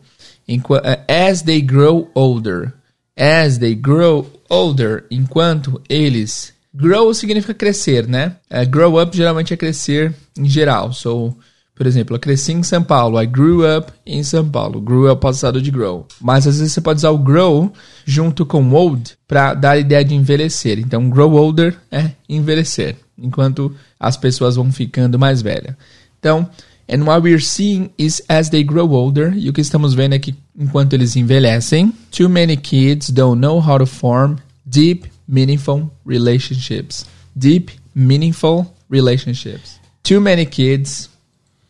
[0.47, 0.75] enqu
[1.07, 2.75] as they grow older,
[3.17, 8.35] as they grow older, enquanto eles grow significa crescer, né?
[8.51, 10.93] Uh, grow up geralmente é crescer em geral.
[10.93, 11.35] So,
[11.75, 13.21] por exemplo, eu cresci em São Paulo.
[13.21, 14.79] I grew up em São Paulo.
[14.79, 16.07] Grew up passado de grow.
[16.21, 17.71] Mas às vezes você pode usar o grow
[18.05, 20.79] junto com old para dar a ideia de envelhecer.
[20.79, 25.75] Então, grow older é envelhecer, enquanto as pessoas vão ficando mais velhas.
[26.17, 26.49] Então,
[26.89, 30.19] and what we're seeing is as they grow older, e o que estamos vendo é
[30.19, 37.05] que enquanto eles envelhecem, too many kids don't know how to form deep, meaningful relationships.
[37.35, 39.77] Deep, meaningful relationships.
[40.03, 41.09] Too many kids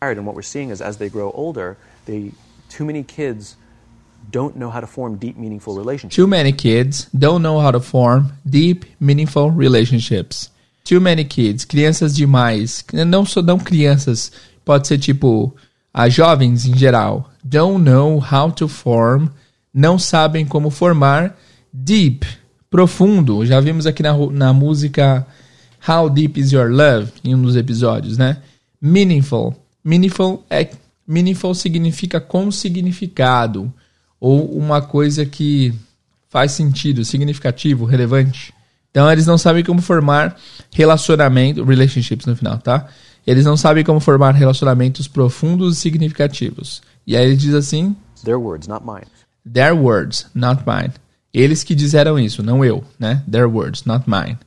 [0.00, 2.32] And what we're seeing is as they grow older, they
[2.68, 3.56] too many kids
[4.30, 6.16] don't know how to form deep, meaningful relationships.
[6.16, 10.50] Too many kids don't know how to form deep, meaningful relationships.
[10.84, 14.30] Too many kids, crianças demais, não só não crianças,
[14.64, 15.54] pode ser tipo
[15.92, 19.28] a jovens em geral, don't know how to form,
[19.72, 21.36] não sabem como formar
[21.72, 22.26] deep,
[22.70, 23.44] profundo.
[23.44, 25.26] Já vimos aqui na, na música
[25.88, 28.42] How Deep Is Your Love em um dos episódios, né?
[28.80, 29.56] Meaningful,
[29.86, 30.68] meaningful é
[31.06, 33.72] meaningful significa com significado
[34.18, 35.72] ou uma coisa que
[36.28, 38.52] faz sentido, significativo, relevante.
[38.90, 40.36] Então eles não sabem como formar
[40.72, 42.88] relacionamento, relationships no final, tá?
[43.24, 46.82] Eles não sabem como formar relacionamentos profundos e significativos.
[47.06, 47.94] E aí ele diz assim:
[48.24, 49.06] Their words, not mine.
[49.50, 50.94] Their words, not mine.
[51.32, 53.22] Eles que disseram isso, não eu, né?
[53.30, 54.38] Their words, not mine.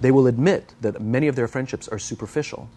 [0.00, 2.68] They will admit that many of their friendships are superficial.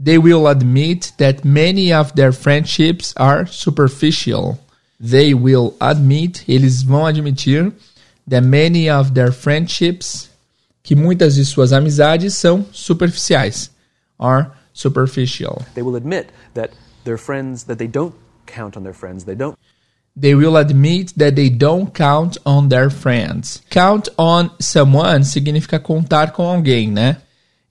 [0.00, 4.58] They will admit that many of their friendships are superficial.
[5.00, 7.72] They will admit, eles vão admitir,
[8.28, 10.30] that many of their friendships,
[10.82, 13.70] que muitas de suas amizades são superficiais,
[14.18, 15.62] are superficial.
[15.74, 16.70] They will admit that
[17.04, 18.14] their friends, that they don't
[18.46, 19.24] count on their friends.
[19.24, 19.56] They don't
[20.20, 23.62] They will admit that they don't count on their friends.
[23.70, 27.18] Count on someone significa contar com alguém, né?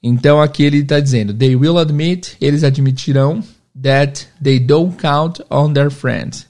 [0.01, 3.43] Então aqui ele está dizendo, they will admit, eles admitirão
[3.81, 6.47] that they don't count on their friends,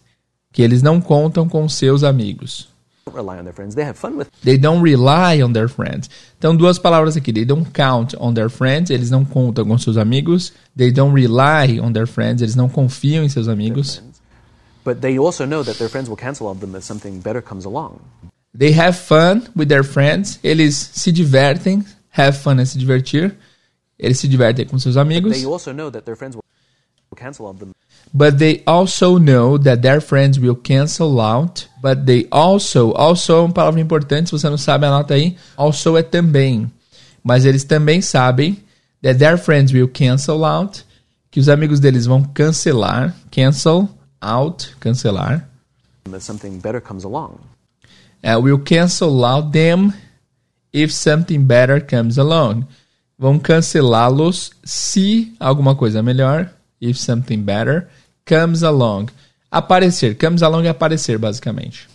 [0.52, 2.70] que eles não contam com seus amigos.
[3.14, 3.76] rely on their friends.
[4.44, 6.10] They don't rely on their friends.
[6.38, 9.98] Então duas palavras aqui, they don't count on their friends, eles não contam com seus
[9.98, 10.54] amigos.
[10.76, 14.02] They don't rely on their friends, eles não confiam em seus amigos.
[14.86, 17.66] But they also know that their friends will cancel on them if something better comes
[17.66, 18.00] along.
[18.58, 21.84] They have fun with their friends, eles se divertem,
[22.18, 23.36] have fun é se divertir.
[23.98, 25.44] Eles se divertem com seus amigos.
[25.44, 25.60] Will.
[28.14, 31.68] But they also know that their friends will cancel out.
[31.82, 35.36] But they also, also é uma palavra importante, se você não sabe, anota aí.
[35.56, 36.72] Also é também.
[37.24, 38.64] Mas eles também sabem
[39.02, 40.86] that their friends will cancel out.
[41.32, 43.16] Que os amigos deles vão cancelar.
[43.32, 43.90] Cancel
[44.22, 45.48] out, cancelar.
[46.12, 47.40] that something better comes along.
[48.24, 49.94] Uh, we'll cancel out them
[50.78, 52.66] if something better comes along.
[53.20, 56.50] Vão cancelá-los se alguma coisa melhor,
[56.80, 57.88] if something better
[58.26, 59.10] comes along.
[59.52, 61.88] Aparecer, comes along é aparecer, basicamente.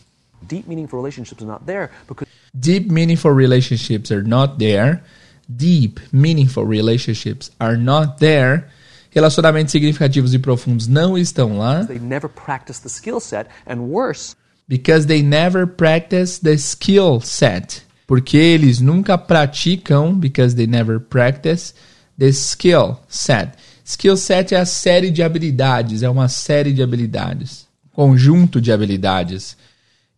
[0.43, 5.03] Deep, meaningful relationships are not there because Deep, meaningful relationships are not there.
[5.49, 8.65] Deep, meaningful relationships are not there.
[9.11, 11.85] Relacionamentos significativos e profundos não estão lá.
[11.85, 14.35] they never practice the skill set, and worse,
[14.69, 17.83] Because they never practice the skill set.
[18.13, 21.73] Porque eles nunca praticam, because they never practice
[22.19, 23.55] the skill set.
[23.87, 29.57] Skill set é a série de habilidades, é uma série de habilidades, conjunto de habilidades.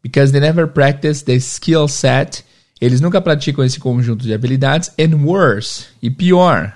[0.03, 2.45] Because they never practice the skill set,
[2.81, 4.91] eles nunca praticam esse conjunto de habilidades.
[4.99, 6.73] And worse, e pior,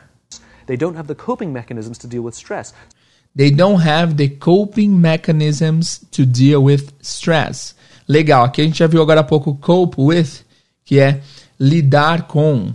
[0.69, 2.73] they don't have the coping mechanisms to deal with stress.
[3.35, 7.75] They don't have the coping mechanisms to deal with stress.
[8.07, 10.47] Legal, aqui a gente já viu agora há pouco cope with,
[10.89, 11.21] que é
[11.61, 12.73] lidar com.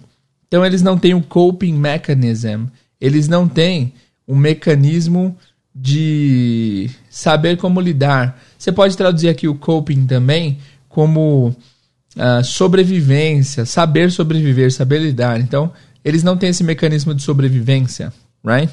[0.47, 2.65] Então eles não têm um coping mechanism,
[3.01, 3.91] eles não têm
[4.27, 5.35] um mecanismo
[5.73, 8.39] de saber como lidar.
[8.55, 11.55] Você pode traduzir aqui o coping também como
[12.15, 15.39] ah, sobrevivência, saber sobreviver, saber lidar.
[15.39, 15.73] Então,
[16.05, 18.13] eles não têm esse mecanismo de sobrevivência,
[18.45, 18.71] right?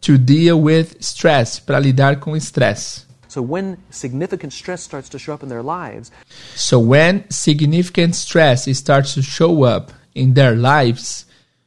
[0.00, 3.02] To deal with stress, para lidar com estresse.
[3.30, 6.10] So when significant stress starts to show up in their lives,
[6.56, 11.26] So when significant stress starts to show up in their lives,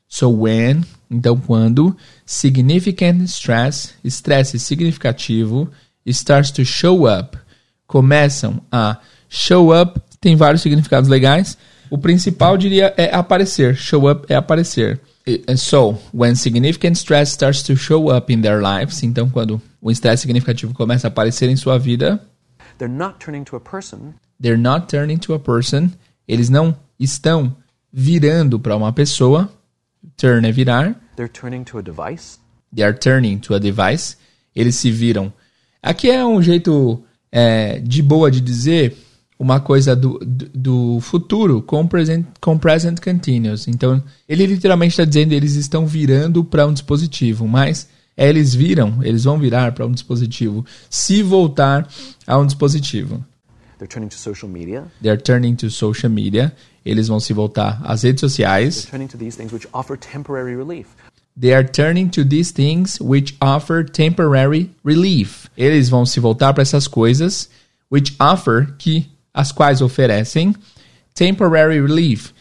[0.10, 1.96] so when, então quando
[2.26, 5.72] significant stress, estresse significativo,
[6.06, 7.38] starts to show up,
[7.88, 9.00] começam a
[9.30, 11.58] show up, tem vários significados legais.
[11.90, 15.00] O principal diria é aparecer, show up é aparecer.
[15.48, 19.90] And So, when significant stress starts to show up in their lives, então quando o
[19.90, 22.22] estresse significativo começa a aparecer em sua vida,
[22.78, 25.92] they're not turning to a person, They're not turning to a person.
[26.28, 27.56] Eles não estão
[27.92, 29.50] virando para uma pessoa.
[30.18, 30.96] Turn é virar.
[31.16, 32.38] they're turning to a device.
[32.76, 34.18] They are turning to a device.
[34.54, 35.32] Eles se viram.
[35.82, 37.02] Aqui é um jeito
[37.32, 38.98] é, de boa de dizer
[39.44, 43.68] uma coisa do, do, do futuro com present, com present continuous.
[43.68, 49.04] Então, ele literalmente está dizendo eles estão virando para um dispositivo, mas é, eles viram,
[49.04, 51.88] eles vão virar para um dispositivo se voltar
[52.26, 53.24] a um dispositivo.
[53.78, 54.86] They're turning to social media.
[55.02, 56.54] They're turning to social media.
[56.86, 58.86] Eles vão se voltar às redes They're sociais.
[58.86, 60.88] turning to these things which offer temporary relief.
[61.38, 65.48] They are turning to these things which offer temporary relief.
[65.58, 67.50] Eles vão se voltar para essas coisas
[67.92, 70.56] which offer que as quais oferecem
[71.14, 72.34] temporary relief.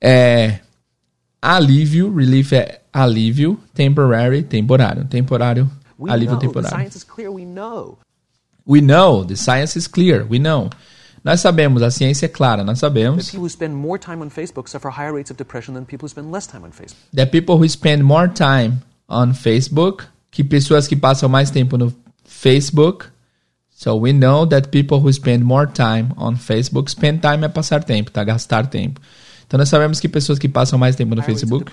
[0.00, 0.60] É
[1.40, 6.76] alívio, relief é alívio, temporary, temporário, temporário, We alívio know the temporário.
[6.76, 7.30] science is clear.
[7.30, 7.98] We know
[8.66, 10.70] We know, the science is clear, we know.
[11.24, 13.26] Nós sabemos, a ciência é clara, nós sabemos.
[13.30, 16.08] people who spend more time on Facebook suffer higher rates of depression than people who
[16.10, 16.96] spend less time on Facebook.
[17.12, 21.92] that people who spend more time on Facebook, que pessoas que passam mais tempo no
[22.24, 23.06] Facebook.
[23.82, 27.82] So we know that people who spend more time on Facebook, spend time é passar
[27.82, 28.22] tempo, tá?
[28.22, 29.00] Gastar tempo.
[29.44, 31.64] Então nós sabemos que pessoas que passam mais tempo no Facebook,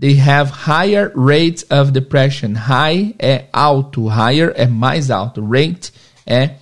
[0.00, 2.54] they have higher rates of depression.
[2.54, 5.92] High é alto, higher é mais alto, rate
[6.26, 6.54] é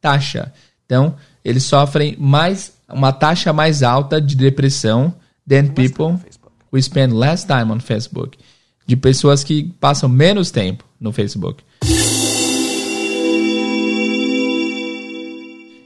[0.00, 0.50] taxa.
[0.86, 1.14] Então,
[1.44, 5.14] eles sofrem mais uma taxa mais alta de depressão
[5.46, 6.18] than people
[6.72, 8.38] who spend less time on Facebook.
[8.86, 11.62] De pessoas que passam menos tempo no Facebook.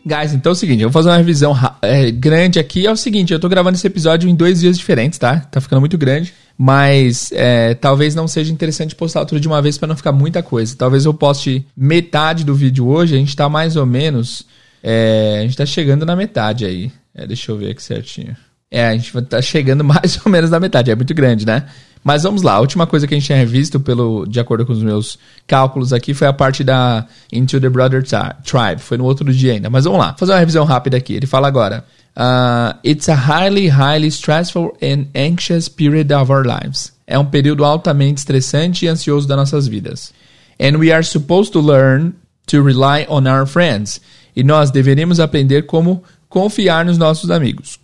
[0.07, 2.87] Guys, então é o seguinte, eu vou fazer uma revisão é, grande aqui.
[2.87, 5.41] É o seguinte, eu tô gravando esse episódio em dois dias diferentes, tá?
[5.41, 6.35] Tá ficando muito grande.
[6.59, 10.43] Mas é, talvez não seja interessante postar tudo de uma vez para não ficar muita
[10.43, 10.77] coisa.
[10.77, 13.15] Talvez eu poste metade do vídeo hoje.
[13.15, 14.47] A gente tá mais ou menos.
[14.83, 16.93] é, a gente tá chegando na metade aí.
[17.15, 18.37] É, deixa eu ver aqui certinho.
[18.71, 20.91] É, a gente tá chegando mais ou menos na metade.
[20.91, 21.65] É muito grande, né?
[22.05, 22.53] Mas vamos lá.
[22.53, 25.91] A última coisa que a gente tinha revisto, pelo, de acordo com os meus cálculos
[25.91, 28.81] aqui, foi a parte da Into the Brother Tri- Tribe.
[28.81, 29.71] Foi no outro dia ainda.
[29.71, 30.15] Mas vamos lá.
[30.19, 31.15] Fazer uma revisão rápida aqui.
[31.15, 31.83] Ele fala agora.
[32.15, 36.93] Uh, it's a highly, highly stressful and anxious period of our lives.
[37.07, 40.13] É um período altamente estressante e ansioso das nossas vidas.
[40.61, 42.13] And we are supposed to learn
[42.49, 44.01] to rely on our friends.
[44.37, 47.81] E nós deveríamos aprender como confiar nos nossos amigos.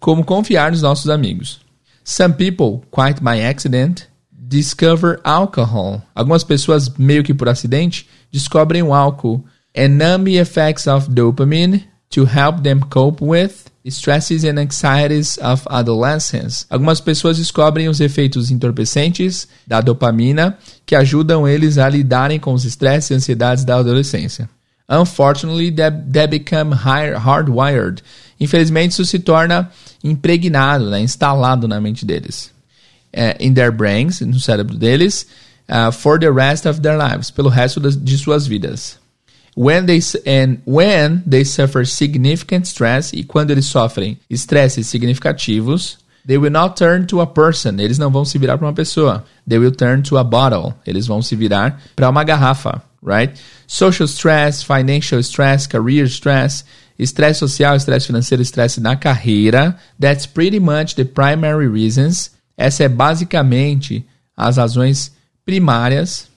[0.00, 1.61] Como confiar nos nossos amigos.
[2.04, 6.02] Some people, quite by accident, discover alcohol.
[6.14, 9.44] Algumas pessoas, meio que por acidente, descobrem o álcool.
[9.74, 16.66] And numb effects of dopamine to help them cope with stresses and anxieties of adolescence.
[16.70, 20.56] Algumas pessoas descobrem os efeitos entorpecentes da dopamina
[20.86, 24.48] que ajudam eles a lidarem com os estresses e ansiedades da adolescência.
[24.88, 28.02] Unfortunately, that, that become hardwired.
[28.42, 29.70] Infelizmente, isso se torna
[30.02, 32.50] impregnado, né, instalado na mente deles.
[33.14, 35.26] Uh, in their brains, no cérebro deles,
[35.68, 38.98] uh, for the rest of their lives, pelo resto de suas vidas.
[39.54, 46.38] When they, and when they suffer significant stress, e quando eles sofrem estresses significativos, They
[46.38, 47.80] will not turn to a person.
[47.80, 49.24] Eles não vão se virar para uma pessoa.
[49.46, 50.72] They will turn to a bottle.
[50.86, 53.34] Eles vão se virar para uma garrafa, right?
[53.66, 56.64] Social stress, financial stress, career stress,
[56.98, 59.76] estresse social, estresse financeiro, estresse na carreira.
[60.00, 62.30] That's pretty much the primary reasons.
[62.56, 64.06] Essa é basicamente
[64.36, 65.12] as razões
[65.44, 66.32] primárias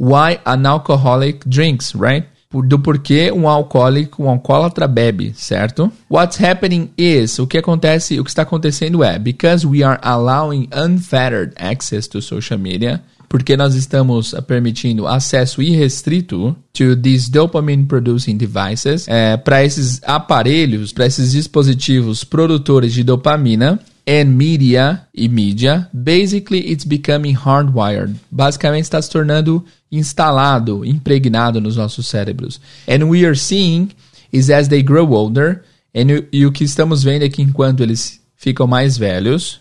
[0.00, 2.26] why an alcoholic drinks, right?
[2.52, 5.92] do porquê um alcoólico, um alcoólatra bebe, certo?
[6.10, 10.68] What's happening is, o que acontece, o que está acontecendo é, because we are allowing
[10.74, 13.00] unfettered access to social media,
[13.30, 20.92] porque nós estamos permitindo acesso irrestrito to these dopamine producing devices, é, para esses aparelhos,
[20.92, 28.16] para esses dispositivos produtores de dopamina, and media e mídia, basically it's becoming hardwired.
[28.32, 32.60] Basicamente está se tornando instalado, impregnado nos nossos cérebros.
[32.88, 33.90] And we are seeing
[34.32, 35.62] is as they grow older,
[35.94, 39.60] and, e o que estamos vendo é que enquanto eles ficam mais velhos,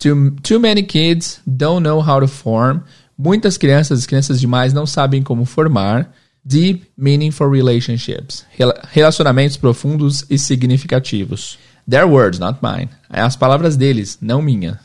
[0.00, 2.82] too, too many kids don't know how to form.
[3.16, 6.12] Muitas crianças, crianças demais, não sabem como formar
[6.44, 8.44] deep, meaningful relationships,
[8.90, 11.58] relacionamentos profundos e significativos.
[11.88, 12.90] Their words, not mine.
[13.08, 14.80] As palavras deles, não minha.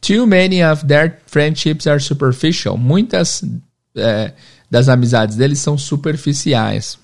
[0.00, 2.76] Too many of their friendships are superficial.
[2.76, 3.42] Muitas
[3.96, 4.32] é,
[4.70, 6.98] das amizades deles são superficiais.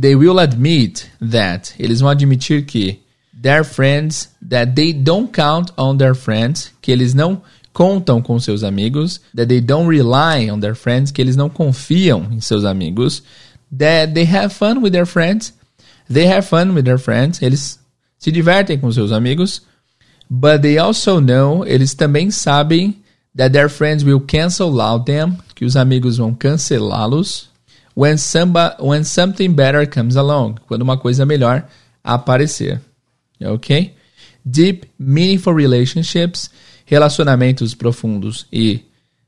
[0.00, 1.74] They will admit that.
[1.78, 3.00] Eles vão admitir que
[3.42, 7.42] their friends, that they don't count on their friends, que eles não
[7.72, 12.28] contam com seus amigos, that they don't rely on their friends, que eles não confiam
[12.30, 13.22] em seus amigos,
[13.76, 15.54] that they have fun with their friends,
[16.12, 17.78] they have fun with their friends, eles
[18.18, 19.62] se divertem com seus amigos,
[20.30, 23.02] but they also know, eles também sabem
[23.34, 27.48] that their friends will cancel out them, que os amigos vão cancelá-los,
[27.94, 28.16] when,
[28.80, 31.66] when something better comes along, quando uma coisa melhor
[32.04, 32.80] aparecer.
[33.42, 33.94] Ok?
[34.44, 36.50] Deep, meaningful relationships,
[36.84, 38.82] relacionamentos profundos e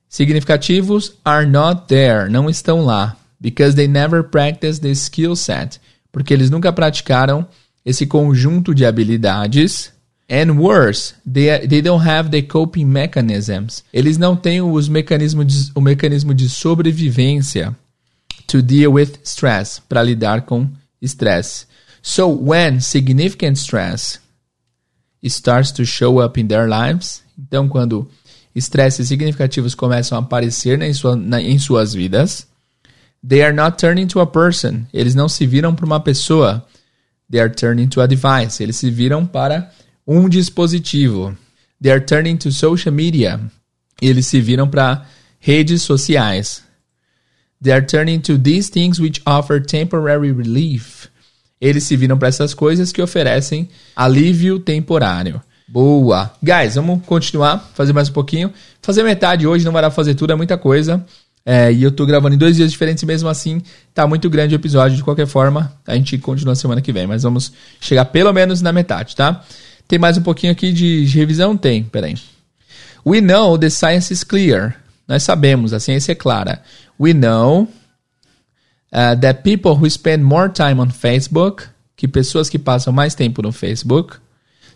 [0.08, 5.80] significativos are not there, não estão lá, because they never practice the skill set,
[6.12, 7.46] porque eles nunca praticaram
[7.84, 9.92] esse conjunto de habilidades.
[10.30, 13.84] And worse, they, they don't have the coping mechanisms.
[13.92, 17.76] Eles não têm os mecanismos de, o mecanismo de sobrevivência
[18.46, 20.70] to deal with stress, para lidar com
[21.02, 21.66] estresse.
[22.00, 24.18] So when significant stress
[25.24, 28.08] starts to show up in their lives, então quando
[28.54, 32.46] estresses significativos começam a aparecer em, sua, na, em suas vidas,
[33.26, 34.82] they are not turning to a person.
[34.92, 36.64] Eles não se viram para uma pessoa
[37.28, 38.62] They are turning to a device.
[38.62, 39.72] Eles se viram para
[40.06, 41.36] um dispositivo.
[41.80, 43.40] They are turning to social media.
[44.00, 45.06] Eles se viram para
[45.40, 46.62] redes sociais.
[47.60, 51.08] They are turning to these things which offer temporary relief.
[51.60, 55.40] Eles se viram para essas coisas que oferecem alívio temporário.
[55.66, 56.30] Boa.
[56.42, 58.52] Guys, vamos continuar, fazer mais um pouquinho.
[58.82, 61.04] Fazer metade hoje, não vai dar pra fazer tudo, é muita coisa.
[61.46, 63.60] É, e eu tô gravando em dois dias diferentes mesmo assim
[63.92, 64.96] tá muito grande o episódio.
[64.96, 68.72] De qualquer forma, a gente continua semana que vem, mas vamos chegar pelo menos na
[68.72, 69.44] metade, tá?
[69.86, 71.56] Tem mais um pouquinho aqui de, de revisão?
[71.56, 72.14] Tem, peraí.
[73.06, 74.76] We know the science is clear.
[75.06, 76.62] Nós sabemos, a ciência é clara.
[76.98, 77.68] We know
[78.92, 81.64] uh, that people who spend more time on Facebook,
[81.94, 84.16] que pessoas que passam mais tempo no Facebook,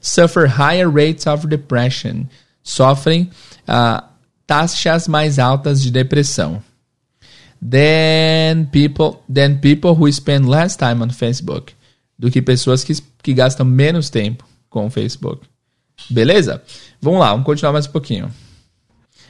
[0.00, 2.24] suffer higher rates of depression,
[2.62, 3.30] sofrem
[3.68, 4.02] uh,
[4.46, 6.62] taxas mais altas de depressão.
[7.60, 11.74] Than people, than people who spend less time on Facebook.
[12.18, 15.46] Do que pessoas que, que gastam menos tempo com o Facebook.
[16.10, 16.62] Beleza?
[17.00, 18.32] Vamos lá, vamos continuar mais um pouquinho.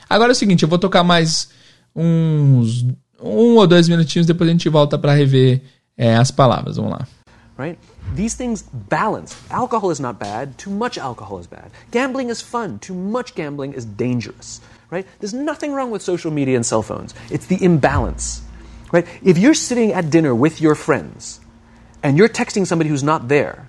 [0.08, 1.50] Agora é o seguinte, eu vou tocar mais
[1.94, 2.86] uns
[3.20, 5.62] um ou dois minutinhos, depois a gente volta para rever
[5.96, 6.76] é, as palavras.
[6.76, 7.06] Vamos lá.
[7.58, 7.78] Right?
[8.14, 9.40] These things balance.
[9.50, 11.70] Alcohol is not bad, too much alcohol is bad.
[11.90, 14.60] Gambling is fun, too much gambling is dangerous.
[14.90, 15.06] right?
[15.20, 17.14] There's nothing wrong with social media and cell phones.
[17.30, 18.42] It's the imbalance,
[18.92, 19.06] right?
[19.22, 21.40] If you're sitting at dinner with your friends
[22.02, 23.68] and you're texting somebody who's not there,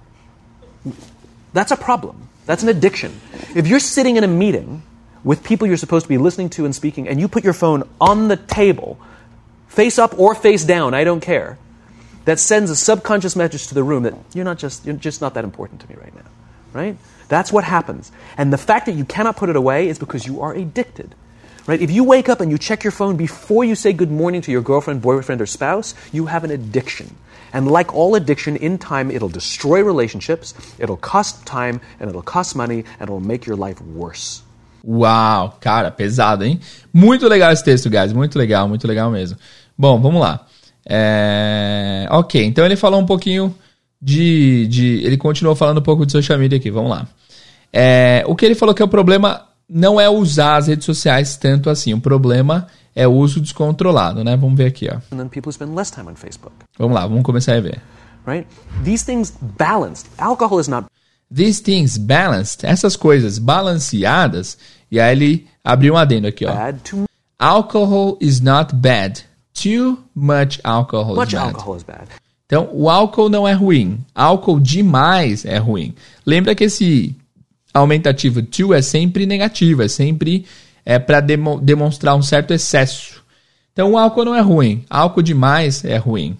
[1.53, 2.29] that's a problem.
[2.45, 3.19] That's an addiction.
[3.55, 4.83] If you're sitting in a meeting
[5.23, 7.87] with people you're supposed to be listening to and speaking and you put your phone
[7.99, 8.97] on the table,
[9.67, 11.57] face up or face down, I don't care,
[12.25, 15.33] that sends a subconscious message to the room that you're not just you're just not
[15.33, 16.29] that important to me right now,
[16.73, 16.97] right?
[17.27, 18.11] That's what happens.
[18.37, 21.15] And the fact that you cannot put it away is because you are addicted.
[21.67, 21.81] Right?
[21.81, 24.51] If you wake up and you check your phone before you say good morning to
[24.51, 27.15] your girlfriend, boyfriend, or spouse, you have an addiction.
[27.53, 32.55] And like all addiction, in time it'll destroy relationships, it'll cost time, and it'll cost
[32.55, 34.41] money, and it'll make your life worse.
[34.83, 36.59] Uau, cara, pesado, hein?
[36.91, 38.13] Muito legal esse texto, guys.
[38.13, 39.37] Muito legal, muito legal mesmo.
[39.77, 40.47] Bom, vamos lá.
[40.89, 42.07] É...
[42.09, 43.55] Ok, então ele falou um pouquinho
[44.01, 45.03] de, de.
[45.03, 46.71] Ele continuou falando um pouco de social media aqui.
[46.71, 47.07] Vamos lá.
[47.71, 48.23] É...
[48.25, 51.69] O que ele falou que é o problema não é usar as redes sociais tanto
[51.69, 51.93] assim.
[51.93, 54.35] O problema é o uso descontrolado, né?
[54.35, 54.97] Vamos ver aqui, ó.
[56.77, 57.79] Vamos lá, vamos começar a ver.
[58.25, 58.47] Right?
[58.83, 60.07] These things balanced.
[60.17, 60.87] Alcohol is not
[61.31, 64.57] These things balanced, essas coisas balanceadas,
[64.89, 66.51] e aí ele abriu um adendo aqui, ó.
[67.37, 69.23] Alcohol is not bad.
[69.61, 71.48] Too much alcohol much is bad.
[71.48, 72.07] alcohol is bad.
[72.45, 73.99] Então, o álcool não é ruim.
[74.15, 75.94] Álcool demais é ruim.
[76.26, 77.15] Lembra que esse
[77.73, 80.45] aumentativo to é sempre negativo, é sempre
[80.84, 83.22] é para demonstrar um certo excesso.
[83.72, 84.84] Então, o álcool não é ruim.
[84.90, 86.36] Álcool demais é ruim.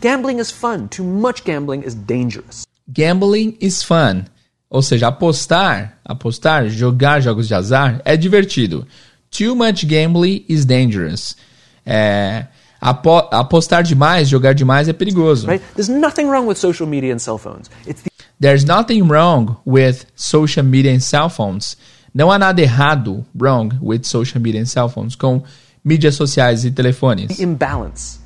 [0.00, 0.86] Gambling is fun.
[0.86, 2.64] Too much gambling is dangerous.
[2.88, 4.24] Gambling is fun.
[4.70, 8.86] Ou seja, apostar, apostar, jogar jogos de azar é divertido.
[9.36, 11.36] Too much gambling is dangerous.
[11.84, 12.46] É,
[12.80, 15.46] apo- apostar demais, jogar demais é perigoso.
[15.48, 15.62] Right?
[15.74, 17.68] There's nothing wrong with social media and cell phones.
[17.86, 21.76] It's the There's nothing wrong with social media and cell phones.
[22.14, 25.42] Não há nada errado, wrong, with social media and cell phones, com
[25.84, 27.40] mídias sociais e telefones.
[27.40, 28.18] imbalance.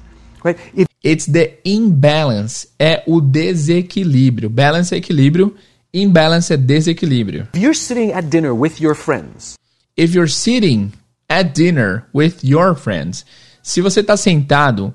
[0.45, 0.59] Right?
[0.75, 4.51] If It's the imbalance, é o desequilíbrio.
[4.51, 5.55] Balance é equilíbrio,
[5.95, 7.47] imbalance é desequilíbrio.
[7.55, 9.55] you're sitting at dinner with your friends
[9.99, 10.93] If you're sitting
[11.29, 13.27] at dinner with your friends,
[13.63, 14.95] se você está sentado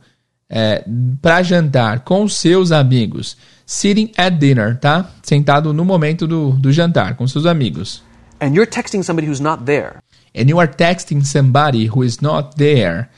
[1.22, 3.36] para jantar com seus amigos,
[3.66, 5.12] sitting at dinner, tá?
[5.22, 8.02] Sentado no momento do, do jantar com seus amigos.
[8.44, 10.02] and you're texting somebody who's not there,
[10.36, 13.10] and you are texting somebody who is not there.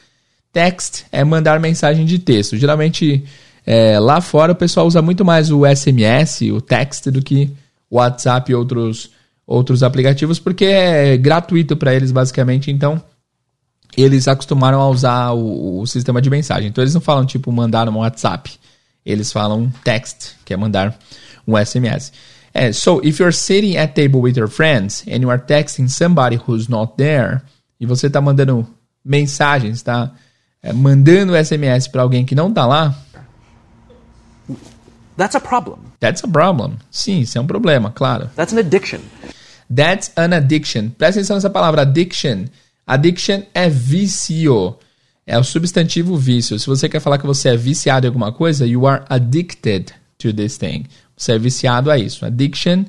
[0.53, 2.55] Text é mandar mensagem de texto.
[2.57, 3.25] Geralmente
[3.65, 7.51] é, lá fora o pessoal usa muito mais o SMS, o text, do que
[7.89, 9.09] o WhatsApp e outros,
[9.45, 12.71] outros aplicativos, porque é gratuito para eles basicamente.
[12.71, 13.01] Então
[13.97, 16.69] eles acostumaram a usar o, o sistema de mensagem.
[16.69, 18.51] Então eles não falam tipo mandar no WhatsApp.
[19.05, 20.97] Eles falam text, que é mandar
[21.47, 22.11] um SMS.
[22.53, 26.37] É, so, if you're sitting at table with your friends and you are texting somebody
[26.37, 27.41] who's not there,
[27.79, 28.65] e você está mandando
[29.03, 30.11] mensagens, tá?
[30.63, 32.97] É, mandando SMS para alguém que não tá lá,
[35.17, 35.79] that's a problem.
[35.99, 36.77] that's a problem.
[36.91, 38.29] Sim, isso é um problema, claro.
[38.35, 38.99] That's an addiction.
[39.73, 40.89] That's an addiction.
[40.89, 42.45] Presta atenção nessa palavra addiction.
[42.85, 44.77] Addiction é vício.
[45.25, 46.59] É o substantivo vício.
[46.59, 50.31] Se você quer falar que você é viciado em alguma coisa, you are addicted to
[50.31, 50.85] this thing.
[51.17, 52.25] Você é viciado a isso.
[52.25, 52.85] Addiction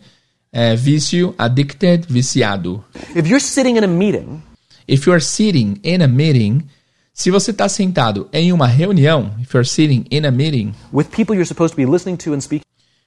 [0.52, 2.84] é vício, addicted, viciado.
[3.14, 4.42] If you're sitting in a meeting
[4.88, 6.68] If you're sitting in a meeting,
[7.16, 11.34] se você está sentado em uma reunião, if you're sitting in a meeting with people
[11.34, 12.62] you're supposed to be listening to and speaking,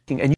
[0.09, 0.35] and you,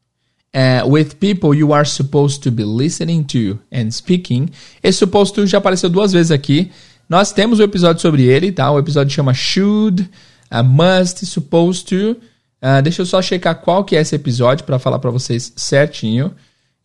[0.54, 4.50] uh, with people you are supposed to be listening to and speaking.
[4.84, 6.70] Esse supposed to já apareceu duas vezes aqui.
[7.08, 8.70] Nós temos um episódio sobre ele, tá?
[8.70, 10.02] O episódio chama Should,
[10.52, 12.18] uh, Must, Supposed to.
[12.62, 16.36] Uh, deixa eu só checar qual que é esse episódio para falar para vocês certinho.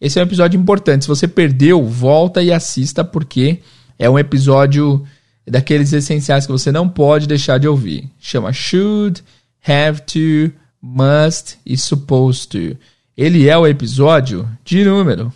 [0.01, 1.03] Esse é um episódio importante.
[1.03, 3.59] Se você perdeu, volta e assista porque
[3.99, 5.05] é um episódio
[5.47, 8.11] daqueles essenciais que você não pode deixar de ouvir.
[8.19, 9.23] Chama Should,
[9.67, 10.53] Have to,
[10.83, 12.77] Must e Supposed to.
[13.17, 15.33] Ele é o episódio de número.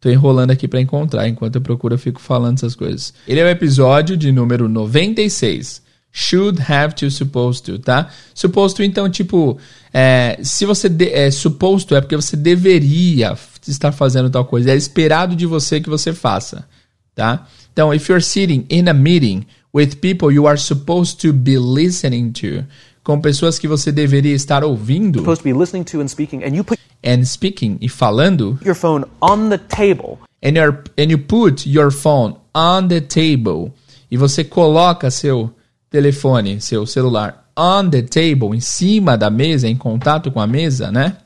[0.00, 3.14] Tô enrolando aqui para encontrar, enquanto eu procuro eu fico falando essas coisas.
[3.26, 5.82] Ele é o episódio de número 96.
[6.12, 8.10] Should have to, supposed to, tá?
[8.34, 9.58] Supposed to, então, tipo,
[9.92, 13.36] é, se você de, é supposed to, é porque você deveria
[13.66, 14.70] estar fazendo tal coisa.
[14.70, 16.68] É esperado de você que você faça,
[17.14, 17.48] tá?
[17.74, 19.44] Então, if you're sitting in a meeting
[19.74, 22.64] with people you are supposed to be listening to,
[23.02, 26.54] com pessoas que você deveria estar ouvindo supposed to be listening to and speaking, and
[26.54, 31.18] you put and speaking e falando, your phone on the table, and, you're, and you
[31.18, 33.72] put your phone on the table,
[34.08, 35.52] e você coloca seu
[35.90, 40.92] telefone, seu celular on the table, em cima da mesa, em contato com a mesa,
[40.92, 41.16] né?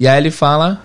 [0.00, 0.82] E aí ele fala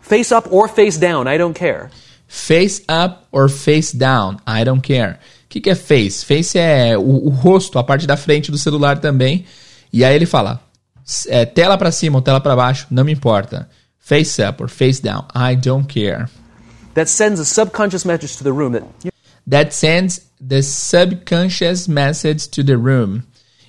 [0.00, 1.90] face up or face down, I don't care.
[2.30, 5.14] Face up or face down, I don't care.
[5.14, 6.24] O que, que é face?
[6.24, 9.44] Face é o, o rosto, a parte da frente do celular também.
[9.92, 10.60] E aí ele fala
[11.26, 13.68] é, tela para cima ou tela para baixo, não me importa.
[13.98, 16.28] Face up or face down, I don't care.
[16.94, 19.10] That sends a subconscious message to the room that you,
[19.48, 23.22] That sends the subconscious message to the room.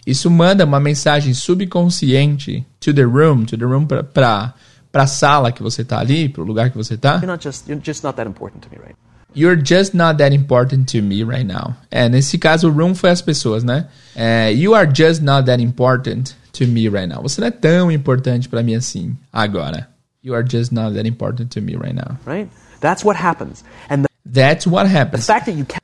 [0.06, 4.54] Isso manda uma mensagem subconsciente to the room, to the room para
[4.92, 7.16] para a sala que você tá ali, para o lugar que você tá.
[7.16, 8.96] you're not just you're just not that important to me, right?
[9.34, 11.74] You're just not that important to me right now.
[11.90, 13.88] É, nesse caso, o room foi as pessoas, né?
[14.14, 17.22] É, you are just not that important to me right now.
[17.22, 19.88] Você não é tão importante para mim assim agora.
[20.22, 22.18] You are just not that important to me right now.
[22.26, 22.50] Right?
[22.82, 23.64] That's what happens.
[23.90, 25.26] And the That's what happens.
[25.26, 25.80] fact that you ca-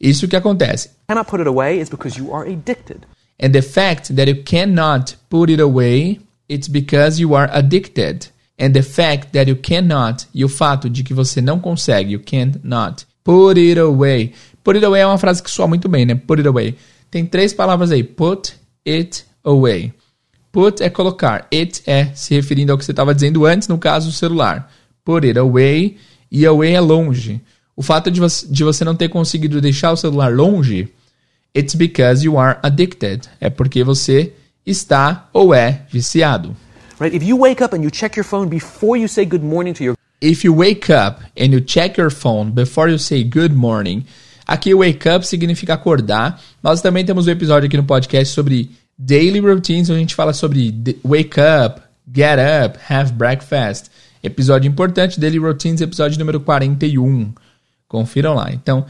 [0.00, 0.88] Isso que acontece.
[1.06, 3.00] cannot put it away is because you are addicted.
[3.38, 6.18] And the fact that you cannot put it away,
[6.50, 8.28] it's because you are addicted.
[8.58, 12.20] And the fact that you cannot, e o fato de que você não consegue, you
[12.20, 14.32] cannot put it away.
[14.62, 16.14] Put it away é uma frase que soa muito bem, né?
[16.14, 16.74] Put it away.
[17.10, 18.04] Tem três palavras aí.
[18.04, 18.54] Put
[18.86, 19.94] it away.
[20.52, 21.46] Put é colocar.
[21.52, 24.70] It é se referindo ao que você estava dizendo antes, no caso, o celular.
[25.04, 25.96] Put it away.
[26.30, 27.40] E away é longe.
[27.74, 30.92] O fato de você, de você não ter conseguido deixar o celular longe
[31.56, 33.28] It's because you are addicted.
[33.40, 34.32] É porque você
[34.66, 36.56] está ou é viciado.
[36.98, 37.16] Right?
[37.16, 39.84] If you wake up and you check your phone before you say good morning to
[39.84, 44.04] your If you wake up and you check your phone before you say good morning,
[44.46, 46.38] aqui wake up significa acordar.
[46.62, 50.34] Nós também temos um episódio aqui no podcast sobre daily routines, onde a gente fala
[50.34, 51.80] sobre wake up,
[52.14, 53.90] get up, have breakfast.
[54.22, 57.32] Episódio importante, daily routines, episódio número 41.
[57.88, 58.52] Confiram lá.
[58.52, 58.84] Então,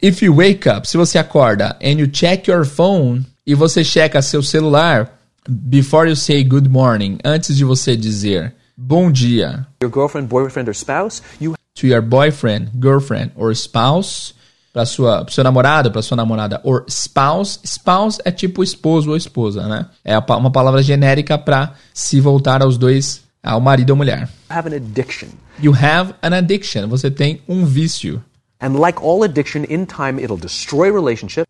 [0.00, 4.20] if you wake up, se você acorda and you check your phone e você checa
[4.20, 5.18] seu celular
[5.48, 10.74] before you say good morning, antes de você dizer bom dia your girlfriend, boyfriend, or
[10.74, 14.34] spouse, you to your boyfriend, girlfriend or spouse,
[14.70, 17.58] para sua pro seu namorado, para sua namorada, or spouse.
[17.64, 19.86] Spouse é tipo esposo ou esposa, né?
[20.04, 24.28] É uma palavra genérica para se voltar aos dois, ao marido ou mulher.
[24.50, 25.28] have an addiction.
[25.58, 26.86] You have an addiction.
[26.88, 28.22] Você tem um vício.
[28.60, 31.48] And like all addiction, in time it'll destroy relationships,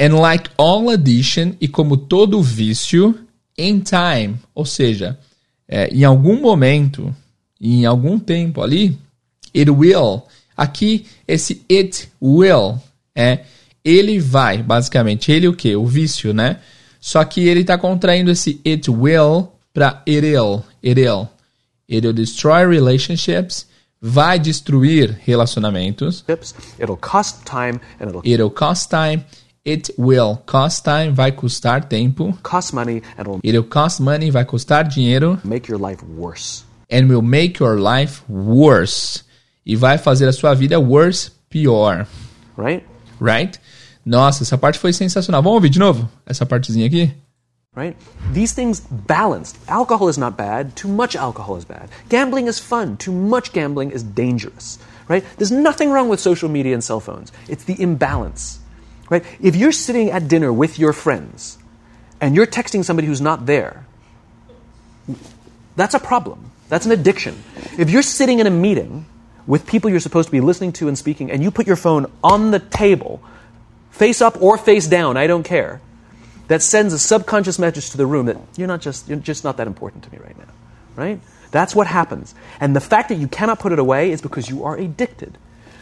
[0.00, 3.18] And like all addiction, e como todo vício,
[3.56, 5.18] in time, ou seja,
[5.66, 7.14] é, em algum momento,
[7.60, 8.96] em algum tempo ali,
[9.54, 10.22] it will.
[10.56, 12.80] Aqui, esse it will
[13.14, 13.40] é
[13.84, 15.32] ele vai, basicamente.
[15.32, 15.74] Ele o quê?
[15.74, 16.60] O vício, né?
[17.00, 20.64] Só que ele está contraindo esse it will para it'll.
[20.82, 21.28] It'll.
[21.88, 23.66] It'll destroy relationships.
[24.00, 26.24] Vai destruir relacionamentos.
[26.78, 29.24] it'll cost time, and it'll It'll cost time.
[29.68, 31.12] It will cost time.
[31.12, 32.32] Vai custar tempo.
[32.42, 34.30] cost money, and it'll It'll cost money.
[34.30, 35.38] Vai custar dinheiro.
[35.44, 36.64] make your life worse.
[36.90, 39.24] And will make your life worse.
[39.66, 42.06] E vai fazer a sua vida worse, pior.
[42.56, 42.82] Right?
[43.20, 43.60] Right?
[44.06, 45.42] Nossa, essa parte foi sensacional.
[45.42, 46.08] Vamos ouvir de novo?
[46.24, 47.12] Essa partezinha aqui?
[47.76, 47.94] Right?
[48.32, 49.58] These things balanced.
[49.68, 50.74] Alcohol is not bad.
[50.76, 51.90] Too much alcohol is bad.
[52.08, 52.96] Gambling is fun.
[52.96, 54.78] Too much gambling is dangerous.
[55.08, 55.22] Right?
[55.36, 57.32] There's nothing wrong with social media and cell phones.
[57.48, 58.60] It's the imbalance.
[59.10, 59.24] Right?
[59.40, 61.58] If you're sitting at dinner with your friends
[62.20, 63.86] and you're texting somebody who's not there,
[65.76, 66.50] that's a problem.
[66.68, 67.42] That's an addiction.
[67.78, 69.06] If you're sitting in a meeting
[69.46, 72.06] with people you're supposed to be listening to and speaking and you put your phone
[72.22, 73.22] on the table,
[73.90, 75.80] face up or face down, I don't care
[76.48, 79.58] that sends a subconscious message to the room that you're not just you're just not
[79.58, 80.52] that important to me right now
[80.96, 81.20] right
[81.50, 84.64] that's what happens and the fact that you cannot put it away is because you
[84.64, 85.38] are addicted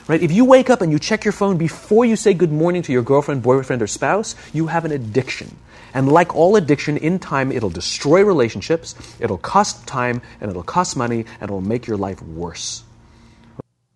[0.09, 2.83] right if you wake up and you check your phone before you say good morning
[2.83, 5.57] to your girlfriend boyfriend or spouse you have an addiction
[5.95, 10.97] and like all addiction in time it'll destroy relationships it'll cost time and it'll cost
[10.97, 12.83] money and it'll make your life worse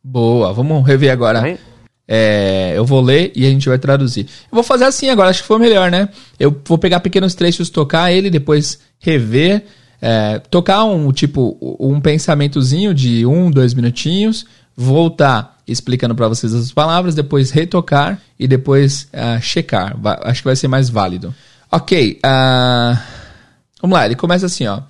[0.03, 1.41] Boa, vamos rever agora.
[1.43, 1.61] Right?
[2.09, 4.27] É, eu vou ler e a gente vai traduzir.
[4.51, 6.09] Eu vou fazer assim agora, acho que foi melhor, né?
[6.39, 9.65] Eu vou pegar pequenos trechos, tocar ele, depois rever,
[10.03, 14.45] é, tocar um tipo um pensamentozinho de um, dois minutinhos,
[14.77, 19.97] voltar explicando para vocês as palavras, depois retocar e depois ah, checar.
[19.99, 21.35] Vai- acho que vai ser mais válido.
[21.71, 23.01] Ok, ah,
[23.81, 24.07] vamos lá.
[24.07, 24.81] Ele começa assim, ó.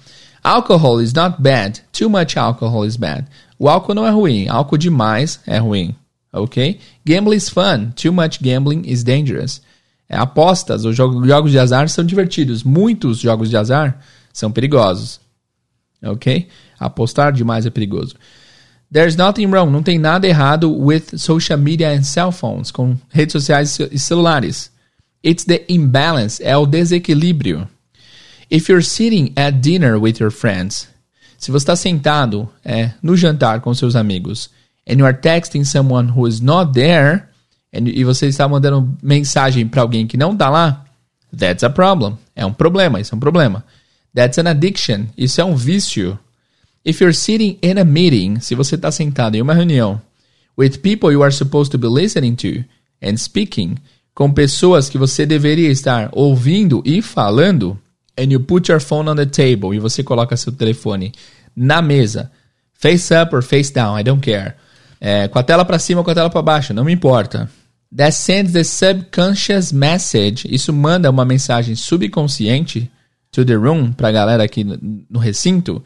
[0.43, 1.83] Alcohol is not bad.
[1.93, 3.27] Too much alcohol is bad.
[3.59, 4.49] O álcool não é ruim.
[4.49, 5.95] Álcool demais é ruim.
[6.33, 6.79] Ok?
[7.05, 7.91] Gambling is fun.
[7.95, 9.61] Too much gambling is dangerous.
[10.09, 12.63] É, apostas ou jogo- jogos de azar são divertidos.
[12.65, 14.01] Muitos jogos de azar
[14.33, 15.21] são perigosos.
[16.03, 16.49] Ok?
[16.79, 18.15] Apostar demais é perigoso.
[18.93, 19.71] There's nothing wrong.
[19.71, 22.71] Não tem nada errado with social media and cell phones.
[22.71, 24.71] Com redes sociais e celulares.
[25.25, 26.43] It's the imbalance.
[26.43, 27.69] É o desequilíbrio.
[28.51, 30.89] If you're sitting at dinner with your friends,
[31.39, 34.51] se você está sentado é, no jantar com seus amigos,
[34.89, 37.23] and you are texting someone who is not there,
[37.73, 40.85] and, e você está mandando mensagem para alguém que não está lá,
[41.37, 42.19] that's a problem.
[42.35, 43.65] É um problema, isso é um problema.
[44.15, 45.07] That's an addiction.
[45.17, 46.19] Isso é um vício.
[46.85, 50.01] If you're sitting in a meeting, se você está sentado em uma reunião,
[50.57, 52.65] with people you are supposed to be listening to
[53.03, 53.77] and speaking,
[54.15, 57.79] com pessoas que você deveria estar ouvindo e falando,
[58.19, 61.13] and you put your phone on the table, e você coloca seu telefone
[61.55, 62.31] na mesa,
[62.73, 64.55] face up or face down, I don't care.
[64.99, 67.51] É, com a tela para cima ou com a tela para baixo, não me importa.
[67.95, 70.47] That sends the subconscious message.
[70.49, 72.91] Isso manda uma mensagem subconsciente
[73.33, 75.83] to the room, pra galera aqui no recinto,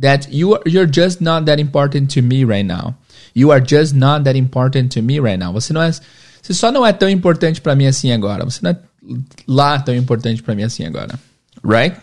[0.00, 2.94] that you you're just not that important to me right now.
[3.34, 5.52] You are just not that important to me right now.
[5.52, 8.44] Você não é, você só não é tão importante para mim assim agora.
[8.44, 8.76] Você não é
[9.46, 11.18] lá tão importante para mim assim agora.
[11.64, 11.96] Right?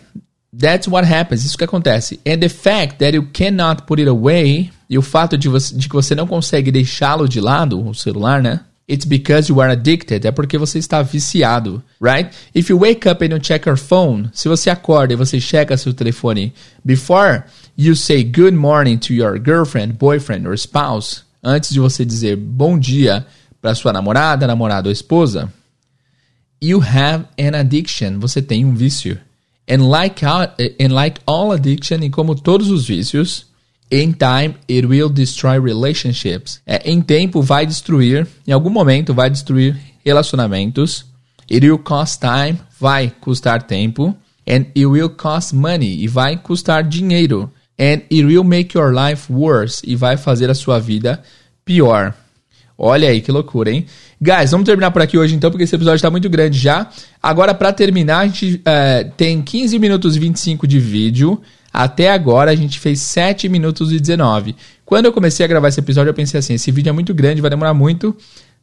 [0.57, 1.45] That's what happens.
[1.45, 2.19] Isso que acontece.
[2.25, 5.87] And the fact that you cannot put it away, e o fato de, você, de
[5.87, 8.61] que você não consegue deixá-lo de lado, o celular, né?
[8.89, 10.25] It's because you are addicted.
[10.25, 12.35] É porque você está viciado, right?
[12.55, 15.77] If you wake up and you check your phone, se você acorda e você checa
[15.77, 16.51] seu telefone
[16.83, 17.43] before
[17.77, 22.79] you say good morning to your girlfriend, boyfriend or spouse, antes de você dizer bom
[22.79, 23.27] dia
[23.61, 25.53] para sua namorada, namorado ou esposa,
[26.59, 28.19] you have an addiction.
[28.19, 29.19] Você tem um vício.
[29.69, 33.45] And like, and like all addiction, e como todos os vícios,
[33.91, 36.61] In time, it will destroy relationships.
[36.65, 39.75] É, em tempo, vai destruir, em algum momento, vai destruir
[40.05, 41.05] relacionamentos.
[41.51, 44.15] It will cost time, vai custar tempo.
[44.47, 47.51] And it will cost money, e vai custar dinheiro.
[47.79, 51.21] And it will make your life worse, e vai fazer a sua vida
[51.65, 52.13] pior.
[52.77, 53.85] Olha aí que loucura, hein?
[54.21, 56.89] Guys, vamos terminar por aqui hoje então, porque esse episódio está muito grande já.
[57.21, 61.41] Agora, para terminar, a gente é, tem 15 minutos e 25 de vídeo.
[61.71, 64.55] Até agora a gente fez 7 minutos e 19.
[64.85, 67.41] Quando eu comecei a gravar esse episódio, eu pensei assim: esse vídeo é muito grande,
[67.41, 68.15] vai demorar muito.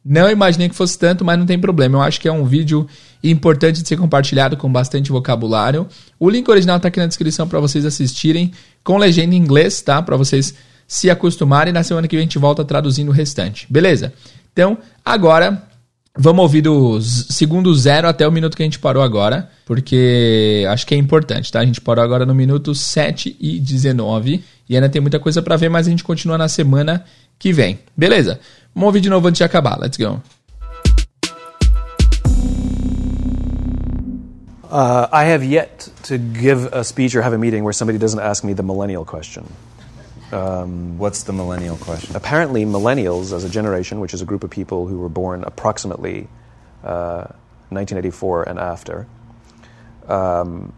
[0.03, 1.97] Não imaginei que fosse tanto, mas não tem problema.
[1.97, 2.87] Eu acho que é um vídeo
[3.21, 5.87] importante de ser compartilhado com bastante vocabulário.
[6.19, 8.51] O link original está aqui na descrição para vocês assistirem
[8.83, 10.01] com legenda em inglês, tá?
[10.01, 10.53] Para vocês
[10.87, 11.73] se acostumarem.
[11.73, 13.67] Na semana que vem a gente volta traduzindo o restante.
[13.69, 14.13] Beleza?
[14.53, 15.66] Então, agora
[16.19, 20.87] Vamos ouvir do segundo zero até o minuto que a gente parou agora, porque acho
[20.87, 21.59] que é importante, tá?
[21.59, 25.55] A gente parou agora no minuto 7 e 19 e ainda tem muita coisa para
[25.55, 27.05] ver, mas a gente continua na semana
[27.37, 27.77] que vem.
[27.95, 28.39] Beleza?
[28.73, 29.79] Vamos ouvir de novo antes de acabar.
[29.79, 30.19] Let's go.
[34.71, 38.19] Uh, I have yet to give a speech or have a meeting where somebody doesn't
[38.19, 39.43] ask me the millennial question.
[40.31, 42.15] Um, What's the millennial question?
[42.15, 46.27] Apparently, millennials as a generation, which is a group of people who were born approximately
[46.83, 47.27] uh,
[47.69, 49.07] 1984 and after,
[50.07, 50.73] um,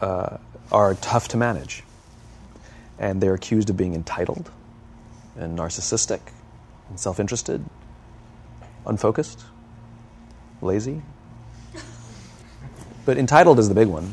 [0.00, 0.36] uh,
[0.70, 1.82] are tough to manage.
[2.98, 4.50] And they're accused of being entitled
[5.36, 6.20] and narcissistic
[6.88, 7.64] and self interested,
[8.86, 9.44] unfocused,
[10.62, 11.02] lazy.
[13.04, 14.12] But entitled is the big one.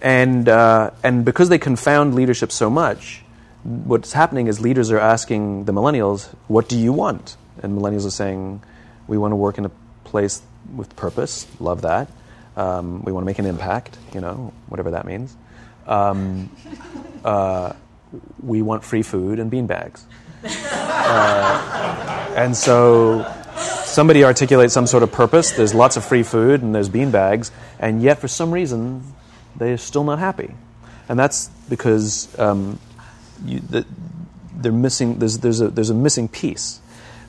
[0.00, 3.24] And, uh, and because they confound leadership so much,
[3.64, 8.10] what's happening is leaders are asking the millennials, "What do you want?" And millennials are
[8.10, 8.62] saying,
[9.06, 9.70] "We want to work in a
[10.04, 10.42] place
[10.74, 11.46] with purpose.
[11.58, 12.08] Love that.
[12.56, 13.98] Um, we want to make an impact.
[14.14, 15.36] You know, whatever that means.
[15.86, 16.50] Um,
[17.24, 17.72] uh,
[18.42, 20.04] we want free food and bean bags."
[20.42, 23.26] Uh, and so
[23.84, 25.50] somebody articulates some sort of purpose.
[25.52, 29.02] There's lots of free food and there's bean bags, and yet for some reason
[29.56, 30.54] they're still not happy,
[31.08, 32.78] and that's because um,
[33.44, 33.86] you, the,
[34.54, 35.18] they're missing.
[35.18, 36.80] There's, there's, a, there's a missing piece.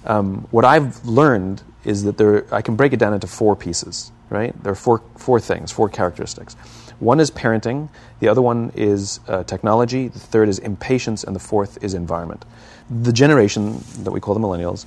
[0.05, 4.11] Um, what I've learned is that there, I can break it down into four pieces.
[4.29, 4.55] Right?
[4.63, 6.55] There are four, four things, four characteristics.
[6.99, 7.89] One is parenting.
[8.21, 10.07] The other one is uh, technology.
[10.07, 12.45] The third is impatience, and the fourth is environment.
[12.89, 14.85] The generation that we call the millennials,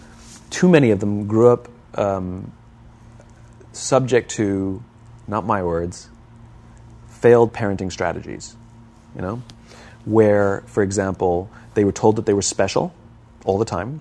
[0.49, 1.69] too many of them grew up
[1.99, 2.53] um,
[3.73, 4.83] subject to,
[5.29, 6.09] not my words,
[7.09, 8.57] failed parenting strategies.
[9.15, 9.43] You know,
[10.05, 12.95] where, for example, they were told that they were special
[13.45, 14.01] all the time.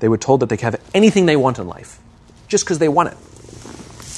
[0.00, 1.98] They were told that they could have anything they want in life
[2.48, 3.16] just because they want it.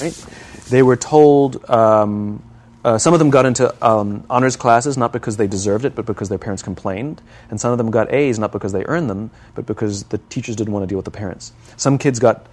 [0.01, 0.27] Right?
[0.71, 2.43] They were told, um,
[2.85, 6.07] uh, some of them got into um, honors classes not because they deserved it, but
[6.07, 7.23] because their parents complained.
[7.51, 10.57] And some of them got A's not because they earned them, but because the teachers
[10.57, 11.53] didn't want to deal with the parents.
[11.77, 12.47] Some kids got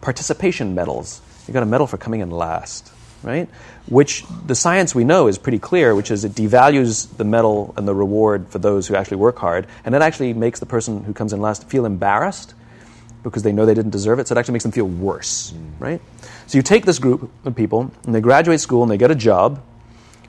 [0.00, 1.20] participation medals.
[1.46, 3.48] You got a medal for coming in last right?
[3.86, 7.86] Which the science we know is pretty clear, which is it devalues the medal and
[7.86, 11.12] the reward for those who actually work hard, and it actually makes the person who
[11.12, 12.54] comes in last feel embarrassed
[13.22, 15.70] because they know they didn't deserve it, so it actually makes them feel worse, mm.
[15.78, 16.00] right?
[16.46, 19.14] So you take this group of people, and they graduate school, and they get a
[19.14, 19.62] job,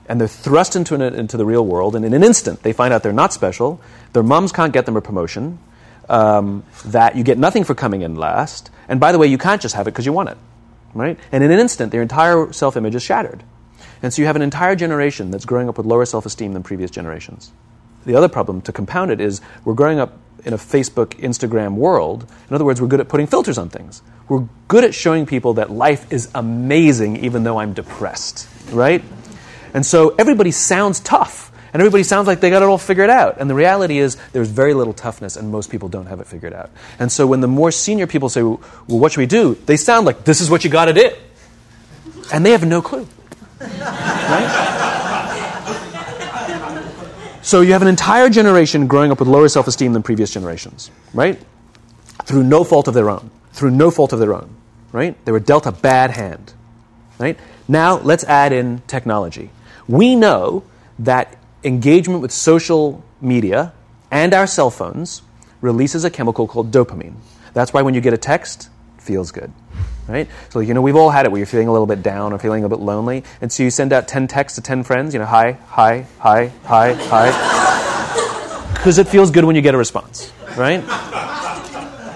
[0.06, 2.92] and they're thrust into, an, into the real world, and in an instant, they find
[2.92, 3.80] out they're not special,
[4.12, 5.58] their moms can't get them a promotion,
[6.10, 9.62] um, that you get nothing for coming in last, and by the way, you can't
[9.62, 10.36] just have it because you want it
[10.94, 11.18] right?
[11.30, 13.42] And in an instant, their entire self image is shattered.
[14.02, 16.62] And so you have an entire generation that's growing up with lower self esteem than
[16.62, 17.52] previous generations.
[18.04, 22.26] The other problem, to compound it, is we're growing up in a Facebook, Instagram world.
[22.48, 24.02] In other words, we're good at putting filters on things.
[24.28, 29.04] We're good at showing people that life is amazing even though I'm depressed, right?
[29.72, 31.51] And so everybody sounds tough.
[31.72, 33.40] And everybody sounds like they got it all figured out.
[33.40, 36.52] And the reality is, there's very little toughness, and most people don't have it figured
[36.52, 36.70] out.
[36.98, 39.54] And so when the more senior people say, well, what should we do?
[39.66, 41.10] They sound like, this is what you got to do.
[42.32, 43.08] And they have no clue.
[43.60, 44.72] Right?
[47.42, 50.90] So you have an entire generation growing up with lower self esteem than previous generations,
[51.12, 51.38] right?
[52.24, 53.30] Through no fault of their own.
[53.52, 54.48] Through no fault of their own,
[54.92, 55.22] right?
[55.24, 56.54] They were dealt a bad hand,
[57.18, 57.38] right?
[57.66, 59.50] Now let's add in technology.
[59.88, 60.62] We know
[61.00, 63.72] that engagement with social media
[64.10, 65.22] and our cell phones
[65.60, 67.14] releases a chemical called dopamine.
[67.54, 69.52] That's why when you get a text, it feels good
[70.08, 70.28] right?
[70.50, 72.38] So, you know, we've all had it where you're feeling a little bit down or
[72.38, 73.24] feeling a bit lonely.
[73.40, 76.52] And so you send out 10 texts to 10 friends, you know, hi, hi, hi,
[76.64, 77.58] hi, hi.
[78.72, 80.82] Because it feels good when you get a response, right?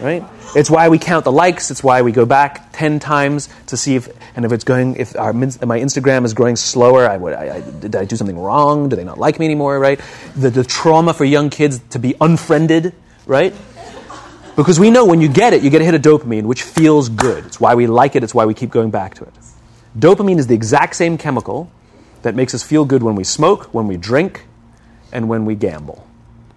[0.02, 0.24] Right?
[0.56, 1.70] It's why we count the likes.
[1.70, 5.16] It's why we go back 10 times to see if, and if it's going, if
[5.16, 8.90] our, my Instagram is growing slower, I, I, I, did I do something wrong?
[8.90, 9.98] Do they not like me anymore, right?
[10.36, 12.92] The, the trauma for young kids to be unfriended,
[13.24, 13.54] right?
[14.54, 17.08] Because we know when you get it, you get a hit of dopamine, which feels
[17.08, 17.46] good.
[17.46, 19.32] It's why we like it, it's why we keep going back to it.
[19.98, 21.70] Dopamine is the exact same chemical
[22.20, 24.46] that makes us feel good when we smoke, when we drink,
[25.12, 26.06] and when we gamble.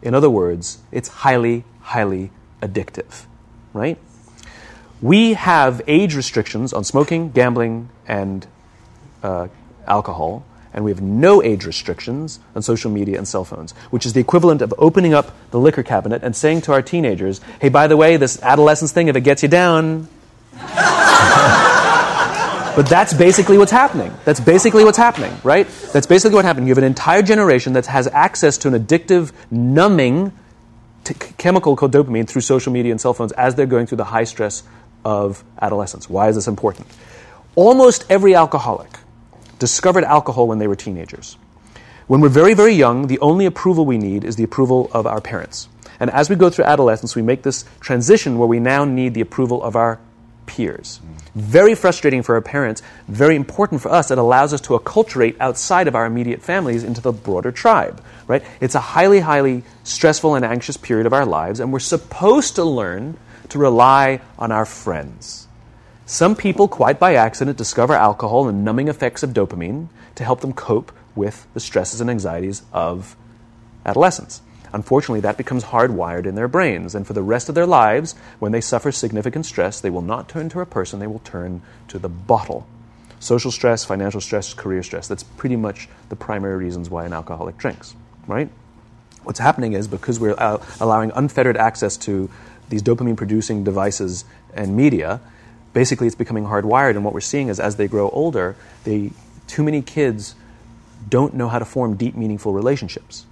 [0.01, 2.31] In other words, it's highly, highly
[2.61, 3.26] addictive,
[3.72, 3.97] right?
[5.01, 8.45] We have age restrictions on smoking, gambling, and
[9.23, 9.47] uh,
[9.88, 14.13] alcohol and we have no age restrictions on social media and cell phones, which is
[14.13, 17.88] the equivalent of opening up the liquor cabinet and saying to our teenagers, hey, by
[17.88, 20.07] the way, this adolescence thing, if it gets you down.
[20.53, 20.67] but
[22.84, 24.13] that's basically what's happening.
[24.26, 25.67] That's basically what's happening, right?
[25.91, 26.67] That's basically what happened.
[26.67, 30.34] You have an entire generation that has access to an addictive, numbing
[31.39, 34.26] chemical called dopamine through social media and cell phones as they're going through the high
[34.26, 34.61] stress
[35.03, 36.09] of adolescence.
[36.09, 36.88] Why is this important?
[37.55, 38.99] Almost every alcoholic
[39.59, 41.38] discovered alcohol when they were teenagers.
[42.07, 45.21] When we're very, very young, the only approval we need is the approval of our
[45.21, 45.67] parents.
[45.99, 49.21] And as we go through adolescence, we make this transition where we now need the
[49.21, 49.99] approval of our
[50.45, 51.01] peers.
[51.35, 54.09] Very frustrating for our parents, very important for us.
[54.09, 58.43] It allows us to acculturate outside of our immediate families into the broader tribe, right?
[58.59, 62.63] It's a highly, highly stressful and anxious period of our lives, and we're supposed to
[62.63, 63.17] learn
[63.49, 65.47] to rely on our friends.
[66.05, 70.53] Some people, quite by accident, discover alcohol and numbing effects of dopamine to help them
[70.53, 73.15] cope with the stresses and anxieties of
[73.85, 74.41] adolescence.
[74.71, 78.51] Unfortunately, that becomes hardwired in their brains, and for the rest of their lives, when
[78.51, 81.97] they suffer significant stress, they will not turn to a person, they will turn to
[81.97, 82.67] the bottle.
[83.19, 85.07] Social stress, financial stress, career stress.
[85.07, 87.95] That's pretty much the primary reasons why an alcoholic drinks,
[88.27, 88.49] right?
[89.23, 90.35] What's happening is because we're
[90.80, 92.30] allowing unfettered access to
[92.69, 95.21] these dopamine producing devices and media,
[95.73, 96.91] basically it's becoming hardwired.
[96.91, 99.11] And what we're seeing is as they grow older, they,
[99.47, 100.35] too many kids
[101.07, 103.25] don't know how to form deep, meaningful relationships.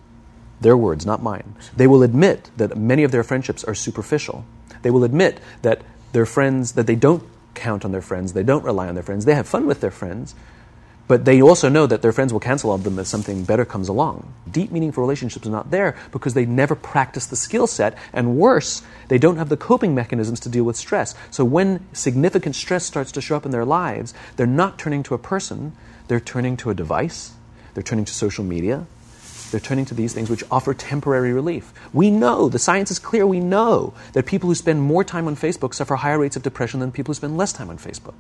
[0.60, 1.56] Their words, not mine.
[1.76, 4.46] They will admit that many of their friendships are superficial.
[4.82, 5.82] They will admit that
[6.14, 7.24] their friends, that they don't
[7.54, 9.92] count on their friends, they don't rely on their friends, they have fun with their
[9.92, 10.34] friends,
[11.08, 13.88] but they also know that their friends will cancel on them if something better comes
[13.88, 14.34] along.
[14.50, 18.82] Deep, meaningful relationships are not there because they never practice the skill set, and worse,
[19.08, 21.16] they don't have the coping mechanisms to deal with stress.
[21.32, 25.14] So when significant stress starts to show up in their lives, they're not turning to
[25.14, 25.72] a person,
[26.08, 27.32] they're turning to a device,
[27.74, 28.86] they're turning to social media,
[29.52, 31.72] they're turning to these things which offer temporary relief.
[31.94, 35.38] We know, the science is clear, we know that people who spend more time on
[35.38, 38.16] Facebook suffer higher rates of depression than people who spend less time on Facebook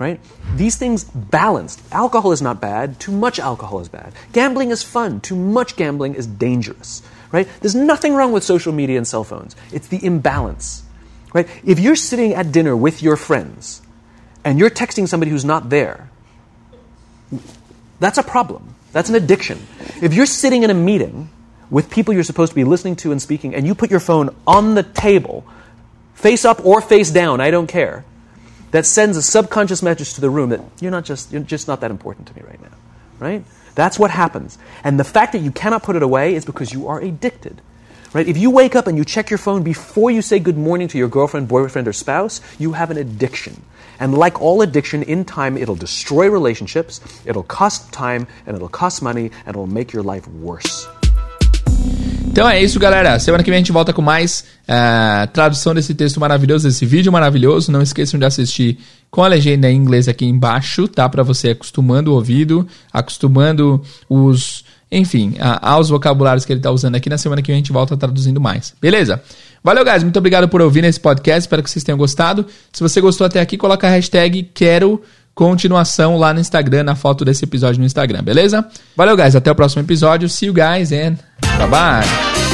[0.00, 0.18] right?
[0.56, 1.80] These things balanced.
[1.92, 4.14] Alcohol is not bad, too much alcohol is bad.
[4.32, 7.46] Gambling is fun, too much gambling is dangerous, right?
[7.60, 9.54] There's nothing wrong with social media and cell phones.
[9.70, 10.82] It's the imbalance,
[11.34, 11.46] right?
[11.64, 13.82] If you're sitting at dinner with your friends
[14.42, 16.08] and you're texting somebody who's not there,
[18.00, 18.74] that's a problem.
[18.92, 19.64] That's an addiction.
[20.00, 21.28] If you're sitting in a meeting
[21.68, 24.34] with people you're supposed to be listening to and speaking and you put your phone
[24.46, 25.44] on the table,
[26.14, 28.06] face up or face down, I don't care,
[28.70, 31.80] that sends a subconscious message to the room that you're not just you're just not
[31.80, 32.76] that important to me right now.
[33.18, 33.44] Right?
[33.74, 34.58] That's what happens.
[34.82, 37.60] And the fact that you cannot put it away is because you are addicted.
[38.12, 38.26] Right?
[38.26, 40.98] If you wake up and you check your phone before you say good morning to
[40.98, 43.62] your girlfriend, boyfriend, or spouse, you have an addiction.
[44.00, 49.02] And like all addiction, in time it'll destroy relationships, it'll cost time, and it'll cost
[49.02, 50.88] money, and it'll make your life worse.
[52.30, 53.18] Então é isso, galera.
[53.18, 57.10] Semana que vem a gente volta com mais uh, tradução desse texto maravilhoso, desse vídeo
[57.10, 57.72] maravilhoso.
[57.72, 58.78] Não esqueçam de assistir
[59.10, 61.08] com a legenda em inglês aqui embaixo, tá?
[61.08, 64.64] Para você acostumando o ouvido, acostumando os.
[64.92, 67.10] Enfim, aos vocabulários que ele está usando aqui.
[67.10, 68.74] Na semana que vem a gente volta traduzindo mais.
[68.80, 69.20] Beleza?
[69.62, 70.04] Valeu, guys.
[70.04, 71.40] Muito obrigado por ouvir esse podcast.
[71.40, 72.46] Espero que vocês tenham gostado.
[72.72, 75.02] Se você gostou até aqui, coloca a hashtag quero
[75.34, 78.66] continuação lá no Instagram, na foto desse episódio no Instagram, beleza?
[78.96, 79.34] Valeu, guys.
[79.34, 80.28] Até o próximo episódio.
[80.28, 81.29] See you guys and
[81.60, 82.49] 拜拜